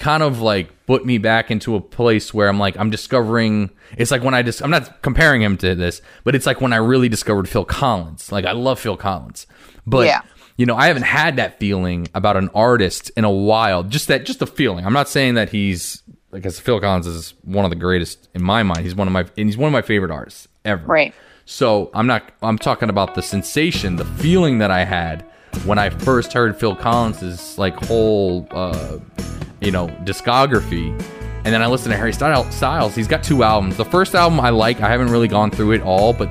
kind 0.00 0.22
of 0.22 0.40
like 0.40 0.68
put 0.86 1.04
me 1.06 1.18
back 1.18 1.50
into 1.50 1.76
a 1.76 1.80
place 1.80 2.34
where 2.34 2.48
i'm 2.48 2.58
like 2.58 2.76
i'm 2.78 2.90
discovering 2.90 3.70
it's 3.96 4.10
like 4.10 4.22
when 4.24 4.34
i 4.34 4.42
just 4.42 4.62
i'm 4.62 4.70
not 4.70 5.02
comparing 5.02 5.40
him 5.42 5.56
to 5.56 5.74
this 5.74 6.02
but 6.24 6.34
it's 6.34 6.46
like 6.46 6.60
when 6.60 6.72
i 6.72 6.76
really 6.76 7.08
discovered 7.08 7.48
phil 7.48 7.64
collins. 7.64 8.32
Like 8.32 8.44
i 8.44 8.52
love 8.52 8.80
phil 8.80 8.96
collins. 8.96 9.46
But 9.86 10.06
Yeah. 10.06 10.22
you 10.56 10.66
know 10.66 10.74
i 10.76 10.86
haven't 10.86 11.04
had 11.04 11.36
that 11.36 11.58
feeling 11.60 12.08
about 12.14 12.36
an 12.36 12.48
artist 12.54 13.10
in 13.16 13.24
a 13.24 13.30
while. 13.30 13.82
Just 13.84 14.08
that 14.08 14.24
just 14.26 14.38
the 14.40 14.46
feeling. 14.46 14.84
I'm 14.86 14.92
not 14.92 15.08
saying 15.08 15.34
that 15.34 15.50
he's 15.50 16.02
because 16.32 16.58
phil 16.58 16.80
collins 16.80 17.06
is 17.06 17.34
one 17.44 17.64
of 17.64 17.70
the 17.70 17.76
greatest 17.76 18.28
in 18.34 18.42
my 18.42 18.62
mind. 18.62 18.80
He's 18.80 18.94
one 18.94 19.06
of 19.06 19.12
my 19.12 19.20
and 19.36 19.48
he's 19.48 19.56
one 19.56 19.68
of 19.68 19.72
my 19.72 19.82
favorite 19.82 20.10
artists 20.10 20.48
ever. 20.64 20.84
Right. 20.86 21.14
So 21.44 21.90
I'm 21.94 22.06
not. 22.06 22.30
I'm 22.42 22.58
talking 22.58 22.88
about 22.90 23.16
the 23.16 23.22
sensation, 23.22 23.96
the 23.96 24.04
feeling 24.04 24.58
that 24.58 24.70
I 24.70 24.84
had 24.84 25.24
when 25.64 25.78
I 25.78 25.90
first 25.90 26.32
heard 26.32 26.58
Phil 26.58 26.74
Collins's 26.74 27.58
like 27.58 27.74
whole, 27.84 28.46
uh, 28.50 28.98
you 29.60 29.70
know, 29.70 29.88
discography, 30.04 30.90
and 31.44 31.54
then 31.54 31.62
I 31.62 31.66
listened 31.66 31.92
to 31.92 31.96
Harry 31.96 32.12
Styles. 32.12 32.54
Styles. 32.54 32.94
He's 32.94 33.08
got 33.08 33.22
two 33.22 33.42
albums. 33.42 33.76
The 33.76 33.84
first 33.84 34.14
album 34.14 34.40
I 34.40 34.50
like. 34.50 34.80
I 34.80 34.88
haven't 34.88 35.10
really 35.10 35.28
gone 35.28 35.50
through 35.50 35.72
it 35.72 35.82
all, 35.82 36.12
but 36.12 36.28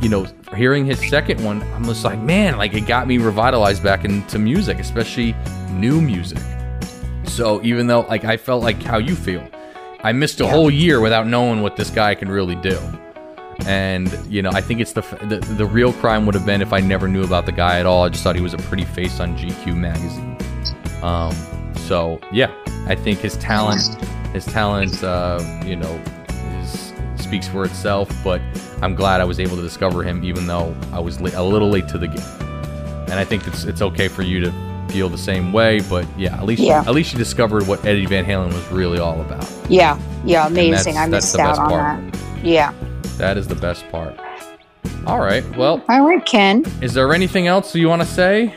you 0.00 0.08
know, 0.08 0.26
hearing 0.54 0.84
his 0.84 0.98
second 1.08 1.42
one, 1.44 1.62
I'm 1.74 1.84
just 1.84 2.04
like, 2.04 2.18
man, 2.18 2.56
like 2.56 2.74
it 2.74 2.82
got 2.82 3.06
me 3.06 3.18
revitalized 3.18 3.82
back 3.82 4.04
into 4.04 4.38
music, 4.38 4.78
especially 4.78 5.34
new 5.70 6.00
music. 6.00 6.38
So 7.24 7.62
even 7.62 7.86
though 7.86 8.00
like 8.02 8.24
I 8.24 8.36
felt 8.36 8.62
like 8.62 8.82
how 8.82 8.98
you 8.98 9.14
feel, 9.16 9.46
I 10.02 10.12
missed 10.12 10.40
a 10.40 10.46
whole 10.46 10.70
year 10.70 11.00
without 11.00 11.26
knowing 11.26 11.62
what 11.62 11.76
this 11.76 11.90
guy 11.90 12.14
can 12.14 12.28
really 12.28 12.56
do. 12.56 12.78
And 13.66 14.12
you 14.28 14.42
know, 14.42 14.50
I 14.50 14.60
think 14.60 14.80
it's 14.80 14.92
the, 14.92 15.00
the 15.22 15.38
the 15.54 15.64
real 15.66 15.92
crime 15.94 16.26
would 16.26 16.34
have 16.34 16.44
been 16.44 16.60
if 16.60 16.72
I 16.72 16.80
never 16.80 17.08
knew 17.08 17.24
about 17.24 17.46
the 17.46 17.52
guy 17.52 17.78
at 17.80 17.86
all. 17.86 18.04
I 18.04 18.08
just 18.10 18.22
thought 18.22 18.36
he 18.36 18.42
was 18.42 18.54
a 18.54 18.58
pretty 18.58 18.84
face 18.84 19.20
on 19.20 19.36
GQ 19.38 19.74
magazine. 19.76 20.36
Um, 21.02 21.34
so 21.76 22.18
yeah, 22.32 22.50
I 22.86 22.94
think 22.94 23.20
his 23.20 23.36
talent, 23.38 23.82
his 24.32 24.44
talent, 24.44 25.02
uh, 25.02 25.40
you 25.64 25.76
know, 25.76 26.00
is, 26.62 26.92
speaks 27.16 27.48
for 27.48 27.64
itself. 27.64 28.10
But 28.22 28.40
I'm 28.82 28.94
glad 28.94 29.20
I 29.20 29.24
was 29.24 29.40
able 29.40 29.56
to 29.56 29.62
discover 29.62 30.02
him, 30.02 30.24
even 30.24 30.46
though 30.46 30.74
I 30.92 31.00
was 31.00 31.18
a 31.18 31.42
little 31.42 31.70
late 31.70 31.88
to 31.88 31.98
the 31.98 32.08
game. 32.08 32.40
And 33.10 33.14
I 33.14 33.24
think 33.24 33.46
it's 33.46 33.64
it's 33.64 33.80
okay 33.82 34.08
for 34.08 34.22
you 34.22 34.40
to 34.40 34.52
feel 34.88 35.08
the 35.08 35.18
same 35.18 35.52
way. 35.52 35.80
But 35.88 36.06
yeah, 36.18 36.36
at 36.36 36.44
least 36.44 36.62
Yeah. 36.62 36.80
at 36.86 36.94
least 36.94 37.12
you 37.12 37.18
discovered 37.18 37.66
what 37.66 37.84
Eddie 37.86 38.06
Van 38.06 38.24
Halen 38.26 38.52
was 38.52 38.66
really 38.68 38.98
all 38.98 39.20
about. 39.22 39.48
yeah 39.70 39.98
yeah 40.26 40.46
amazing 40.46 40.94
that's- 40.94 40.96
i 40.96 41.06
missed 41.06 41.38
out 41.38 41.58
on 41.58 41.68
part. 41.70 42.12
that 42.12 42.44
yeah 42.44 42.72
That 43.18 43.36
is 43.36 43.46
the 43.48 43.54
best 43.54 43.88
part. 43.90 44.18
All 45.06 45.20
right. 45.20 45.44
Well, 45.56 45.84
all 45.88 46.06
right 46.06 46.24
ken 46.24 46.64
is 46.80 46.94
there 46.94 47.12
anything 47.12 47.46
else 47.46 47.74
you 47.74 47.88
want 47.88 48.02
to 48.02 48.08
say? 48.08 48.54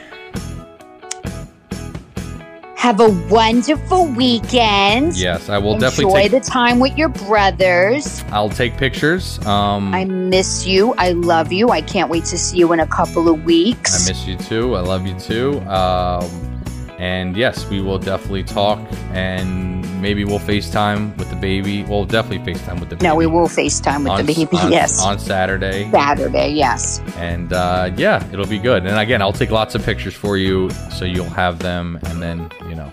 Have 2.78 3.00
a 3.02 3.10
wonderful 3.30 4.06
weekend. 4.08 5.18
Yes, 5.18 5.50
I 5.50 5.58
will 5.58 5.74
Enjoy 5.74 5.88
definitely 5.90 6.22
take. 6.22 6.32
the 6.32 6.40
time 6.40 6.80
with 6.80 6.96
your 6.98 7.10
brothers. 7.10 8.24
I'll 8.30 8.50
take 8.50 8.78
pictures. 8.78 9.46
Um, 9.46 9.94
I 9.94 10.06
miss 10.06 10.66
you. 10.66 10.94
I 10.98 11.12
love 11.12 11.52
you. 11.52 11.70
I 11.70 11.82
can't 11.82 12.10
wait 12.10 12.24
to 12.26 12.38
see 12.38 12.58
you 12.60 12.72
in 12.74 12.80
a 12.80 12.88
couple 12.88 13.28
of 13.28 13.44
weeks. 13.44 14.06
I 14.08 14.12
miss 14.12 14.26
you 14.28 14.38
too. 14.38 14.76
I 14.76 14.82
love 14.82 15.06
you 15.06 15.20
too. 15.20 15.60
Um, 15.62 16.57
and 17.00 17.36
yes, 17.38 17.68
we 17.70 17.82
will 17.82 18.00
definitely 18.00 18.44
talk, 18.44 18.80
and 19.12 19.82
maybe 20.02 20.26
we'll 20.26 20.40
FaceTime 20.40 21.16
with 21.18 21.30
the 21.30 21.36
baby. 21.36 21.84
We'll 21.84 22.06
definitely 22.06 22.54
FaceTime 22.54 22.80
with 22.80 22.90
the 22.90 22.96
baby. 22.96 23.08
no, 23.08 23.16
we 23.16 23.26
will 23.28 23.48
FaceTime 23.48 24.00
with 24.00 24.08
on, 24.12 24.26
the 24.26 24.34
baby. 24.34 24.58
on- 24.58 24.72
yes. 24.72 25.02
on 25.04 25.20
Saturday, 25.20 25.90
Saturday. 25.92 26.50
Yes. 26.52 27.00
and 27.18 27.54
uh, 27.54 27.92
yeah, 27.98 28.26
it'll 28.32 28.48
be 28.48 28.60
good. 28.60 28.86
And 28.86 28.98
again, 28.98 29.22
I'll 29.22 29.34
take 29.34 29.52
lots 29.52 29.76
of 29.76 29.84
pictures 29.84 30.14
for 30.14 30.38
you, 30.38 30.70
so 30.98 31.06
you'll 31.06 31.26
have 31.30 31.60
them, 31.60 32.00
and 32.04 32.22
then 32.22 32.50
you 32.70 32.76
know 32.76 32.92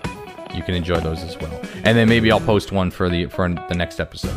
you 0.53 0.63
can 0.63 0.73
enjoy 0.75 0.99
those 0.99 1.21
as 1.23 1.37
well. 1.39 1.61
And 1.83 1.97
then 1.97 2.07
maybe 2.07 2.31
I'll 2.31 2.39
post 2.39 2.71
one 2.71 2.91
for 2.91 3.09
the 3.09 3.25
for 3.27 3.47
the 3.49 3.75
next 3.75 3.99
episode. 3.99 4.33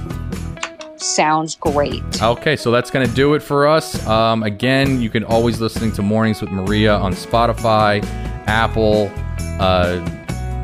Sounds 0.97 1.55
great. 1.55 2.03
Okay, 2.21 2.57
so 2.57 2.73
that's 2.73 2.91
going 2.91 3.09
to 3.09 3.15
do 3.15 3.35
it 3.35 3.41
for 3.41 3.69
us. 3.69 4.05
Um, 4.07 4.43
again, 4.43 5.01
you 5.01 5.11
can 5.11 5.23
always 5.23 5.61
listening 5.61 5.93
to 5.93 6.03
Mornings 6.03 6.41
with 6.41 6.51
Maria 6.51 6.93
on 6.97 7.13
Spotify, 7.13 8.03
Apple, 8.49 9.13
uh, 9.61 10.01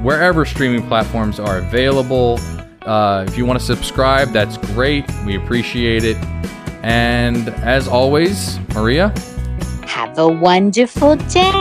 wherever 0.02 0.44
streaming 0.44 0.86
platforms 0.88 1.38
are 1.38 1.58
available. 1.58 2.40
Uh, 2.82 3.24
if 3.28 3.38
you 3.38 3.46
want 3.46 3.58
to 3.58 3.64
subscribe, 3.64 4.32
that's 4.32 4.56
great. 4.56 5.04
We 5.24 5.36
appreciate 5.36 6.02
it. 6.02 6.16
And 6.82 7.48
as 7.62 7.86
always, 7.86 8.58
Maria. 8.74 9.14
Have 9.86 10.18
a 10.18 10.28
wonderful 10.28 11.16
day. 11.16 11.54